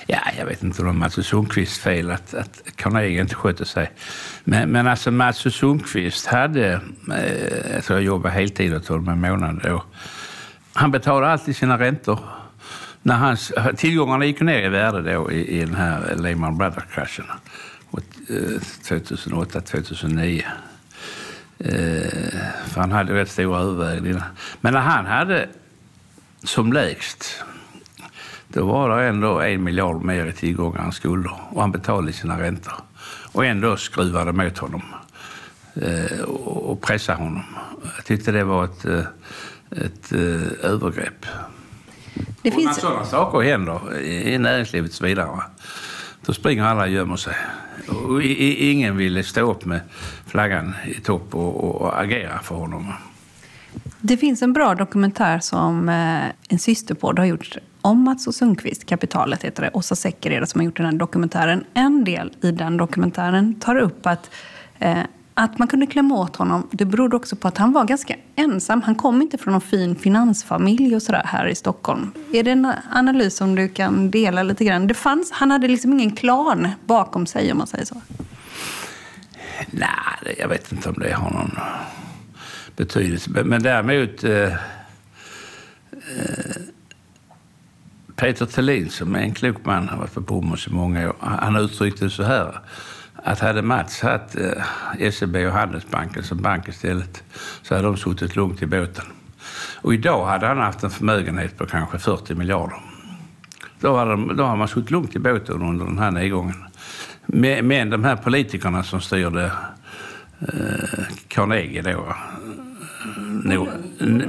Ja, 0.06 0.18
jag 0.38 0.46
vet 0.46 0.62
inte 0.62 0.82
om 0.82 0.86
det 0.86 0.92
var 0.92 0.98
Mats 0.98 1.18
och 1.18 1.24
Sundqvists 1.24 1.78
fel 1.78 2.10
att, 2.10 2.34
att 2.34 2.62
Carnegie 2.76 3.20
inte 3.20 3.34
skötte 3.34 3.64
sig. 3.64 3.90
Men, 4.44 4.70
men 4.70 4.86
alltså 4.86 5.10
Mats 5.10 5.46
och 5.46 5.52
Sundqvist 5.52 6.26
hade, 6.26 6.72
eh, 6.72 7.80
tror 7.82 7.98
jag 7.98 8.02
jobbade 8.02 8.34
heltid 8.34 8.74
åt 8.74 8.88
honom 8.88 9.08
en 9.08 9.20
månad 9.20 9.60
då. 9.64 9.82
Han 10.72 10.90
betalade 10.90 11.32
alltid 11.32 11.56
sina 11.56 11.78
räntor. 11.78 12.18
När 13.02 13.14
hans, 13.14 13.52
tillgångarna 13.76 14.24
gick 14.24 14.40
ner 14.40 14.62
i 14.62 14.68
värde 14.68 15.12
då 15.12 15.32
i, 15.32 15.60
i 15.60 15.64
den 15.64 15.74
här 15.74 16.16
Lehman 16.16 16.58
Brothers-kraschen. 16.58 17.24
2008, 18.88 19.60
2009. 19.60 20.44
Eh, 21.58 21.74
eh, 21.74 22.02
för 22.66 22.80
han 22.80 22.92
hade 22.92 23.14
rätt 23.14 23.30
stora 23.30 23.58
överväganden. 23.60 24.22
Men 24.60 24.72
när 24.72 24.80
han 24.80 25.06
hade 25.06 25.48
som 26.44 26.72
lägst, 26.72 27.44
då 28.48 28.66
var 28.66 28.96
det 28.96 29.08
ändå 29.08 29.40
en 29.40 29.64
miljard 29.64 30.04
mer 30.04 30.26
i 30.26 30.32
tillgångar 30.32 30.84
än 30.84 30.92
skulder. 30.92 31.32
Och 31.50 31.60
han 31.60 31.72
betalade 31.72 32.12
sina 32.12 32.40
räntor. 32.40 32.74
Och 33.32 33.44
ändå 33.44 33.76
skruvade 33.76 34.32
de 34.32 34.40
åt 34.40 34.58
honom 34.58 34.82
eh, 35.74 36.20
och 36.20 36.82
pressade 36.82 37.18
honom. 37.18 37.44
Jag 37.96 38.04
tyckte 38.04 38.32
det 38.32 38.44
var 38.44 38.64
ett, 38.64 38.84
ett 39.70 40.12
övergrepp. 40.62 41.26
Det 42.42 42.50
finns... 42.50 42.66
När 42.66 42.72
sådana 42.72 43.04
saker 43.04 43.40
händer 43.40 44.00
i 44.00 44.38
näringslivet 44.38 44.90
och 44.90 44.96
så 44.96 45.04
vidare, 45.04 45.28
då 46.26 46.32
springer 46.32 46.64
alla 46.64 46.82
och 46.82 46.88
gömmer 46.88 47.16
sig. 47.16 47.34
Och 47.88 48.22
ingen 48.22 48.96
ville 48.96 49.22
stå 49.22 49.50
upp 49.50 49.64
med 49.64 49.80
flaggan 50.26 50.74
i 50.86 51.00
topp 51.00 51.34
och, 51.34 51.64
och 51.64 52.00
agera 52.00 52.38
för 52.38 52.54
honom. 52.54 52.92
Det 54.00 54.16
finns 54.16 54.42
en 54.42 54.52
bra 54.52 54.74
dokumentär 54.74 55.38
som 55.38 55.88
eh, 55.88 56.24
en 56.48 56.58
systerpodd 56.58 57.18
har 57.18 57.26
gjort 57.26 57.56
om 57.80 58.02
Mats 58.02 58.26
och 58.26 58.34
Sundqvist. 58.34 58.86
Kapitalet 58.86 59.42
heter 59.42 59.62
det. 59.62 59.70
Åsa 59.72 59.96
Seckered 59.96 60.48
som 60.48 60.60
har 60.60 60.64
gjort 60.64 60.76
den 60.76 60.86
här 60.86 60.92
dokumentären. 60.92 61.64
En 61.74 62.04
del 62.04 62.32
i 62.42 62.50
den 62.50 62.76
dokumentären 62.76 63.60
tar 63.60 63.76
upp 63.76 64.06
att 64.06 64.30
eh, 64.78 64.98
att 65.34 65.58
man 65.58 65.68
kunde 65.68 65.86
klämma 65.86 66.14
åt 66.14 66.36
honom, 66.36 66.68
det 66.70 66.84
berodde 66.84 67.16
också 67.16 67.36
på 67.36 67.48
att 67.48 67.58
han 67.58 67.72
var 67.72 67.84
ganska 67.84 68.16
ensam. 68.36 68.82
Han 68.82 68.94
kom 68.94 69.22
inte 69.22 69.38
från 69.38 69.52
någon 69.52 69.60
fin 69.60 69.96
finansfamilj 69.96 70.96
och 70.96 71.02
sådär 71.02 71.22
här 71.24 71.46
i 71.46 71.54
Stockholm. 71.54 72.10
Är 72.32 72.42
det 72.42 72.50
en 72.50 72.72
analys 72.92 73.36
som 73.36 73.54
du 73.54 73.68
kan 73.68 74.10
dela 74.10 74.42
lite 74.42 74.64
grann? 74.64 74.86
Det 74.86 74.94
fanns, 74.94 75.32
han 75.32 75.50
hade 75.50 75.68
liksom 75.68 75.92
ingen 75.92 76.16
klan 76.16 76.68
bakom 76.86 77.26
sig 77.26 77.52
om 77.52 77.58
man 77.58 77.66
säger 77.66 77.84
så. 77.84 78.00
Nej, 79.70 80.36
jag 80.38 80.48
vet 80.48 80.72
inte 80.72 80.88
om 80.88 80.94
det 80.98 81.12
har 81.12 81.30
någon 81.30 81.58
betydelse. 82.76 83.30
Men 83.44 83.62
däremot 83.62 84.24
eh, 84.24 84.32
eh, 84.42 84.56
Peter 88.16 88.46
Thelin 88.46 88.90
som 88.90 89.14
är 89.14 89.20
en 89.20 89.34
klok 89.34 89.64
man, 89.64 89.88
har 89.88 89.96
varit 89.96 90.14
på 90.14 90.20
Bomhus 90.20 90.66
i 90.66 90.70
många 90.70 91.08
år, 91.08 91.16
han 91.20 91.56
uttryckte 91.56 92.04
det 92.04 92.10
så 92.10 92.22
här 92.22 92.60
att 93.24 93.40
hade 93.40 93.62
Mats 93.62 94.00
haft 94.00 94.36
eh, 94.36 95.10
SEB 95.10 95.36
och 95.36 95.52
Handelsbanken 95.52 96.22
som 96.22 96.42
bank 96.42 96.68
istället 96.68 97.22
så 97.62 97.74
hade 97.74 97.86
de 97.86 97.96
suttit 97.96 98.36
lugnt 98.36 98.62
i 98.62 98.66
båten. 98.66 99.04
Och 99.82 99.94
idag 99.94 100.26
hade 100.26 100.46
han 100.46 100.58
haft 100.58 100.82
en 100.82 100.90
förmögenhet 100.90 101.58
på 101.58 101.66
kanske 101.66 101.98
40 101.98 102.34
miljarder. 102.34 102.80
Då 103.80 103.96
hade, 103.96 104.10
de, 104.10 104.36
då 104.36 104.44
hade 104.44 104.58
man 104.58 104.68
suttit 104.68 104.90
lugnt 104.90 105.16
i 105.16 105.18
båten 105.18 105.62
under 105.62 105.84
den 105.84 105.98
här 105.98 106.10
nedgången. 106.10 106.64
Men, 107.26 107.66
men 107.66 107.90
de 107.90 108.04
här 108.04 108.16
politikerna 108.16 108.82
som 108.82 109.00
styrde 109.00 109.52
eh, 110.40 111.04
Carnegie 111.28 111.82
då, 111.82 112.14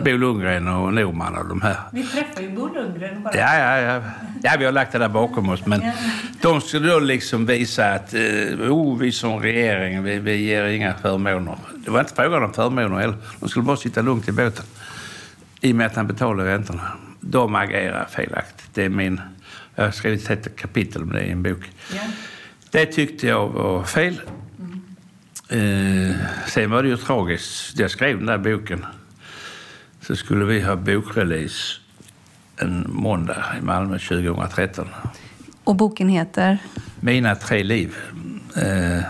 Bo 0.04 0.18
Lundgren 0.18 0.68
och 0.68 0.94
Norman 0.94 1.38
och 1.38 1.48
de 1.48 1.62
här. 1.62 1.76
Vi 1.92 2.04
träffade 2.04 2.42
ju 2.42 2.56
Bo 2.56 2.74
Lundgren 2.74 3.24
bara. 3.24 3.38
Ja, 3.38 3.58
ja, 3.58 3.78
ja. 3.78 4.02
ja, 4.44 4.52
vi 4.60 4.66
har 4.66 4.72
lagt 4.72 4.92
det 4.92 4.98
där 4.98 5.10
bakom 5.10 5.50
oss. 5.50 5.66
Men 5.66 5.82
de 6.42 6.62
skulle 6.62 6.92
då 6.92 7.00
liksom 7.00 7.46
visa 7.46 7.94
att 7.94 8.14
eh, 8.14 8.22
oh, 8.72 8.98
vi 8.98 9.12
som 9.12 9.40
regering, 9.40 10.04
vi, 10.04 10.20
vi 10.20 10.36
ger 10.36 10.66
inga 10.66 10.94
förmåner. 10.94 11.58
Det 11.86 11.92
var 11.92 12.00
inte 12.00 12.14
frågan 12.16 12.44
om 12.44 12.54
förmåner 12.54 12.98
heller. 12.98 13.18
De 13.40 13.50
skulle 13.50 13.66
bara 13.66 13.78
sitta 13.78 14.02
lugnt 14.02 14.28
i 14.28 14.32
båten. 14.32 14.66
I 15.62 15.72
och 15.72 15.76
med 15.76 15.88
att 15.88 15.96
han 15.96 16.08
betalade 16.08 16.50
räntorna. 16.50 16.92
De 17.20 17.56
agerar 17.56 18.08
felaktigt. 18.12 18.70
Det 18.74 18.84
är 18.84 18.90
min... 18.90 19.22
Jag 19.76 19.84
har 19.84 19.92
skrivit 19.92 20.30
ett 20.30 20.56
kapitel 20.56 21.02
om 21.02 21.12
det 21.12 21.22
i 21.22 21.32
en 21.32 21.44
bok. 21.44 21.72
Ja. 21.94 22.02
Det 22.72 22.86
tyckte 22.86 23.28
jag 23.28 23.48
var 23.48 23.84
fel. 23.84 24.22
Eh, 25.52 26.16
sen 26.48 26.72
var 26.72 26.84
det 26.84 26.90
ju 26.90 26.98
tragiskt. 26.98 27.80
Jag 27.80 27.92
skrev 27.92 28.18
den 28.18 28.26
där 28.26 28.38
boken 28.38 28.86
så 30.02 30.16
skulle 30.16 30.46
vi 30.46 30.62
ha 30.62 30.76
bokrelease 30.76 31.80
en 32.58 32.86
måndag 32.90 33.46
i 33.60 33.62
Malmö 33.62 34.00
2013. 34.00 34.88
Och 35.64 35.76
boken 35.76 36.10
heter? 36.10 36.58
Mina 37.00 37.36
tre 37.36 37.64
liv. 37.64 37.98
Eh, 38.56 39.04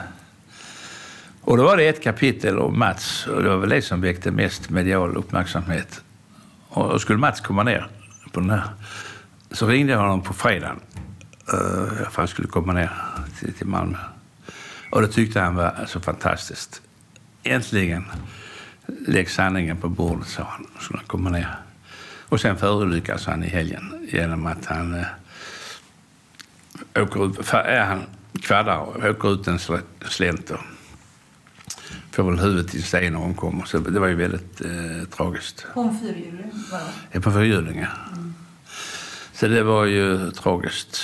och 1.42 1.58
då 1.58 1.64
var 1.64 1.78
det 1.78 1.88
ett 1.88 2.04
kapitel 2.04 2.60
om 2.60 2.80
Mats 2.80 3.28
och 3.28 3.44
det 3.44 3.50
var 3.50 3.58
väl 3.58 3.70
det 3.70 3.82
som 3.82 4.02
väckte 4.02 4.32
mest 4.32 4.70
medial 4.70 5.18
uppmärksamhet. 5.18 6.02
Och 6.70 7.02
skulle 7.02 7.20
Mats 7.20 7.42
komma 7.42 7.64
ner 7.64 7.88
på 8.32 8.40
den 8.40 8.50
här 8.50 8.64
så 9.52 9.68
ringde 9.68 9.94
jag 9.94 10.00
honom 10.00 10.22
på 10.22 10.34
fredagen 10.34 10.80
uh, 11.54 11.90
för 11.90 12.06
att 12.06 12.16
han 12.16 12.28
skulle 12.28 12.48
komma 12.48 12.74
ner 12.74 12.92
till, 13.40 13.54
till 13.54 13.68
Malmö. 13.68 13.98
Och 14.92 15.02
det 15.02 15.08
tyckte 15.08 15.40
han 15.40 15.56
var 15.56 15.86
så 15.88 16.00
fantastiskt. 16.00 16.82
Äntligen 17.44 18.06
läggs 19.08 19.34
sanningen 19.34 19.78
på 19.78 19.90
bordet, 19.90 20.28
sa 20.28 20.44
han. 20.44 20.68
Så 20.78 20.84
skulle 20.84 21.00
han 21.00 21.08
komma 21.08 21.30
ner. 21.30 21.56
Och 22.30 22.42
sen 22.42 22.58
förolyckas 22.58 23.26
han 23.26 23.44
i 23.44 23.48
helgen 23.48 24.08
genom 24.12 24.46
att 24.46 24.66
han 24.66 24.94
uh, 24.94 25.06
åker 26.96 27.26
ut, 27.26 27.54
är 27.54 27.86
han 27.86 28.04
kvaddar 28.42 28.78
och 28.78 29.06
åker 29.06 29.34
ut 29.34 29.48
en 29.48 29.60
slänt 30.10 30.50
och 30.50 30.60
får 32.12 32.24
väl 32.24 32.40
huvudet 32.40 32.76
i 32.76 32.78
en 32.78 32.84
sten 32.84 33.16
och 33.16 33.26
omkommer. 33.26 33.66
Så 33.66 33.78
det 33.78 34.00
var 34.00 34.08
ju 34.08 34.16
väldigt 34.16 34.62
eh, 34.62 35.08
tragiskt. 35.10 35.66
På 35.74 35.82
en 35.82 36.00
fyrhjuling? 36.00 36.52
Ja, 37.12 37.20
på 37.20 37.32
fyrhjuling, 37.32 37.80
ja. 37.80 37.88
Mm. 38.14 38.34
Så 39.34 39.48
det 39.48 39.64
var 39.64 39.86
ju 39.86 40.32
tragiskt. 40.32 41.02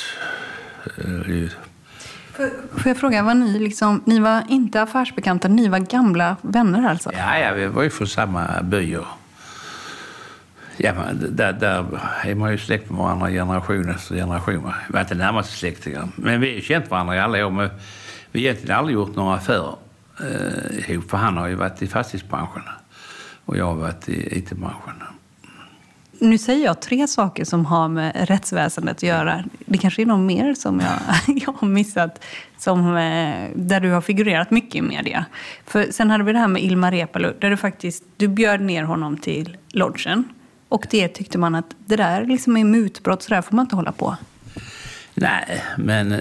Eh, 2.40 2.46
Får 2.72 2.88
jag 2.88 2.98
fråga, 2.98 3.24
var 3.24 3.34
ni, 3.34 3.60
liksom, 3.60 4.02
ni 4.06 4.20
var 4.20 4.44
inte 4.50 4.82
affärsbekanta, 4.82 5.48
ni 5.48 5.68
var 5.68 5.80
gamla 5.80 6.36
vänner 6.42 6.90
alltså? 6.90 7.12
Ja, 7.14 7.38
ja 7.38 7.54
vi 7.54 7.68
var 7.68 7.84
ju 7.84 7.90
från 7.90 8.08
samma 8.08 8.62
by. 8.64 8.96
Och, 8.96 9.06
ja, 10.78 10.94
där, 11.30 11.54
där 11.54 11.86
är 12.24 12.36
man 12.36 12.52
ju 12.52 12.58
släkt 12.58 12.90
med 12.90 13.00
varandra 13.00 13.30
generation 13.30 13.90
efter 13.90 14.16
generation. 14.16 14.74
Vi 14.88 14.94
var 14.94 15.02
inte 15.02 15.16
närmaste 15.16 15.54
släktingar. 15.54 16.08
Men 16.16 16.42
vi 16.42 16.54
har 16.54 16.62
känt 16.62 16.90
varandra 16.90 17.16
i 17.16 17.20
alla 17.20 17.46
år. 17.48 17.52
Men 17.52 17.70
vi 18.32 18.40
har 18.40 18.46
egentligen 18.46 18.78
aldrig 18.78 18.94
gjort 18.96 19.16
några 19.16 19.36
affärer 19.36 19.76
eh, 20.20 20.90
ihop. 20.92 21.10
För 21.10 21.18
han 21.18 21.38
har 21.38 21.48
ju 21.48 21.56
varit 21.56 21.82
i 21.82 21.88
fastighetsbranschen 21.88 22.64
och 23.46 23.58
jag 23.58 23.66
har 23.66 23.76
varit 23.76 24.10
i 24.10 24.38
IT-branschen. 24.38 25.04
Nu 26.20 26.38
säger 26.38 26.66
jag 26.66 26.82
tre 26.82 27.08
saker 27.08 27.46
som 27.46 27.66
har 27.66 27.88
med 27.90 28.30
rättsväsendet 28.30 28.98
att 28.98 29.04
göra. 29.04 29.44
Det 29.66 29.78
kanske 29.78 30.02
är 30.02 30.06
något 30.06 30.28
mer 30.28 30.54
som 30.54 30.80
jag, 30.80 31.38
jag 31.48 31.52
har 31.52 31.68
missat, 31.68 32.24
som, 32.58 32.98
eh, 32.98 33.50
där 33.56 33.80
du 33.80 33.92
har 33.92 34.02
figurerat 34.02 34.52
mycket 34.52 34.76
i 34.76 34.82
media. 34.82 35.26
För 35.66 35.92
sen 35.92 36.10
hade 36.10 36.24
vi 36.24 36.34
det 36.34 36.40
här 36.40 36.48
med 36.48 36.64
Ilmar 36.64 36.92
Reepalu, 36.92 37.34
där 37.40 37.50
du 37.50 37.58
faktiskt 37.58 38.04
du 38.18 38.28
bjöd 38.28 38.62
ner 38.62 38.84
honom 38.84 39.18
till 39.18 39.58
lodgen. 39.70 40.24
Och 40.70 40.88
det 40.90 41.08
tyckte 41.08 41.38
man 41.38 41.56
att 41.56 41.76
det 41.86 41.96
där 41.96 42.26
liksom 42.26 42.58
är 42.58 42.64
mutbrott, 42.64 43.24
så 43.24 43.30
där 43.30 43.42
får 43.42 43.56
man 43.56 43.66
inte 43.66 43.76
hålla 43.76 43.92
på. 43.92 44.18
Nej, 45.14 45.64
men 45.78 46.12
eh, 46.12 46.20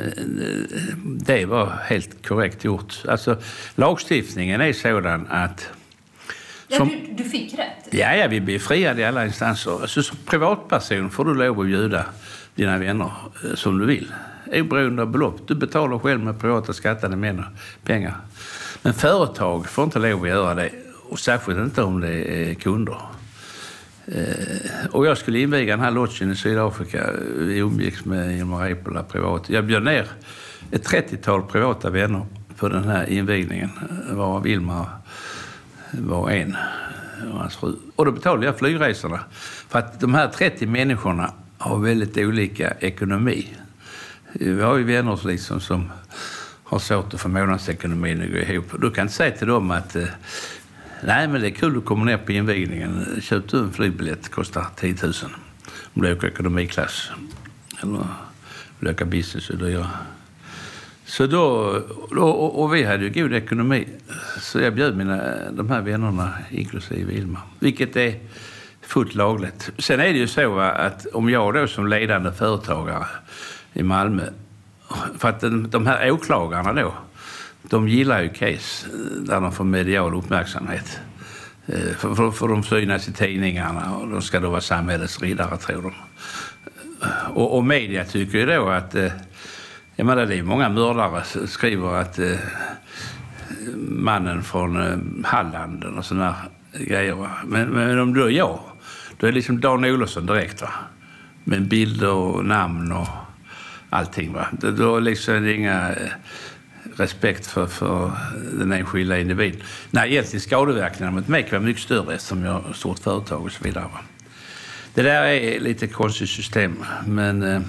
det 1.04 1.46
var 1.46 1.72
helt 1.84 2.26
korrekt 2.26 2.64
gjort. 2.64 3.02
Alltså, 3.08 3.36
lagstiftningen 3.74 4.60
är 4.60 4.72
sådan 4.72 5.26
att 5.30 5.70
som, 6.68 6.90
ja, 6.90 6.96
du, 7.08 7.22
du, 7.22 7.30
fick 7.30 7.54
rätt? 7.54 7.88
Ja, 7.90 8.14
ja, 8.14 8.28
vi 8.28 8.40
blir 8.40 8.58
friade 8.58 9.00
i 9.00 9.04
alla 9.04 9.26
instanser. 9.26 9.80
Alltså, 9.80 10.02
som 10.02 10.18
privatperson 10.26 11.10
får 11.10 11.24
du 11.24 11.34
lov 11.34 11.60
att 11.60 11.66
bjuda 11.66 12.04
dina 12.54 12.78
vänner 12.78 13.10
eh, 13.44 13.54
som 13.54 13.78
du 13.78 13.86
vill. 13.86 14.12
Oberoende 14.52 15.02
av 15.02 15.10
belopp. 15.10 15.40
Du 15.46 15.54
betalar 15.54 15.98
själv 15.98 16.20
med 16.20 16.40
privata 16.40 16.72
skattade 16.72 17.44
pengar. 17.84 18.14
Men 18.82 18.94
företag 18.94 19.68
får 19.68 19.84
inte 19.84 19.98
lov 19.98 20.22
att 20.22 20.28
göra 20.28 20.54
det. 20.54 20.70
Och 21.08 21.18
särskilt 21.18 21.58
inte 21.58 21.82
om 21.82 22.00
det 22.00 22.50
är 22.50 22.54
kunder. 22.54 22.98
Eh, 24.06 24.86
och 24.90 25.06
jag 25.06 25.18
skulle 25.18 25.38
inviga 25.38 25.76
den 25.76 25.84
här 25.84 25.90
lodgen 25.90 26.32
i 26.32 26.36
Sydafrika. 26.36 27.10
Vi 27.38 27.58
umgicks 27.58 28.04
med 28.04 28.38
Ilmar 28.38 28.64
Reepalu 28.64 29.02
privat. 29.02 29.50
Jag 29.50 29.64
bjöd 29.64 29.82
ner 29.82 30.06
ett 30.70 30.88
30-tal 30.88 31.42
privata 31.42 31.90
vänner 31.90 32.26
på 32.56 32.68
den 32.68 32.84
här 32.84 33.10
invigningen. 33.10 33.70
Varav 34.10 34.46
Ilmar 34.46 34.86
var 35.90 36.30
en 36.30 36.56
och 37.32 37.38
hans 37.38 37.56
fru. 37.56 37.76
Och 37.96 38.04
då 38.04 38.12
betalade 38.12 38.46
jag 38.46 38.58
flygresorna. 38.58 39.20
För 39.68 39.78
att 39.78 40.00
de 40.00 40.14
här 40.14 40.28
30 40.28 40.66
människorna 40.66 41.32
har 41.58 41.78
väldigt 41.78 42.16
olika 42.16 42.70
ekonomi. 42.80 43.54
Vi 44.32 44.62
har 44.62 44.76
ju 44.76 44.84
vänner 44.84 45.20
liksom 45.26 45.60
som 45.60 45.90
har 46.64 46.78
svårt 46.78 47.14
att 47.14 47.20
få 47.20 47.28
månadsekonomin 47.28 48.22
att 48.22 48.30
gå 48.30 48.36
ihop. 48.36 48.72
Du 48.80 48.90
kan 48.90 49.02
inte 49.02 49.14
säga 49.14 49.36
till 49.36 49.46
dem 49.46 49.70
att 49.70 49.96
eh, 49.96 50.04
nej, 51.04 51.28
men 51.28 51.40
det 51.40 51.48
är 51.48 51.50
kul 51.50 51.78
att 51.78 51.84
komma 51.84 52.04
ner 52.04 52.18
på 52.18 52.32
invigningen. 52.32 53.20
Köp 53.22 53.48
du 53.48 53.58
en 53.58 53.72
flygbiljett, 53.72 54.28
kostar 54.28 54.66
10 54.76 54.94
000. 55.02 55.12
Om 55.94 56.02
du 56.02 56.12
åker 56.12 56.28
ekonomiklass. 56.28 57.10
Eller 57.82 57.92
om 57.92 58.06
du 58.80 58.90
åker 58.90 59.04
business 59.04 59.50
är 59.50 59.56
dyrare. 59.56 59.88
Så 61.16 61.26
då, 61.26 61.46
och, 62.10 62.62
och 62.62 62.74
vi 62.74 62.84
hade 62.84 63.04
ju 63.04 63.22
god 63.22 63.32
ekonomi. 63.32 63.88
Så 64.40 64.60
jag 64.60 64.74
bjöd 64.74 64.96
mina, 64.96 65.22
de 65.50 65.70
här 65.70 65.80
vännerna, 65.80 66.32
inklusive 66.50 67.12
Ilma, 67.12 67.40
Vilket 67.58 67.96
är 67.96 68.14
fullt 68.80 69.14
lagligt. 69.14 69.70
Sen 69.78 70.00
är 70.00 70.04
det 70.04 70.18
ju 70.18 70.26
så 70.26 70.58
att 70.58 71.06
om 71.06 71.30
jag 71.30 71.54
då 71.54 71.66
som 71.66 71.86
ledande 71.86 72.32
företagare 72.32 73.06
i 73.72 73.82
Malmö, 73.82 74.22
för 75.18 75.28
att 75.28 75.40
de 75.70 75.86
här 75.86 76.10
åklagarna 76.10 76.72
då, 76.72 76.94
de 77.62 77.88
gillar 77.88 78.22
ju 78.22 78.28
case 78.28 78.88
där 79.20 79.40
de 79.40 79.52
får 79.52 79.64
medial 79.64 80.14
uppmärksamhet. 80.14 81.00
Eh, 81.66 81.96
för, 81.98 82.14
för, 82.14 82.30
för 82.30 82.48
de 82.48 82.62
synas 82.62 83.08
i 83.08 83.12
tidningarna 83.12 83.96
och 83.96 84.08
de 84.08 84.22
ska 84.22 84.40
då 84.40 84.50
vara 84.50 84.60
samhällets 84.60 85.20
riddare, 85.22 85.56
tror 85.56 85.82
de. 85.82 85.92
Och, 87.34 87.56
och 87.56 87.64
media 87.64 88.04
tycker 88.04 88.38
ju 88.38 88.46
då 88.46 88.68
att 88.68 88.94
eh, 88.94 89.12
jag 89.96 90.06
menar, 90.06 90.26
det 90.26 90.38
är 90.38 90.42
många 90.42 90.68
mördare 90.68 91.24
som 91.24 91.46
skriver 91.46 91.94
att 91.94 92.18
eh, 92.18 92.36
mannen 93.76 94.42
från 94.42 94.76
eh, 94.76 95.28
Halland 95.30 95.84
och 95.84 96.04
sådana 96.04 96.36
grejer. 96.72 97.14
Va? 97.14 97.30
Men, 97.46 97.68
men 97.68 97.98
om 97.98 98.14
du 98.14 98.24
är 98.24 98.30
jag, 98.30 98.60
då 99.16 99.26
är 99.26 99.30
det 99.30 99.34
liksom 99.34 99.60
Dan 99.60 99.84
Olofsson 99.84 100.26
direkt. 100.26 100.62
Va? 100.62 100.70
Med 101.44 101.62
bilder 101.62 102.12
och 102.12 102.44
namn 102.44 102.92
och 102.92 103.08
allting. 103.90 104.32
Va? 104.32 104.46
Då, 104.50 104.70
då 104.70 104.98
liksom 104.98 105.34
är 105.34 105.40
det 105.40 105.54
inga 105.54 105.88
eh, 105.90 106.10
respekt 106.96 107.46
för, 107.46 107.66
för 107.66 108.12
den 108.58 108.72
enskilda 108.72 109.18
individen. 109.18 109.60
Nej, 109.90 110.10
egentligen 110.10 110.40
skadeverkningarna 110.40 111.16
mot 111.16 111.28
mig 111.28 111.42
kan 111.42 111.50
vara 111.50 111.66
mycket 111.66 111.82
större 111.82 112.14
eftersom 112.14 112.44
jag 112.44 112.52
har 112.52 112.70
ett 112.70 112.76
stort 112.76 112.98
företag 112.98 113.44
och 113.44 113.52
så 113.52 113.64
vidare. 113.64 113.84
Va? 113.84 114.00
Det 114.94 115.02
där 115.02 115.24
är 115.24 115.60
lite 115.60 115.86
konstigt 115.86 116.28
system, 116.28 116.84
men 117.06 117.42
eh, 117.42 117.60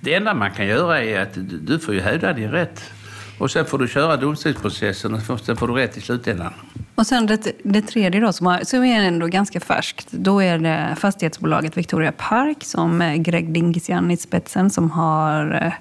det 0.00 0.14
enda 0.14 0.34
man 0.34 0.50
kan 0.50 0.66
göra 0.66 1.02
är 1.02 1.20
att 1.20 1.38
du 1.66 1.78
får 1.78 1.94
ju 1.94 2.00
hävda 2.00 2.32
din 2.32 2.50
rätt. 2.50 2.90
Och 3.38 3.50
sen 3.50 3.66
får 3.66 3.78
du 3.78 3.88
köra 3.88 4.16
domstolsprocessen 4.16 5.14
och 5.14 5.20
sen 5.40 5.56
får 5.56 5.68
du 5.68 5.74
rätt 5.74 5.96
i 5.96 6.00
slutändan. 6.00 6.52
Och 6.94 7.06
sen 7.06 7.26
det, 7.26 7.52
det 7.62 7.82
tredje 7.82 8.20
då, 8.20 8.32
som, 8.32 8.46
har, 8.46 8.60
som 8.64 8.84
är 8.84 9.02
ändå 9.02 9.26
ganska 9.26 9.60
färskt. 9.60 10.06
Då 10.10 10.42
är 10.42 10.58
det 10.58 10.96
fastighetsbolaget 10.98 11.76
Victoria 11.76 12.12
Park 12.12 12.64
som 12.64 13.02
eh, 13.02 13.14
Greg 13.14 13.52
Dingesian 13.52 14.10
i 14.10 14.16
spetsen 14.16 14.70
som 14.70 14.90
har 14.90 15.62
eh, 15.64 15.72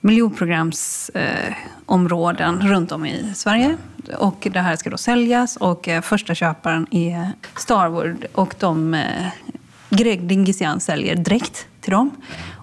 miljonprogramsområden 0.00 2.60
eh, 2.60 2.66
runt 2.66 2.92
om 2.92 3.06
i 3.06 3.32
Sverige. 3.34 3.76
Och 4.18 4.48
det 4.52 4.60
här 4.60 4.76
ska 4.76 4.90
då 4.90 4.96
säljas 4.96 5.56
och 5.56 5.88
eh, 5.88 6.02
första 6.02 6.34
köparen 6.34 6.86
är 6.90 7.32
Starwood. 7.56 8.24
Och 8.32 8.54
de, 8.58 8.94
eh, 8.94 9.26
Greg 9.90 10.22
Dingesian 10.22 10.80
säljer 10.80 11.16
direkt 11.16 11.66
till 11.82 11.90
dem. 11.90 12.10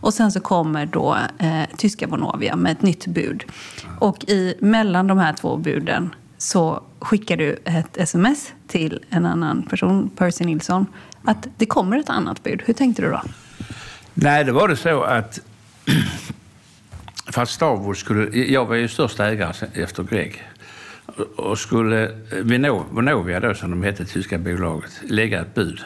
Och 0.01 0.13
sen 0.13 0.31
så 0.31 0.39
kommer 0.39 0.85
då 0.85 1.17
eh, 1.39 1.63
tyska 1.77 2.07
Vonovia 2.07 2.55
med 2.55 2.71
ett 2.71 2.81
nytt 2.81 3.07
bud. 3.07 3.43
Och 3.99 4.23
i, 4.23 4.55
mellan 4.59 5.07
de 5.07 5.17
här 5.17 5.33
två 5.33 5.57
buden 5.57 6.15
så 6.37 6.83
skickar 6.99 7.37
du 7.37 7.59
ett 7.65 7.97
sms 7.97 8.53
till 8.67 9.05
en 9.09 9.25
annan 9.25 9.63
person, 9.63 10.09
Percy 10.17 10.45
Nilsson, 10.45 10.85
att 11.23 11.47
det 11.57 11.65
kommer 11.65 11.97
ett 11.97 12.09
annat 12.09 12.43
bud. 12.43 12.61
Hur 12.65 12.73
tänkte 12.73 13.01
du 13.01 13.09
då? 13.09 13.21
Nej, 14.13 14.43
det 14.43 14.51
var 14.51 14.67
det 14.67 14.75
så 14.75 15.01
att 15.01 15.39
för 17.31 17.41
att 17.41 17.49
Starwood 17.49 17.97
skulle... 17.97 18.37
Jag 18.37 18.65
var 18.65 18.75
ju 18.75 18.87
största 18.87 19.25
ägare 19.25 19.67
efter 19.73 20.03
Greg. 20.03 20.43
Och 21.35 21.59
skulle 21.59 22.03
eh, 22.03 22.83
Vonovia, 22.91 23.39
då, 23.39 23.53
som 23.53 23.71
de 23.71 23.83
hette, 23.83 24.05
tyska 24.05 24.37
bolaget, 24.37 25.01
lägga 25.09 25.41
ett 25.41 25.55
bud 25.55 25.81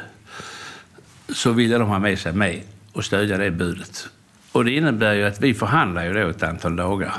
så 1.29 1.51
ville 1.51 1.77
de 1.77 1.87
ha 1.87 1.99
med 1.99 2.19
sig 2.19 2.33
mig 2.33 2.65
och 2.93 3.05
stödja 3.05 3.37
det 3.37 3.51
budet. 3.51 4.09
Och 4.51 4.65
det 4.65 4.71
innebär 4.71 5.13
ju 5.13 5.23
att 5.23 5.41
vi 5.41 5.53
förhandlade 5.53 6.07
ju 6.07 6.13
då 6.13 6.29
ett 6.29 6.43
antal 6.43 6.75
dagar 6.75 7.13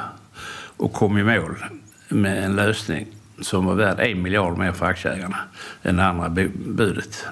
och 0.77 0.93
kom 0.93 1.19
i 1.19 1.25
mål 1.25 1.65
med 2.09 2.45
en 2.45 2.57
lösning 2.57 3.07
som 3.41 3.65
var 3.65 3.75
värd 3.75 4.01
en 4.01 4.23
miljard 4.23 4.59
mer 4.59 4.73
för 4.73 4.87
aktieägarna 4.87 5.39
än 5.83 5.97
det 5.97 6.05
andra 6.05 6.29
budet. 6.55 7.27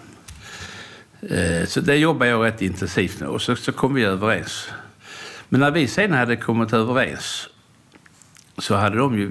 Eh, 1.20 1.66
så 1.66 1.80
det 1.80 1.96
jobbade 1.96 2.30
jag 2.30 2.44
rätt 2.44 2.62
intensivt 2.62 3.20
med 3.20 3.28
och 3.28 3.42
så, 3.42 3.56
så 3.56 3.72
kom 3.72 3.94
vi 3.94 4.04
överens. 4.04 4.68
Men 5.48 5.60
när 5.60 5.70
vi 5.70 5.88
sen 5.88 6.12
hade 6.12 6.36
kommit 6.36 6.72
överens 6.72 7.48
så 8.58 8.74
hade 8.74 8.96
de 8.96 9.18
ju, 9.18 9.30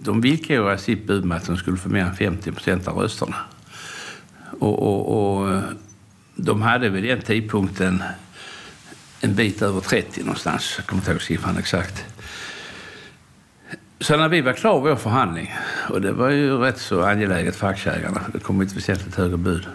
de 0.00 0.20
villkorade 0.20 0.78
sitt 0.78 1.06
bud 1.06 1.24
med 1.24 1.36
att 1.36 1.46
de 1.46 1.56
skulle 1.56 1.76
få 1.76 1.88
mer 1.88 2.04
än 2.04 2.16
50 2.16 2.52
procent 2.52 2.88
av 2.88 2.96
rösterna. 2.98 3.36
Och, 4.58 4.78
och, 4.82 5.40
och 5.42 5.62
de 6.34 6.62
hade 6.62 6.88
vid 6.88 7.04
den 7.04 7.20
tidpunkten 7.20 8.02
en 9.20 9.34
bit 9.34 9.62
över 9.62 9.80
30 9.80 10.20
någonstans. 10.20 10.74
Jag 10.76 10.86
kommer 10.86 11.02
inte 11.02 11.10
ihåg 11.10 11.22
siffran 11.22 11.58
exakt. 11.58 12.04
Så 14.00 14.16
när 14.16 14.28
vi 14.28 14.40
var 14.40 14.52
klara 14.52 14.82
med 14.82 14.90
vår 14.90 14.96
förhandling, 14.96 15.54
och 15.88 16.00
det 16.00 16.12
var 16.12 16.30
ju 16.30 16.58
rätt 16.58 16.78
så 16.78 17.02
angeläget 17.02 17.56
för 17.56 17.66
aktieägarna, 17.66 18.20
för 18.20 18.32
det 18.32 18.38
kom 18.38 18.60
ett 18.60 18.76
väsentligt 18.76 19.14
högre 19.14 19.36
bud, 19.36 19.66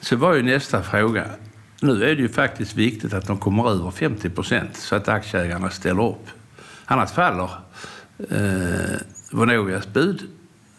så 0.00 0.16
var 0.16 0.34
ju 0.34 0.42
nästa 0.42 0.82
fråga, 0.82 1.24
nu 1.80 2.04
är 2.04 2.16
det 2.16 2.22
ju 2.22 2.28
faktiskt 2.28 2.74
viktigt 2.74 3.14
att 3.14 3.26
de 3.26 3.38
kommer 3.38 3.70
över 3.70 3.90
50 3.90 4.30
procent 4.30 4.76
så 4.76 4.96
att 4.96 5.08
aktieägarna 5.08 5.70
ställer 5.70 6.08
upp. 6.08 6.26
Annars 6.84 7.10
faller 7.10 7.50
eh, 8.30 9.00
Vonovias 9.30 9.86
bud. 9.86 10.22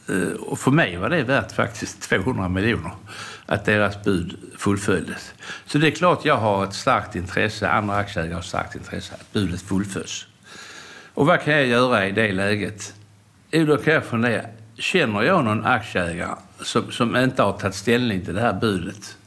Eh, 0.10 0.40
och 0.40 0.60
för 0.60 0.72
mig 0.72 0.98
var 0.98 1.10
det 1.10 1.24
värt 1.24 1.52
faktiskt 1.52 2.02
200 2.02 2.50
miljoner 2.50 2.92
att 3.48 3.66
deras 3.66 4.04
bud 4.04 4.38
fullföljdes. 4.58 5.34
Så 5.66 5.78
det 5.78 5.88
är 5.88 5.92
klart 5.92 6.26
jag 6.26 6.38
har 6.38 6.64
ett 6.64 6.74
starkt 6.74 7.16
intresse, 7.16 7.70
andra 7.70 7.96
aktieägare 7.96 8.34
har 8.34 8.40
ett 8.40 8.46
starkt 8.46 8.76
intresse 8.76 9.14
att 9.14 9.34
budet 9.34 9.62
fullföljs. 9.62 10.26
Och 11.14 11.26
vad 11.26 11.42
kan 11.42 11.54
jag 11.54 11.66
göra 11.66 12.08
i 12.08 12.12
det 12.12 12.32
läget? 12.32 12.94
Jo, 13.52 13.66
då 13.66 13.78
kan 13.78 13.94
jag 13.94 14.06
fundera. 14.06 14.42
Känner 14.76 15.22
jag 15.22 15.46
någon 15.46 15.66
aktieägare 15.66 16.36
som, 16.62 16.92
som 16.92 17.16
inte 17.16 17.44
har 17.44 17.54
tagit 17.54 17.76
ställning 17.76 18.26
till 18.26 18.34
det 18.34 18.42
här 18.42 18.54
budet 18.54 19.18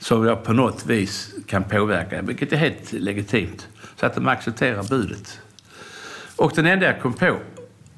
som 0.00 0.26
jag 0.26 0.44
på 0.44 0.52
något 0.52 0.86
vis 0.86 1.34
kan 1.46 1.64
påverka, 1.64 2.22
vilket 2.22 2.52
är 2.52 2.56
helt 2.56 2.92
legitimt, 2.92 3.68
så 3.96 4.06
att 4.06 4.14
de 4.14 4.28
accepterar 4.28 4.82
budet. 4.82 5.40
Och 6.36 6.52
den 6.54 6.66
enda 6.66 6.86
jag 6.86 7.00
kom 7.00 7.12
på, 7.12 7.36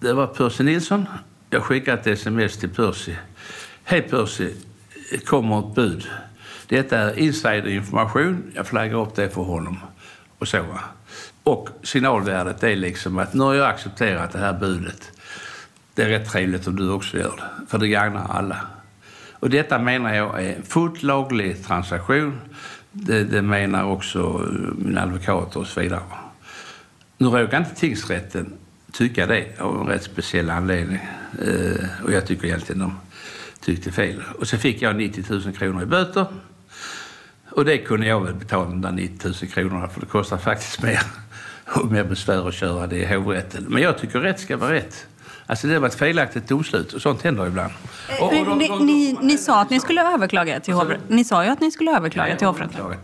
det 0.01 0.13
var 0.13 0.27
Percy 0.27 0.65
Nilsson. 0.65 1.07
Jag 1.51 1.63
skickade 1.63 2.01
ett 2.01 2.07
sms 2.07 2.59
till 2.59 2.69
Percy. 2.69 3.15
Hej 3.85 4.03
Percy, 4.03 4.55
kommer 5.19 5.59
ett 5.59 5.75
bud. 5.75 6.09
Detta 6.67 6.99
är 6.99 7.19
insiderinformation. 7.19 8.43
Jag 8.55 8.67
flaggar 8.67 8.97
upp 8.97 9.15
det 9.15 9.31
för 9.31 9.43
honom. 9.43 9.79
Och 10.39 10.49
så. 10.49 10.65
Och 11.43 11.69
signalvärdet 11.83 12.63
är 12.63 12.77
liksom 12.77 13.19
att 13.19 13.35
nu 13.35 13.43
har 13.45 13.55
jag 13.55 13.69
accepterat 13.69 14.33
det 14.33 14.39
här 14.39 14.53
budet. 14.53 15.13
Det 15.95 16.03
är 16.03 16.09
rätt 16.09 16.31
trevligt 16.31 16.67
om 16.67 16.77
du 16.77 16.91
också 16.91 17.19
gör 17.19 17.37
det, 17.37 17.67
för 17.69 17.79
det 17.79 17.89
gagnar 17.89 18.27
alla. 18.31 18.57
Och 19.33 19.51
detta 19.51 19.79
menar 19.79 20.15
jag 20.15 20.45
är 20.45 20.57
en 20.57 20.63
fullt 20.63 21.03
laglig 21.03 21.65
transaktion. 21.65 22.41
Det, 22.93 23.25
det 23.25 23.43
menar 23.43 23.85
också 23.85 24.51
mina 24.77 25.03
advokater 25.03 25.61
och 25.61 25.67
så 25.67 25.81
vidare. 25.81 26.01
Nu 27.19 27.27
råkar 27.27 27.59
inte 27.59 27.75
tingsrätten 27.75 28.53
tycka 28.93 29.27
det 29.27 29.61
av 29.61 29.81
en 29.81 29.87
rätt 29.87 30.03
speciell 30.03 30.51
anledning. 30.51 31.09
Eh, 31.43 32.05
och 32.05 32.13
jag 32.13 32.27
tycker 32.27 32.47
egentligen 32.47 32.81
de 32.81 32.97
tyckte 33.63 33.93
fel. 33.93 34.23
Och 34.39 34.49
så 34.49 34.59
fick 34.59 34.83
jag 34.83 34.97
90 34.97 35.25
000 35.29 35.53
kronor 35.53 35.83
i 35.83 35.87
böter. 35.87 36.27
Och 37.51 37.65
det 37.65 37.79
kunde 37.79 38.07
jag 38.07 38.21
väl 38.21 38.35
betala 38.35 38.65
de 38.65 38.81
där 38.81 38.93
90 38.93 39.29
000 39.29 39.35
kronorna 39.35 39.89
för 39.89 40.01
det 40.01 40.07
kostar 40.07 40.39
faktiskt 40.39 40.83
mer 40.83 41.01
och 41.67 41.93
mer 41.93 42.05
besvär 42.05 42.49
att 42.49 42.55
köra 42.55 42.87
det 42.87 42.97
i 42.97 43.15
hovrätten. 43.15 43.67
Men 43.69 43.83
jag 43.83 43.99
tycker 43.99 44.21
rätt 44.21 44.41
ska 44.41 44.57
vara 44.57 44.73
rätt. 44.73 45.07
Alltså 45.47 45.67
det 45.67 45.79
var 45.79 45.89
ett 45.89 45.95
felaktigt 45.95 46.49
domslut 46.49 46.93
och 46.93 47.03
sånt 47.03 47.23
händer 47.23 47.47
ibland. 47.47 47.73
Och, 48.21 48.27
och 48.27 48.47
de, 48.47 48.59
ni, 48.59 48.69
de, 48.69 48.79
de, 48.79 48.87
ni, 48.87 49.19
ni 49.23 49.39
sa 49.39 49.61
att 49.61 49.71
ni 49.71 49.81
skulle 49.81 50.15
överklaga 50.15 50.61
till 50.61 50.75
hovrätten. 50.75 51.17
Ni 51.17 51.25
sa 51.25 51.45
ju 51.45 51.51
att 51.51 51.61
ni 51.61 51.71
skulle 51.71 51.97
överklaga 51.97 52.37
till 52.37 52.47
hovrätten. 52.47 53.03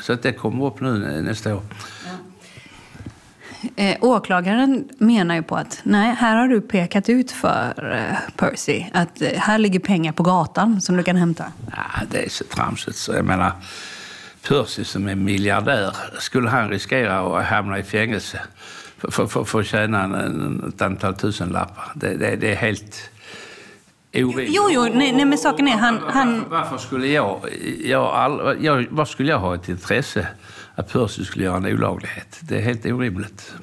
Så 0.00 0.12
att 0.12 0.22
det 0.22 0.32
kommer 0.32 0.66
upp 0.66 0.80
nu 0.80 1.22
nästa 1.22 1.54
år. 1.54 1.62
Eh, 3.76 3.96
åklagaren 4.00 4.88
menar 4.98 5.34
ju 5.34 5.42
på 5.42 5.56
att 5.56 5.80
nej, 5.82 6.14
här 6.18 6.36
har 6.36 6.48
du 6.48 6.60
pekat 6.60 7.08
ut 7.08 7.30
för 7.30 7.92
eh, 7.96 8.32
Percy 8.36 8.84
att 8.92 9.22
eh, 9.22 9.28
här 9.28 9.58
ligger 9.58 9.80
pengar 9.80 10.12
på 10.12 10.22
gatan 10.22 10.80
som 10.80 10.96
du 10.96 11.02
kan 11.02 11.16
hämta. 11.16 11.44
Ja, 11.70 12.06
det 12.10 12.24
är 12.24 12.28
så 12.28 12.44
tramsigt 12.44 12.96
så 12.96 13.12
jag 13.12 13.24
menar 13.24 13.52
Percy 14.48 14.84
som 14.84 15.08
är 15.08 15.14
miljardär, 15.14 15.96
skulle 16.18 16.48
han 16.48 16.68
riskera 16.68 17.38
att 17.38 17.46
hamna 17.46 17.78
i 17.78 17.82
fängelse 17.82 18.40
för, 18.98 19.10
för, 19.10 19.26
för, 19.26 19.44
för 19.44 19.60
att 19.60 19.66
tjäna 19.66 20.02
en, 20.04 20.64
ett 20.68 20.82
antal 20.82 21.14
tusenlappar? 21.14 21.92
Det, 21.94 22.16
det, 22.16 22.36
det 22.36 22.52
är 22.52 22.56
helt 22.56 23.10
orimligt. 24.14 24.50
Jo, 24.52 24.68
jo, 24.70 24.82
nej, 24.82 25.12
nej 25.12 25.24
men 25.24 25.38
saken 25.38 25.68
är 25.68 25.76
han... 25.76 26.00
han... 26.08 26.34
Varför, 26.34 26.50
varför 26.50 26.78
skulle 26.78 27.06
jag, 27.06 27.40
jag, 27.84 28.04
all, 28.04 28.56
jag... 28.60 28.86
Vad 28.90 29.08
skulle 29.08 29.30
jag 29.30 29.38
ha 29.38 29.54
ett 29.54 29.68
intresse 29.68 30.26
att 30.80 30.92
Percy 30.92 31.24
skulle 31.24 31.44
göra 31.44 31.56
en 31.56 31.66
olaglighet? 31.66 32.40
Det 32.40 32.56
är 32.56 32.60
helt 32.60 32.86
orimligt. 32.86 33.54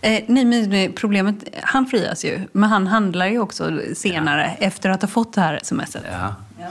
Eh, 0.00 0.24
nej, 0.26 0.44
men 0.44 0.92
problemet, 0.92 1.34
han 1.62 1.86
frias 1.86 2.24
ju, 2.24 2.40
men 2.52 2.70
han 2.70 2.86
handlar 2.86 3.26
ju 3.26 3.38
också 3.38 3.80
senare 3.94 4.56
ja. 4.60 4.66
efter 4.66 4.90
att 4.90 5.02
ha 5.02 5.08
fått 5.08 5.32
det 5.32 5.40
här 5.40 5.60
smset. 5.62 6.04
Ja, 6.10 6.34
ja. 6.60 6.68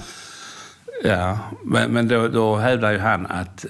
ja. 1.04 1.40
men, 1.64 1.92
men 1.92 2.08
då, 2.08 2.28
då 2.28 2.56
hävdar 2.56 2.92
ju 2.92 3.00
han 3.00 3.26
att 3.26 3.66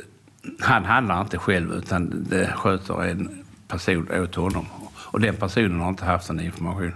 han 0.59 0.85
handlar 0.85 1.21
inte 1.21 1.37
själv 1.37 1.73
utan 1.73 2.25
det 2.29 2.53
sköter 2.55 3.03
en 3.03 3.43
person 3.67 4.07
åt 4.11 4.35
honom. 4.35 4.65
Och 4.95 5.21
den 5.21 5.35
personen 5.35 5.79
har 5.79 5.89
inte 5.89 6.05
haft 6.05 6.27
den 6.27 6.39
information. 6.39 6.95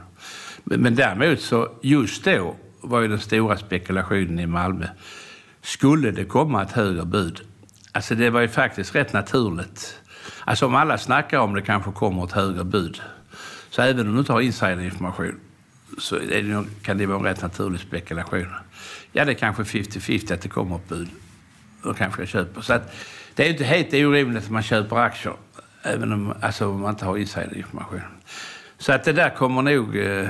Men, 0.64 0.82
men 0.82 0.96
däremot 0.96 1.42
så, 1.42 1.70
just 1.82 2.24
då 2.26 2.56
var 2.82 3.02
ju 3.02 3.08
den 3.08 3.20
stora 3.20 3.58
spekulationen 3.58 4.40
i 4.40 4.46
Malmö. 4.46 4.88
Skulle 5.62 6.12
det 6.12 6.26
komma 6.26 6.64
ett 6.64 6.72
högre 6.72 7.06
bud? 7.06 7.42
Alltså 7.96 8.16
det 8.16 8.30
var 8.30 8.42
ju 8.42 8.48
faktiskt 8.48 8.96
rätt 8.96 9.14
naturligt. 9.14 10.00
Alltså 10.46 10.66
om 10.66 10.76
alla 10.76 10.98
snackar 10.98 11.40
om 11.40 11.54
det 11.54 11.62
kanske 11.62 11.92
kommer 11.92 12.24
ett 12.24 12.32
högre 12.32 12.64
bud. 12.64 13.02
Så 13.70 13.82
även 13.82 14.08
om 14.08 14.14
du 14.14 14.20
inte 14.20 14.34
har 14.34 14.42
insiderinformation 14.42 15.40
så 15.98 16.16
det, 16.16 16.66
kan 16.82 16.98
det 16.98 17.06
vara 17.06 17.18
en 17.18 17.26
rätt 17.26 17.42
naturlig 17.42 17.80
spekulation. 17.80 18.48
Ja, 19.12 19.26
det 19.26 19.32
är 19.32 19.36
kanske 19.36 19.64
50-50 19.64 20.34
att 20.34 20.42
det 20.42 20.50
kommer 20.50 20.76
ett 20.76 20.90
bud. 20.90 21.10
Då 21.84 21.94
kanske 21.94 22.22
jag 22.22 22.30
köper. 22.30 22.62
Så 22.62 22.74
att, 22.74 22.96
det 23.36 23.48
är 23.48 23.50
inte 23.50 23.64
helt 23.64 23.94
orimligt 23.94 24.44
att 24.44 24.50
man 24.50 24.64
köper 24.64 24.96
aktier 24.96 25.34
även 25.84 26.12
om, 26.14 26.34
alltså, 26.42 26.68
om 26.68 26.82
man 26.82 26.90
inte 26.90 27.06
har 27.06 27.18
insiderinformation. 27.18 28.02
Så 28.78 28.92
att 28.92 29.04
det 29.04 29.14
där 29.14 29.30
kommer 29.30 29.62
nog 29.62 29.98
eh, 29.98 30.28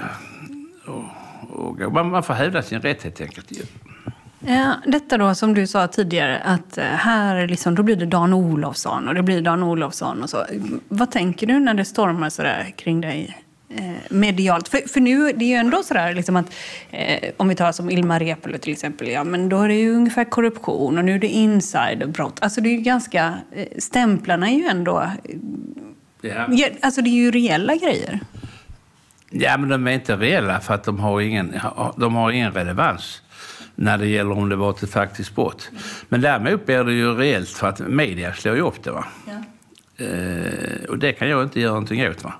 och, 0.86 1.82
och, 1.82 1.94
man, 1.94 2.10
man 2.10 2.24
får 2.24 2.34
hävda 2.34 2.62
sin 2.62 2.82
rätt 2.82 3.04
helt 3.04 3.22
enkelt. 3.22 3.52
Ja, 4.48 4.76
detta 4.86 5.18
då 5.18 5.36
som 5.36 5.54
du 5.54 5.68
sa 5.68 5.88
tidigare, 5.88 6.40
att 6.40 6.78
eh, 6.78 6.84
här 6.84 7.48
liksom, 7.48 7.76
då 7.76 7.84
blir 7.84 7.96
det 7.96 8.06
Dan 8.06 8.34
Olofsson 8.34 9.08
och 9.08 9.16
det 9.16 9.24
blir 9.24 9.42
Dan 9.42 9.64
Olofsson 9.64 10.24
och 10.24 10.30
så. 10.30 10.46
Vad 10.88 11.12
tänker 11.12 11.48
du 11.48 11.60
när 11.60 11.74
det 11.74 11.86
stormar 11.86 12.30
sådär 12.30 12.74
kring 12.78 13.02
dig 13.02 13.38
eh, 13.70 13.92
medialt? 14.10 14.68
För, 14.68 14.90
för 14.90 15.00
nu, 15.00 15.32
det 15.32 15.46
är 15.46 15.50
ju 15.50 15.56
ändå 15.56 15.84
sådär 15.84 16.14
liksom 16.14 16.36
att, 16.36 16.54
eh, 16.92 17.30
om 17.38 17.48
vi 17.48 17.56
tar 17.56 17.72
som 17.72 17.90
Ilmar 17.90 18.20
Reepalu 18.20 18.58
till 18.58 18.74
exempel, 18.74 19.08
ja 19.08 19.24
men 19.24 19.50
då 19.50 19.62
är 19.62 19.68
det 19.68 19.76
ju 19.76 19.96
ungefär 19.96 20.24
korruption 20.24 20.98
och 20.98 21.06
nu 21.06 21.16
är 21.16 21.20
det 21.20 21.28
insiderbrott. 21.28 22.38
Alltså 22.42 22.62
det 22.62 22.70
är 22.70 22.76
ju 22.78 22.82
ganska, 22.82 23.34
eh, 23.52 23.68
stämplarna 23.78 24.50
är 24.50 24.56
ju 24.56 24.66
ändå, 24.66 25.12
ja. 26.22 26.48
alltså 26.82 27.02
det 27.02 27.10
är 27.10 27.24
ju 27.24 27.32
reella 27.32 27.76
grejer. 27.76 28.20
Ja, 29.30 29.58
men 29.58 29.70
de 29.70 29.88
är 29.88 29.92
inte 29.92 30.16
reella 30.16 30.60
för 30.60 30.74
att 30.74 30.84
de 30.84 31.00
har 31.00 31.22
ingen, 31.22 31.60
de 31.96 32.16
har 32.16 32.32
ingen 32.32 32.52
relevans 32.52 33.22
när 33.76 33.98
det 33.98 34.08
gäller 34.08 34.32
om 34.32 34.50
det 34.50 34.56
var 34.56 34.70
ett 34.70 34.90
faktiskt 34.90 35.36
brott. 35.36 35.70
Men 36.10 36.22
däremot 36.22 36.66
blir 36.66 36.84
det 36.84 36.94
ju 36.94 37.14
reellt 37.14 37.50
för 37.50 37.68
att 37.68 37.80
media 37.80 38.34
slår 38.34 38.56
ju 38.56 38.62
upp 38.62 38.84
det. 38.84 38.92
Va? 38.92 39.06
Ja. 39.26 39.44
Eh, 40.06 40.84
och 40.90 40.98
det 40.98 41.14
kan 41.14 41.30
jag 41.30 41.44
inte 41.44 41.60
göra 41.60 41.72
någonting 41.72 42.08
åt. 42.08 42.24
Va? 42.24 42.34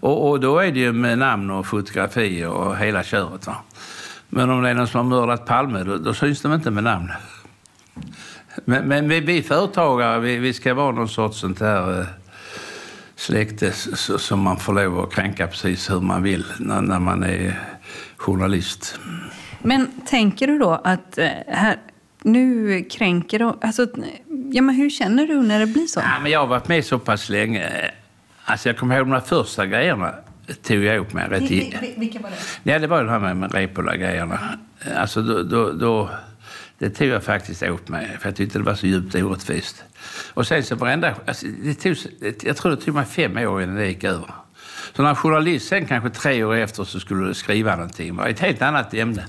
Och, 0.00 0.30
och, 0.30 0.40
då 0.40 0.58
är 0.58 0.72
det 0.72 0.80
ju 0.80 0.92
med 0.92 1.18
namn 1.18 1.50
och 1.50 1.66
fotografi 1.66 2.44
och 2.44 2.76
hela 2.76 3.02
köret. 3.02 3.46
Va? 3.46 3.56
Men 4.28 4.50
om 4.50 4.62
det 4.62 4.70
är 4.70 4.74
någon 4.74 4.88
som 4.88 5.10
har 5.10 5.18
mördat 5.18 5.46
Palme, 5.46 5.84
då, 5.84 5.96
då 5.96 6.14
syns 6.14 6.42
de 6.42 6.52
inte 6.52 6.70
med 6.70 6.84
namn. 6.84 7.12
Men, 8.64 8.88
men 8.88 9.08
vi, 9.08 9.20
vi 9.20 9.42
företagare, 9.42 10.20
vi, 10.20 10.36
vi 10.36 10.54
ska 10.54 10.74
vara 10.74 10.92
någon 10.92 11.08
sorts 11.08 11.38
sånt 11.38 11.60
här 11.60 12.00
eh, 12.00 12.06
släkte 13.16 13.72
som 13.72 14.40
man 14.40 14.56
får 14.56 14.72
lov 14.72 14.98
att 14.98 15.12
kränka 15.12 15.46
precis 15.46 15.90
hur 15.90 16.00
man 16.00 16.22
vill 16.22 16.44
när, 16.58 16.80
när 16.80 16.98
man 16.98 17.22
är 17.22 17.60
journalist. 18.16 18.98
Men 19.68 19.90
tänker 20.06 20.46
du 20.46 20.58
då 20.58 20.80
att 20.84 21.18
eh, 21.18 21.28
här, 21.46 21.76
nu 22.22 22.82
kränker 22.82 23.38
de... 23.38 23.58
Alltså, 23.60 23.86
ja, 24.52 24.62
men 24.62 24.74
hur 24.74 24.90
känner 24.90 25.26
du 25.26 25.42
när 25.42 25.60
det 25.60 25.66
blir 25.66 25.86
så? 25.86 26.00
Ja, 26.00 26.20
men 26.22 26.32
jag 26.32 26.40
har 26.40 26.46
varit 26.46 26.68
med 26.68 26.84
så 26.84 26.98
pass 26.98 27.28
länge. 27.28 27.90
Alltså, 28.44 28.68
jag 28.68 28.78
kommer 28.78 28.96
ihåg 28.96 29.06
de 29.06 29.12
här 29.12 29.20
första 29.20 29.66
grejerna 29.66 30.14
tog 30.62 30.76
jag 30.76 30.98
upp 30.98 31.12
med 31.12 31.30
rätt 31.30 31.42
Vil, 31.42 31.94
Vilka 31.96 32.18
var 32.18 32.30
det? 32.30 32.70
Ja, 32.72 32.78
det 32.78 32.86
var 32.86 33.04
det 33.04 33.10
här 33.10 33.18
med, 33.18 33.36
med 33.36 33.54
Reepalu-grejerna. 33.54 34.40
Alltså, 34.96 35.22
då, 35.22 35.42
då, 35.42 35.72
då, 35.72 36.10
det 36.78 36.90
tog 36.90 37.08
jag 37.08 37.22
faktiskt 37.22 37.62
upp 37.62 37.88
med, 37.88 38.16
för 38.20 38.28
jag 38.28 38.36
tyckte 38.36 38.58
det 38.58 38.64
var 38.64 38.74
så 38.74 38.86
djupt 38.86 39.14
orättvist. 39.14 39.84
Och 40.34 40.46
sen 40.46 40.64
så 40.64 40.74
varenda... 40.74 41.14
Alltså, 41.26 41.46
det 41.46 41.74
tog, 41.74 41.96
jag 42.42 42.56
tror 42.56 42.70
det 42.70 42.76
tog 42.76 42.94
mig 42.94 43.04
fem 43.04 43.36
år 43.36 43.62
innan 43.62 43.76
det 43.76 43.86
gick 43.86 44.04
över. 44.04 44.34
Så 44.96 45.02
när 45.02 45.10
en 45.10 45.16
journalist 45.16 45.68
sen 45.68 45.86
kanske 45.86 46.10
tre 46.10 46.44
år 46.44 46.54
efter 46.54 46.84
så 46.84 47.00
skulle 47.00 47.34
skriva 47.34 47.76
någonting, 47.76 48.16
var 48.16 48.26
ett 48.26 48.40
helt 48.40 48.62
annat 48.62 48.94
ämne. 48.94 49.24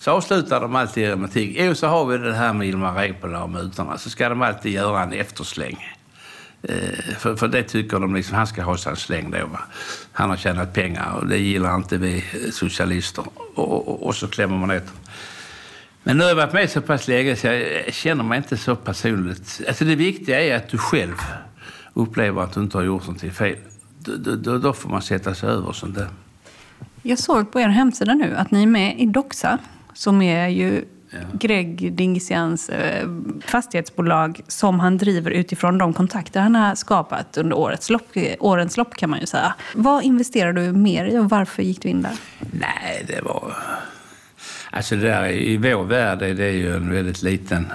Så 0.00 0.10
avslutar 0.10 0.60
de 0.60 0.76
alltid 0.76 1.18
med 1.18 1.24
att 1.24 1.36
jo 1.36 1.74
så 1.74 1.86
har 1.86 2.06
vi 2.06 2.18
det 2.18 2.34
här 2.34 2.52
med 2.52 2.68
Ilmar 2.68 2.94
Reepalu 2.94 3.36
och 3.36 3.50
mutorna, 3.50 3.98
så 3.98 4.10
ska 4.10 4.28
de 4.28 4.42
alltid 4.42 4.72
göra 4.72 5.02
en 5.02 5.12
eftersläng. 5.12 5.88
Eh, 6.62 7.14
för, 7.18 7.36
för 7.36 7.48
det 7.48 7.62
tycker 7.62 8.00
de 8.00 8.14
liksom, 8.14 8.36
han 8.36 8.46
ska 8.46 8.62
ha 8.62 8.76
sin 8.76 8.96
släng 8.96 9.30
då. 9.30 9.46
Va? 9.46 9.60
Han 10.12 10.30
har 10.30 10.36
tjänat 10.36 10.72
pengar 10.72 11.12
och 11.20 11.26
det 11.26 11.38
gillar 11.38 11.76
inte 11.76 11.96
vi 11.96 12.24
socialister. 12.52 13.24
Och, 13.54 13.88
och, 13.88 14.06
och 14.06 14.14
så 14.14 14.28
klämmer 14.28 14.56
man 14.58 14.70
åt 14.70 14.82
Men 16.02 16.16
nu 16.16 16.22
har 16.22 16.28
jag 16.28 16.36
varit 16.36 16.52
med 16.52 16.70
så 16.70 16.80
pass 16.80 17.08
länge 17.08 17.36
så 17.36 17.46
jag 17.46 17.94
känner 17.94 18.24
mig 18.24 18.36
inte 18.36 18.56
så 18.56 18.76
personligt. 18.76 19.60
Alltså 19.68 19.84
det 19.84 19.94
viktiga 19.94 20.40
är 20.40 20.56
att 20.56 20.68
du 20.68 20.78
själv 20.78 21.16
upplever 21.94 22.42
att 22.42 22.52
du 22.52 22.60
inte 22.60 22.78
har 22.78 22.84
gjort 22.84 23.02
någonting 23.02 23.32
fel. 23.32 23.56
Då, 23.98 24.36
då, 24.36 24.58
då 24.58 24.72
får 24.72 24.88
man 24.88 25.02
sätta 25.02 25.34
sig 25.34 25.48
över 25.48 25.72
sånt 25.72 25.94
där. 25.94 26.08
Jag 27.02 27.18
såg 27.18 27.52
på 27.52 27.60
er 27.60 27.68
hemsida 27.68 28.14
nu 28.14 28.36
att 28.36 28.50
ni 28.50 28.62
är 28.62 28.66
med 28.66 29.00
i 29.00 29.06
Doxa, 29.06 29.58
som 29.94 30.22
är 30.22 30.48
ju 30.48 30.84
Greg 31.32 31.92
Dingsians 31.92 32.68
eh, 32.68 33.08
fastighetsbolag 33.44 34.40
som 34.48 34.80
han 34.80 34.98
driver 34.98 35.30
utifrån 35.30 35.78
de 35.78 35.92
kontakter 35.92 36.40
han 36.40 36.54
har 36.54 36.74
skapat 36.74 37.36
under 37.36 37.56
årets 37.56 37.90
lopp, 37.90 38.16
årens 38.38 38.76
lopp 38.76 38.96
kan 38.96 39.10
man 39.10 39.20
ju 39.20 39.26
säga. 39.26 39.54
Vad 39.74 40.04
investerar 40.04 40.52
du 40.52 40.72
mer 40.72 41.04
i 41.04 41.18
och 41.18 41.30
varför 41.30 41.62
gick 41.62 41.82
du 41.82 41.88
in 41.88 42.02
där? 42.02 42.16
Nej, 42.52 43.04
det 43.06 43.20
var... 43.20 43.56
Alltså 44.70 44.96
det 44.96 45.02
där, 45.02 45.28
i 45.28 45.56
vår 45.56 45.84
värld 45.84 46.22
är 46.22 46.34
det 46.34 46.50
ju 46.50 46.76
en 46.76 46.90
väldigt 46.90 47.22
liten 47.22 47.66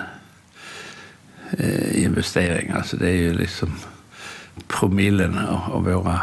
eh, 1.58 2.04
investering. 2.04 2.72
Alltså 2.72 2.98
det 2.98 3.08
är 3.08 3.16
ju 3.16 3.34
liksom 3.34 3.76
promillen 4.68 5.38
av, 5.38 5.74
av 5.74 5.84
våra 5.84 6.22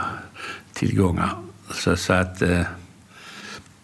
tillgångar. 0.72 1.30
Så, 1.70 1.96
så 1.96 2.12
att 2.12 2.42
eh, 2.42 2.60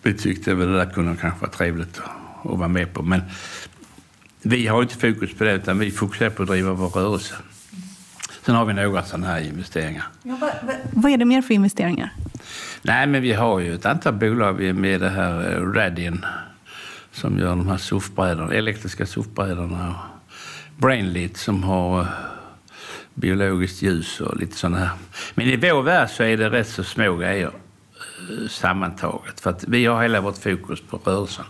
vi 0.09 0.15
tyckte 0.15 0.55
väl 0.55 0.69
det 0.69 0.77
där 0.77 0.87
kunde 0.87 1.17
kanske 1.21 1.41
vara 1.41 1.51
trevligt 1.51 1.99
att, 1.99 2.59
vara 2.59 2.69
med 2.69 2.95
på. 2.95 3.03
Men 3.03 3.23
vi 4.43 4.67
har 4.67 4.83
inte 4.83 4.95
fokus 4.95 5.35
på 5.35 5.45
det 5.45 5.53
utan 5.53 5.79
vi 5.79 5.91
fokuserar 5.91 6.31
på 6.31 6.43
att 6.43 6.49
driva 6.49 6.73
vår 6.73 6.89
rörelse. 6.89 7.35
Sen 8.43 8.55
har 8.55 8.65
vi 8.65 8.75
några 8.75 9.03
sådana 9.03 9.27
här 9.27 9.41
investeringar. 9.41 10.05
Ja, 10.23 10.37
vad, 10.41 10.51
vad, 10.63 10.77
vad 10.93 11.13
är 11.13 11.17
det 11.17 11.25
mer 11.25 11.43
för 11.43 11.55
investeringar? 11.55 12.13
Nej, 12.83 13.07
men 13.07 13.23
vi 13.23 13.33
har 13.33 13.61
ju 13.61 13.75
ett 13.75 13.87
antal 13.87 14.13
bolag. 14.13 14.53
Vi 14.53 14.69
är 14.69 14.73
med 14.73 14.95
i 14.95 14.99
det 14.99 15.11
här 15.11 15.57
eh, 15.57 15.63
Radin 15.63 16.25
som 17.13 17.39
gör 17.39 17.49
de 17.49 17.69
här 17.69 17.77
soffbrädorna, 17.77 18.55
elektriska 18.55 19.07
soffbrädorna. 19.07 19.89
Och 19.89 19.95
Brainlit 20.77 21.37
som 21.37 21.63
har 21.63 22.01
eh, 22.01 22.07
biologiskt 23.15 23.83
ljus 23.83 24.21
och 24.21 24.37
lite 24.37 24.57
sådana 24.57 24.79
här. 24.79 24.91
Men 25.35 25.47
i 25.47 25.57
vår 25.57 25.83
värld 25.83 26.11
så 26.11 26.23
är 26.23 26.37
det 26.37 26.51
rätt 26.51 26.69
så 26.69 26.85
små 26.85 27.17
grejer 27.17 27.51
sammantaget. 28.51 29.41
För 29.41 29.51
att 29.51 29.65
vi 29.65 29.87
har 29.87 30.03
hela 30.03 30.21
vårt 30.21 30.39
fokus 30.39 30.81
på 30.81 31.01
rörelsen. 31.05 31.45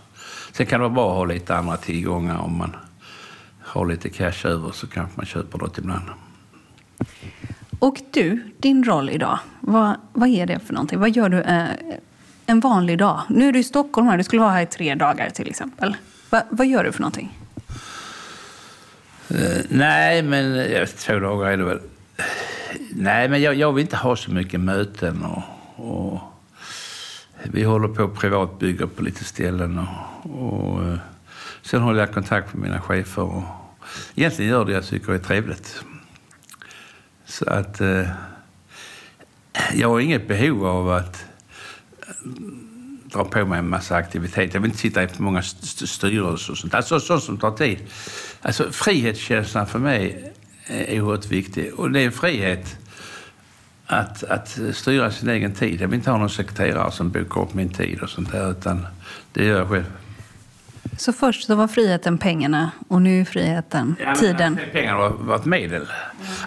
Sen 0.51 0.65
kan 0.65 0.79
det 0.79 0.87
vara 0.87 0.93
bra 0.93 1.11
att 1.11 1.17
ha 1.17 1.25
lite 1.25 1.55
andra 1.55 1.77
tillgångar. 1.77 2.37
Om 2.37 2.57
man 2.57 2.75
har 3.61 3.85
lite 3.85 4.09
cash 4.09 4.45
över 4.45 4.71
så 4.71 4.87
kanske 4.87 5.13
man 5.15 5.25
köper 5.25 5.57
något 5.57 5.77
ibland. 5.77 6.05
Och 7.79 8.01
du, 8.11 8.51
din 8.57 8.83
roll 8.83 9.09
idag, 9.09 9.39
vad, 9.59 9.95
vad 10.13 10.29
är 10.29 10.45
det 10.45 10.59
för 10.59 10.73
någonting? 10.73 10.99
Vad 10.99 11.09
gör 11.09 11.29
du 11.29 11.41
eh, 11.41 11.69
en 12.45 12.59
vanlig 12.59 12.97
dag? 12.97 13.21
Nu 13.29 13.47
är 13.47 13.51
du 13.51 13.59
i 13.59 13.63
Stockholm 13.63 14.07
här, 14.07 14.17
du 14.17 14.23
skulle 14.23 14.41
vara 14.41 14.51
här 14.51 14.61
i 14.61 14.65
tre 14.65 14.95
dagar 14.95 15.29
till 15.29 15.47
exempel. 15.47 15.95
Va, 16.29 16.41
vad 16.49 16.67
gör 16.67 16.83
du 16.83 16.91
för 16.91 17.01
någonting? 17.01 17.37
Eh, 19.29 19.61
nej, 19.69 20.23
men 20.23 20.55
ja, 20.55 20.85
två 20.97 21.19
dagar 21.19 21.51
är 21.51 21.57
det 21.57 21.63
väl. 21.63 21.79
Nej, 22.89 23.29
men 23.29 23.41
jag, 23.41 23.55
jag 23.55 23.73
vill 23.73 23.81
inte 23.81 23.97
ha 23.97 24.15
så 24.15 24.31
mycket 24.31 24.59
möten 24.59 25.25
och, 25.25 25.43
och 25.75 26.19
vi 27.43 27.63
håller 27.63 27.87
på 27.87 28.03
att 28.03 28.15
privatbygga 28.15 28.87
på 28.87 29.03
lite 29.03 29.23
ställen 29.23 29.79
och, 29.79 30.29
och 30.29 30.83
eh, 30.83 30.97
sen 31.61 31.81
håller 31.81 31.99
jag 31.99 32.13
kontakt 32.13 32.53
med 32.53 32.63
mina 32.63 32.81
chefer 32.81 33.21
och 33.21 33.43
egentligen 34.15 34.51
gör 34.51 34.65
det 34.65 34.71
jag 34.71 34.85
tycker 34.85 35.13
är 35.13 35.19
trevligt. 35.19 35.83
Så 37.25 37.49
att 37.49 37.81
eh, 37.81 38.07
jag 39.73 39.89
har 39.89 39.99
inget 39.99 40.27
behov 40.27 40.65
av 40.65 40.89
att 40.89 41.25
eh, 42.07 42.15
dra 43.03 43.25
på 43.25 43.45
mig 43.45 43.59
en 43.59 43.69
massa 43.69 43.95
aktivitet. 43.95 44.53
Jag 44.53 44.61
vill 44.61 44.69
inte 44.69 44.81
sitta 44.81 45.03
i 45.03 45.07
för 45.07 45.23
många 45.23 45.41
styrelser 45.41 46.51
och 46.51 46.57
sånt. 46.57 46.73
Alltså 46.73 46.99
sånt 46.99 47.23
som 47.23 47.37
tar 47.37 47.51
tid. 47.51 47.79
Alltså 48.41 48.71
frihetskänslan 48.71 49.67
för 49.67 49.79
mig 49.79 50.33
är 50.67 51.01
oerhört 51.01 51.25
viktig. 51.25 51.73
Och 51.73 51.91
det 51.91 52.01
är 52.01 52.05
en 52.05 52.11
frihet 52.11 52.77
att, 53.91 54.23
att 54.23 54.59
styra 54.73 55.11
sin 55.11 55.29
egen 55.29 55.53
tid. 55.53 55.81
Jag 55.81 55.87
vill 55.87 55.97
inte 55.97 56.11
ha 56.11 56.17
någon 56.17 56.29
sekreterare 56.29 56.91
som 56.91 57.09
bokar 57.11 57.41
upp 57.41 57.53
min 57.53 57.69
tid 57.69 57.99
och 58.01 58.09
sånt 58.09 58.31
där, 58.31 58.51
utan 58.51 58.87
det 59.33 59.45
gör 59.45 59.57
jag 59.57 59.69
själv. 59.69 59.85
Så 60.97 61.13
först 61.13 61.43
så 61.47 61.55
var 61.55 61.67
friheten 61.67 62.17
pengarna 62.17 62.71
och 62.87 63.01
nu 63.01 63.21
är 63.21 63.25
friheten 63.25 63.95
Ja, 63.99 64.15
tiden. 64.15 64.53
alltså, 64.53 64.71
Pengar 64.71 64.95
var, 64.95 65.09
var 65.09 65.35
ett 65.35 65.45
medel. 65.45 65.87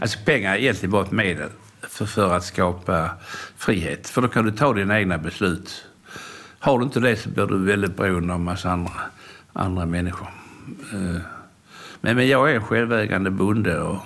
Alltså 0.01 0.19
pengar 0.25 0.55
är 0.55 0.59
egentligen 0.59 0.91
bara 0.91 1.03
ett 1.05 1.11
medel 1.11 1.49
för, 1.83 2.07
för 2.07 2.37
att 2.37 2.45
skapa 2.45 3.11
frihet. 3.57 4.09
För 4.09 4.23
då 4.23 4.29
kan 4.29 4.45
du 4.45 4.51
ta 4.53 4.73
dina 4.73 4.99
egna 5.01 5.19
beslut. 5.19 5.85
Har 6.59 6.79
du 6.79 6.85
inte 6.85 7.01
det 7.01 7.17
så 7.17 7.29
blir 7.29 7.47
du 7.47 7.59
väldigt 7.65 7.97
beroende 7.97 8.33
av 8.35 8.39
en 8.41 8.45
massa 8.45 8.71
andra, 8.71 8.93
andra 9.53 9.87
människor. 9.87 10.29
Eh, 10.93 11.21
Men, 12.01 12.17
men 12.17 12.29
jag 12.29 12.51
är 12.51 12.55
en 12.55 12.63
självägande 12.65 13.31
bonde 13.31 13.81
och 13.81 13.99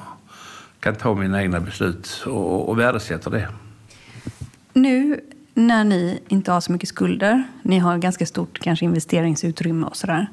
kan 0.81 0.94
ta 0.94 1.15
mina 1.15 1.43
egna 1.43 1.61
beslut 1.61 2.23
och, 2.27 2.69
och 2.69 2.78
värdesätter 2.78 3.31
det. 3.31 3.48
Nu 4.73 5.20
när 5.55 5.85
ni 5.85 6.20
inte 6.28 6.53
har 6.53 6.61
så 6.61 6.73
mycket 6.73 6.89
skulder, 6.89 7.43
ni 7.62 7.78
har 7.78 7.98
ganska 7.98 8.27
stort 8.27 8.59
kanske 8.59 8.85
investeringsutrymme 8.85 9.86
och 9.86 9.97
sådär. 9.97 10.27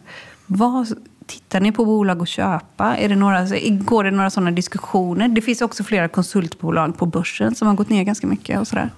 Vad 0.45 0.87
tittar 1.25 1.59
ni 1.59 1.71
på 1.71 1.85
bolag 1.85 2.21
att 2.21 2.29
köpa? 2.29 2.97
Är 2.97 3.09
det 3.09 3.15
några, 3.15 3.47
går 3.69 4.03
det 4.03 4.11
några 4.11 4.29
sådana 4.29 4.51
diskussioner? 4.51 5.27
Det 5.27 5.41
finns 5.41 5.61
också 5.61 5.83
flera 5.83 6.07
konsultbolag 6.07 6.97
på 6.97 7.05
börsen 7.05 7.55
som 7.55 7.67
har 7.67 7.75
gått 7.75 7.89
ner 7.89 8.03
ganska 8.03 8.27
mycket 8.27 8.59
och 8.59 8.67
sådär. 8.67 8.89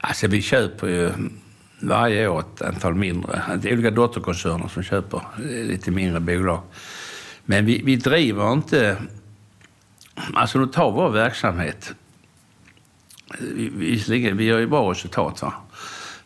Alltså 0.00 0.26
vi 0.26 0.42
köper 0.42 0.86
ju 0.86 1.12
varje 1.80 2.28
år 2.28 2.40
ett 2.40 2.62
antal 2.62 2.94
mindre. 2.94 3.42
Det 3.62 3.68
är 3.68 3.72
olika 3.72 3.90
dotterkoncerner 3.90 4.68
som 4.68 4.82
köper 4.82 5.20
lite 5.64 5.90
mindre 5.90 6.20
bolag. 6.20 6.60
Men 7.44 7.66
vi, 7.66 7.82
vi 7.84 7.96
driver 7.96 8.52
inte... 8.52 8.96
Alltså 10.34 10.58
nu 10.58 10.66
tar 10.66 10.90
vår 10.90 11.10
verksamhet. 11.10 11.94
Visserligen, 13.74 14.36
vi 14.36 14.44
gör 14.44 14.58
ju 14.58 14.66
bra 14.66 14.90
resultat 14.90 15.42
va. 15.42 15.52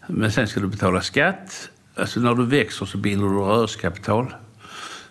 Men 0.07 0.33
sen 0.33 0.49
ska 0.49 0.61
du 0.61 0.67
betala 0.67 1.01
skatt. 1.01 1.71
Alltså 1.97 2.21
när 2.21 2.35
du 2.35 2.47
växer 2.47 2.87
så 2.87 2.99
binder 2.99 3.27
du 3.27 3.35
rörelsekapital. 3.35 4.35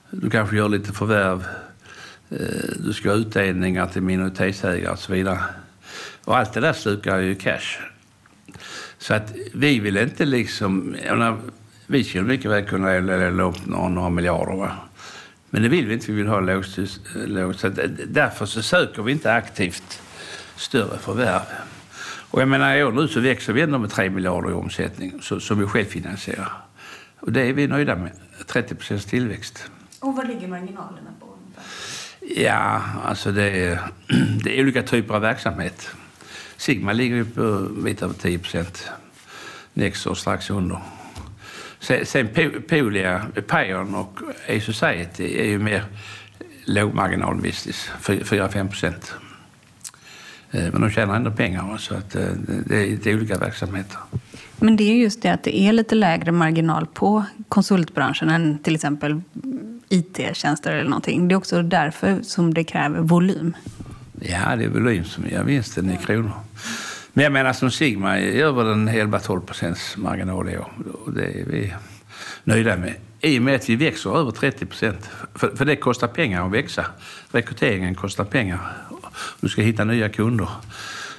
Du 0.10 0.30
kanske 0.30 0.56
gör 0.56 0.70
lite 0.70 0.94
förvärv. 0.94 1.46
Eh, 2.30 2.38
du 2.80 2.94
ska 2.94 3.10
ha 3.10 3.16
utdelningar 3.16 3.88
till 3.88 4.02
minoritetsägare 4.02 4.92
och 4.92 5.00
så 5.00 5.14
vidare. 5.14 5.40
Och 6.26 6.38
allt 6.38 6.54
det 6.54 6.60
där 6.60 6.74
slukar 6.74 7.18
ju 7.18 7.36
cash. 7.36 7.80
Så 8.98 9.14
att 9.14 9.34
vi 9.54 9.80
vill 9.80 9.98
inte 9.98 10.26
liksom... 10.26 10.96
Jag 11.06 11.18
menar, 11.18 11.38
vi 11.88 12.04
skulle 12.04 12.24
mycket 12.24 12.52
väl 12.52 12.66
kunna 12.66 13.00
låna 13.00 13.44
upp 13.44 13.66
några, 13.66 13.90
några 13.90 14.10
miljarder. 14.10 14.56
Va? 14.56 14.72
Men 15.54 15.62
det 15.62 15.70
vill 15.70 15.88
vi 15.88 15.94
inte. 15.94 16.08
Vi 16.08 16.18
vill 16.18 16.28
ha 16.28 16.40
lågt. 16.40 16.78
lågt. 17.16 17.60
Så 17.60 17.68
att, 17.68 17.80
därför 18.08 18.46
så 18.46 18.62
söker 18.62 19.04
vi 19.04 19.12
inte 19.12 19.34
aktivt 19.34 20.02
större 20.56 20.98
förvärv. 20.98 21.42
Och 22.32 22.42
jag 22.42 22.48
menar, 22.48 22.76
i 22.76 22.84
år 22.84 22.92
nu 22.92 23.08
så 23.08 23.20
växer 23.20 23.54
vi 23.54 23.62
ändå 23.62 23.78
med 23.78 23.90
3 23.90 24.10
miljarder 24.10 24.50
i 24.50 24.54
omsättning 24.54 25.20
så, 25.22 25.40
som 25.40 25.60
vi 25.60 25.66
självfinansierar. 25.66 26.52
Och 27.20 27.32
det 27.32 27.42
är 27.42 27.54
vi 27.54 27.68
nöjda 27.68 27.96
med. 27.96 28.12
30 28.48 28.76
procents 28.76 29.06
tillväxt. 29.06 29.72
Och 30.00 30.16
vad 30.16 30.28
ligger 30.28 30.48
marginalerna 30.48 31.12
på? 31.20 31.28
Ja, 32.36 32.82
alltså 33.06 33.32
det 33.32 33.44
är, 33.44 33.80
det 34.44 34.60
är 34.60 34.64
olika 34.64 34.84
typer 34.84 35.16
av 35.16 35.22
verksamhet. 35.22 35.90
Sigma 36.58 36.94
ligger 36.94 37.16
ju 37.16 37.26
på 37.26 37.60
bit 37.84 38.02
över 38.02 38.14
10 38.14 38.40
procent. 38.40 38.92
Nexor 39.74 40.16
strax 40.16 40.50
under. 40.50 40.82
Sen, 41.82 42.06
sen 42.06 42.28
Po- 42.28 42.62
Polia, 42.70 43.22
Payon 43.48 43.96
och 43.96 44.20
A-Society 44.50 45.40
är 45.40 45.46
ju 45.46 45.60
mer 45.60 45.84
lågmarginalbusiness, 46.66 47.90
4-5 48.02 48.68
procent. 48.70 49.14
Eh, 50.52 50.72
Men 50.72 50.82
de 50.82 50.90
tjänar 50.90 51.16
ändå 51.16 51.32
pengar, 51.32 51.78
så 51.78 51.94
att 51.96 52.16
eh, 52.16 52.22
det 52.66 52.76
är, 52.76 52.98
det 53.04 53.12
är 53.12 53.16
olika 53.16 53.38
verksamheter. 53.38 53.98
Men 54.60 54.76
det 54.76 54.84
är 54.84 54.96
just 54.96 55.22
det 55.22 55.30
att 55.30 55.44
det 55.44 55.60
är 55.60 55.72
lite 55.74 55.96
lägre 55.96 56.32
marginal 56.32 56.86
på 56.94 57.24
konsultbranschen 57.50 58.30
än 58.30 58.58
till 58.60 58.76
exempel 58.76 59.22
IT-tjänster 59.90 60.72
eller 60.72 60.90
någonting. 60.90 61.28
Det 61.28 61.34
är 61.34 61.38
också 61.38 61.62
därför 61.64 62.20
som 62.24 62.54
det 62.54 62.64
kräver 62.64 63.00
volym. 63.02 63.54
Ja, 64.20 64.56
det 64.56 64.64
är 64.64 64.70
volym 64.70 65.06
som 65.06 65.24
gör 65.30 65.44
vinsten 65.44 65.92
i 65.92 65.98
kronor. 66.06 66.32
Men 67.14 67.24
jag 67.24 67.34
menar 67.34 67.54
som 67.54 67.72
Sigma 67.72 68.20
gör 68.20 68.52
väl 68.52 68.68
en 68.68 68.90
11-12 68.90 69.42
procents 69.42 69.98
marginal 69.98 70.50
i 70.50 70.58
år. 70.58 70.72
Och 71.06 71.14
det 71.14 71.26
är 71.26 71.46
vi 71.46 71.74
nöjda 72.44 72.78
med. 72.78 72.94
I 73.22 73.40
och 73.40 73.44
med 73.44 73.56
att 73.56 73.70
vi 73.70 73.76
växer 73.76 74.18
över 74.18 74.32
30 74.32 74.66
procent. 74.66 75.10
För, 75.36 75.56
för 75.56 75.66
det 75.66 75.76
kostar 75.76 76.08
pengar 76.08 76.46
att 76.46 76.52
växa. 76.52 76.86
Rekryteringen 77.32 77.96
kostar 77.96 78.24
pengar. 78.24 78.60
Du 79.40 79.50
ska 79.50 79.62
hitta 79.62 79.84
nya 79.84 80.10
kunder. 80.10 80.48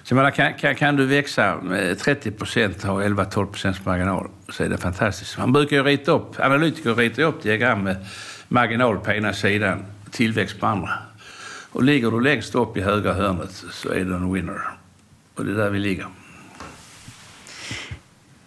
Så 0.02 0.14
menar, 0.14 0.31
kan, 0.31 0.55
kan, 0.55 0.74
kan 0.74 0.97
du 0.97 1.06
växa 1.06 1.56
med 1.62 1.98
30 1.98 2.31
procent 2.31 2.85
och 2.85 2.90
ha 2.90 3.02
11-12 3.02 3.47
procents 3.47 3.85
marginal 3.85 4.28
så 4.48 4.64
är 4.64 4.69
det 4.69 4.78
fantastiskt. 4.78 5.39
Man 5.39 5.52
brukar 5.52 5.77
ju 5.77 5.82
rita 5.82 6.12
upp, 6.12 6.40
analytiker 6.40 6.94
ritar 6.94 7.23
upp 7.23 7.43
diagram 7.43 7.82
med 7.82 7.97
marginal 8.48 8.98
på 8.98 9.12
ena 9.12 9.32
sidan, 9.32 9.85
tillväxt 10.10 10.60
på 10.60 10.66
andra. 10.66 10.90
Och 11.73 11.82
ligger 11.82 12.10
du 12.10 12.20
längst 12.20 12.55
upp 12.55 12.77
i 12.77 12.81
högra 12.81 13.12
hörnet 13.12 13.64
så 13.70 13.89
är 13.89 14.05
du 14.05 14.14
en 14.14 14.32
winner. 14.32 14.81
Och 15.34 15.44
det 15.44 15.50
är 15.52 15.56
där 15.56 15.70
vi 15.70 15.78
ligger. 15.78 16.06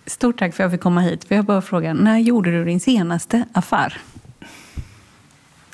Stort 0.06 0.40
tack 0.40 0.56
för 0.56 0.64
att 0.64 0.66
jag 0.66 0.72
fick 0.72 0.82
komma 0.82 1.02
hit. 1.02 1.24
För 1.28 1.36
jag 1.36 1.46
bara 1.46 1.62
fråga, 1.62 1.94
när 1.94 2.18
gjorde 2.20 2.52
du 2.52 2.66
din 2.66 2.80
senaste 2.80 3.46
affär? 3.54 3.98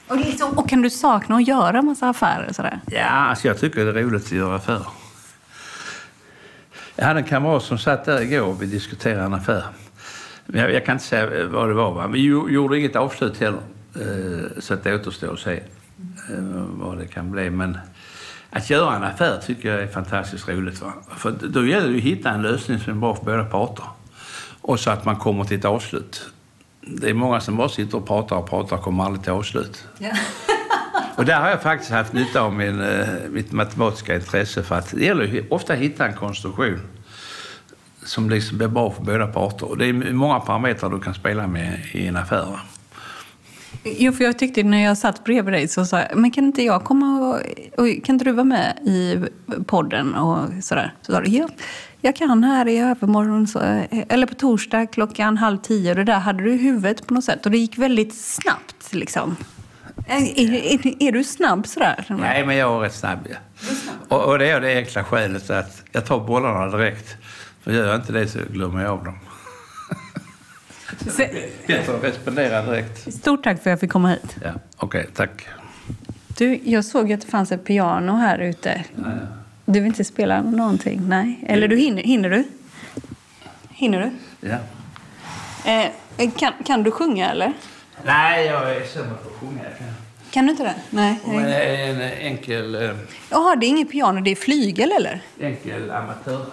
Och, 0.08 0.18
liksom, 0.18 0.58
och 0.58 0.70
kan 0.70 0.82
du 0.82 0.90
sakna 0.90 1.36
att 1.36 1.48
göra 1.48 1.82
massa 1.82 2.10
affärer? 2.10 2.54
Sådär? 2.54 2.80
Ja, 2.88 3.04
alltså 3.10 3.48
jag 3.48 3.60
tycker 3.60 3.86
det 3.86 4.00
är 4.00 4.04
roligt 4.04 4.26
att 4.26 4.32
göra 4.32 4.56
affärer. 4.56 4.88
Jag 6.96 7.06
hade 7.06 7.20
en 7.20 7.26
kamrat 7.26 7.64
som 7.64 7.78
satt 7.78 8.06
där 8.06 8.22
igår 8.22 8.42
och 8.46 8.62
vi 8.62 8.66
diskuterade 8.66 9.24
en 9.26 9.34
affär. 9.34 9.64
Men 10.46 10.62
Jag, 10.62 10.74
jag 10.74 10.86
kan 10.86 10.94
inte 10.96 11.06
säga 11.06 11.48
vad 11.48 11.68
det 11.70 11.74
var. 11.74 11.92
Va? 11.94 12.08
Vi 12.08 12.20
gjo- 12.20 12.50
gjorde 12.50 12.80
inget 12.80 12.96
avslut 12.96 13.38
heller. 13.40 13.62
Eh, 13.96 14.60
Så 14.60 14.74
att 14.74 14.84
det 14.84 14.96
återstår 14.96 15.34
att 15.34 15.40
se 15.40 15.54
eh, 16.32 16.42
vad 16.70 16.98
det 16.98 17.08
kan 17.08 17.32
bli. 17.32 17.50
Men 17.50 17.78
att 18.52 18.70
göra 18.70 18.96
en 18.96 19.04
affär 19.04 19.42
tycker 19.46 19.70
jag 19.70 19.82
är 19.84 19.88
fantastiskt 19.88 20.50
roligt. 20.50 20.82
Va? 20.82 20.94
För 21.18 21.32
då 21.32 21.66
gäller 21.66 21.90
det 21.90 21.98
att 21.98 22.04
hitta 22.04 22.30
en 22.30 22.42
lösning 22.42 22.80
som 22.80 22.94
är 22.94 22.98
bra 22.98 23.16
för 23.16 23.26
båda 23.26 23.46
parter. 23.46 23.86
Och 24.62 24.80
så 24.80 24.92
att 24.92 25.06
man 25.06 25.16
kommer 25.16 25.44
till 25.44 25.60
ett 25.60 25.66
avslut. 25.66 26.26
Det 26.82 27.10
är 27.10 27.14
många 27.14 27.40
som 27.40 27.58
bara 27.58 27.70
sitter 27.70 27.98
och 27.98 28.08
pratar 28.08 28.36
och 28.36 28.50
pratar 28.50 28.78
och 28.78 28.84
kommer 28.84 29.04
aldrig 29.04 29.24
till 29.24 29.32
avslut. 29.32 29.88
Och 31.16 31.26
där 31.26 31.40
har 31.40 31.50
jag 31.50 31.62
faktiskt 31.62 31.92
haft 31.92 32.14
nytta 32.14 32.42
av 32.42 32.54
min, 32.54 32.82
eh, 32.82 33.08
mitt 33.30 33.52
matematiska 33.52 34.16
intresse 34.16 34.64
för 34.64 34.76
att 34.76 34.92
det 34.92 35.06
gäller 35.06 35.46
ofta 35.50 35.74
att 35.74 35.80
hitta 35.80 36.08
en 36.08 36.14
konstruktion 36.14 36.80
som 38.06 38.30
liksom 38.30 38.58
blir 38.58 38.68
bra 38.68 38.92
för 38.92 39.04
båda 39.04 39.28
parter. 39.28 39.70
Och 39.70 39.78
det 39.78 39.86
är 39.86 39.94
många 40.14 40.40
parametrar 40.40 40.90
du 40.90 41.00
kan 41.00 41.14
spela 41.14 41.48
med 41.48 41.80
i 41.92 42.08
en 42.08 42.18
affär. 42.18 42.46
va? 42.46 42.60
Jo, 43.84 44.12
för 44.12 44.24
jag 44.24 44.40
tyckte 44.40 44.64
när 44.64 44.84
jag 44.84 44.98
satt 44.98 45.24
bredvid 45.24 45.54
dig 45.54 45.68
så 45.68 45.86
sa 45.86 46.00
jag, 46.00 46.18
men 46.18 46.32
kan 46.32 46.44
inte 46.44 46.64
jag 46.64 46.84
komma 46.84 47.20
och, 47.20 47.36
och 47.78 48.04
kan 48.04 48.16
inte 48.16 48.26
du 48.26 48.32
vara 48.32 48.44
med 48.44 48.78
i 48.86 49.20
podden 49.66 50.16
och 50.16 50.64
sådär? 50.64 50.94
Så 51.02 51.12
sa 51.12 51.22
du, 51.22 51.30
ja, 51.30 51.48
jag 52.02 52.16
kan 52.16 52.44
här 52.44 52.68
i 52.68 52.80
övermorgon, 52.80 53.48
så, 53.48 53.60
eller 54.10 54.28
på 54.28 54.36
torsdag 54.36 54.86
klockan 54.86 55.38
halv 55.38 55.58
tio. 55.58 55.94
Det 55.94 56.04
där 56.04 56.20
hade 56.20 56.44
du 56.44 56.54
i 56.54 56.58
huvudet 56.58 57.08
på 57.08 57.14
något 57.14 57.24
sätt. 57.24 57.46
Och 57.46 57.52
det 57.52 57.58
gick 57.58 57.78
väldigt 57.78 58.16
snabbt 58.16 58.94
liksom. 58.94 59.36
Är, 60.08 60.40
är, 60.40 61.04
är 61.04 61.12
du 61.12 61.24
snabb 61.24 61.68
sådär? 61.68 62.06
Nej, 62.10 62.46
men 62.46 62.56
jag 62.56 62.76
är 62.76 62.80
rätt 62.80 62.96
snabb. 62.96 63.20
Ja. 63.30 63.36
Och, 64.08 64.26
och 64.26 64.40
det 64.40 64.50
är 64.50 64.62
det 64.62 64.78
enkla 64.78 65.04
skälet 65.04 65.50
att 65.50 65.84
jag 65.92 66.06
tar 66.06 66.20
bollarna 66.20 66.78
direkt. 66.78 67.16
För 67.64 67.72
gör 67.72 67.88
jag 67.88 67.96
inte 67.96 68.14
det 68.14 68.28
så 68.28 68.40
glömmer 68.50 68.84
jag 68.84 68.92
av 68.92 69.04
dem. 69.04 69.16
Att 71.00 72.04
respondera 72.04 72.62
direkt. 72.62 73.14
Stort 73.14 73.44
tack 73.44 73.56
för 73.64 73.70
att 73.70 73.72
jag 73.72 73.80
fick 73.80 73.92
komma 73.92 74.10
hit. 74.10 74.36
Ja, 74.44 74.50
Okej, 74.78 75.08
tack. 75.16 75.48
Du, 76.38 76.60
jag 76.64 76.86
såg 76.86 77.14
att 77.14 77.22
det 77.22 77.28
fanns 77.28 77.52
ett 77.52 77.64
piano 77.66 78.12
här 78.16 78.40
ute. 78.40 78.84
Du 79.66 79.80
vill 79.80 79.86
inte 79.86 80.04
spela 80.04 80.42
någonting? 80.42 81.02
Nej. 81.08 81.40
Eller 81.48 81.68
du 81.68 81.78
hinner, 81.78 82.04
hinner 82.04 82.30
du? 82.30 82.44
Hinner 83.70 84.00
du? 84.40 84.48
Ja. 84.50 84.58
Eh, 85.72 86.32
kan, 86.38 86.54
kan 86.66 86.84
du 86.84 86.92
sjunga 86.92 87.32
eller? 87.32 87.54
Nej, 88.06 88.46
jag 88.46 88.72
är 88.76 88.86
sämre 88.86 89.10
på 89.24 89.30
att 89.30 89.36
sjunga. 89.40 89.64
Jag 89.64 89.74
kan- 90.32 90.46
du 90.46 90.52
inte 90.52 90.64
det? 90.64 90.76
Nej. 90.90 91.20
Men 91.26 91.44
det 91.44 91.56
är 91.64 91.90
en 91.90 92.02
enkel, 92.02 92.76
eh, 92.76 92.92
Jaha, 93.30 93.56
det 93.56 93.66
är 93.66 93.68
inget 93.68 93.92
piano, 93.92 94.22
det 94.22 94.32
är 94.32 94.36
flygel 94.36 94.92
eller? 94.92 95.22
enkel 95.40 95.92
amatör. 95.92 96.46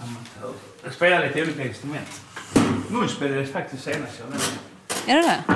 amatör. 0.00 0.52
Jag 0.84 0.92
spelar 0.92 1.26
lite 1.26 1.42
olika 1.42 1.64
instrument. 1.64 2.20
Munspel 2.90 3.32
är 3.32 3.44
faktiskt 3.44 3.84
senast 3.84 4.12
jag 4.20 4.28
nämnde. 4.30 4.46
Är 5.06 5.16
det 5.16 5.22
det? 5.22 5.54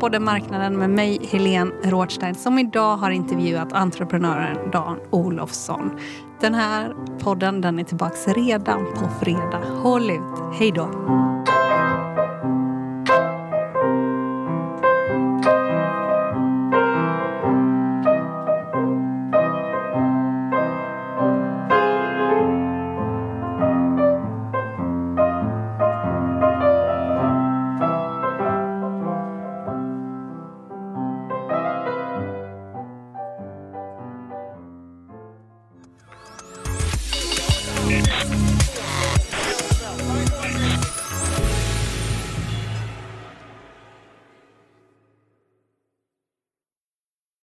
Podden 0.00 0.24
Marknaden 0.24 0.78
med 0.78 0.90
mig, 0.90 1.18
Helene 1.30 1.70
Rådstein, 1.82 2.34
som 2.34 2.58
idag 2.58 2.96
har 2.96 3.10
intervjuat 3.10 3.72
entreprenören 3.72 4.70
Dan 4.70 4.98
Olofsson. 5.10 5.90
Den 6.40 6.54
här 6.54 6.94
podden 7.20 7.60
den 7.60 7.78
är 7.78 7.84
tillbaka 7.84 8.32
redan 8.32 8.84
på 8.84 9.08
fredag. 9.24 9.62
Håll 9.82 10.10
ut. 10.10 10.58
Hej 10.58 10.72
då! 10.72 11.27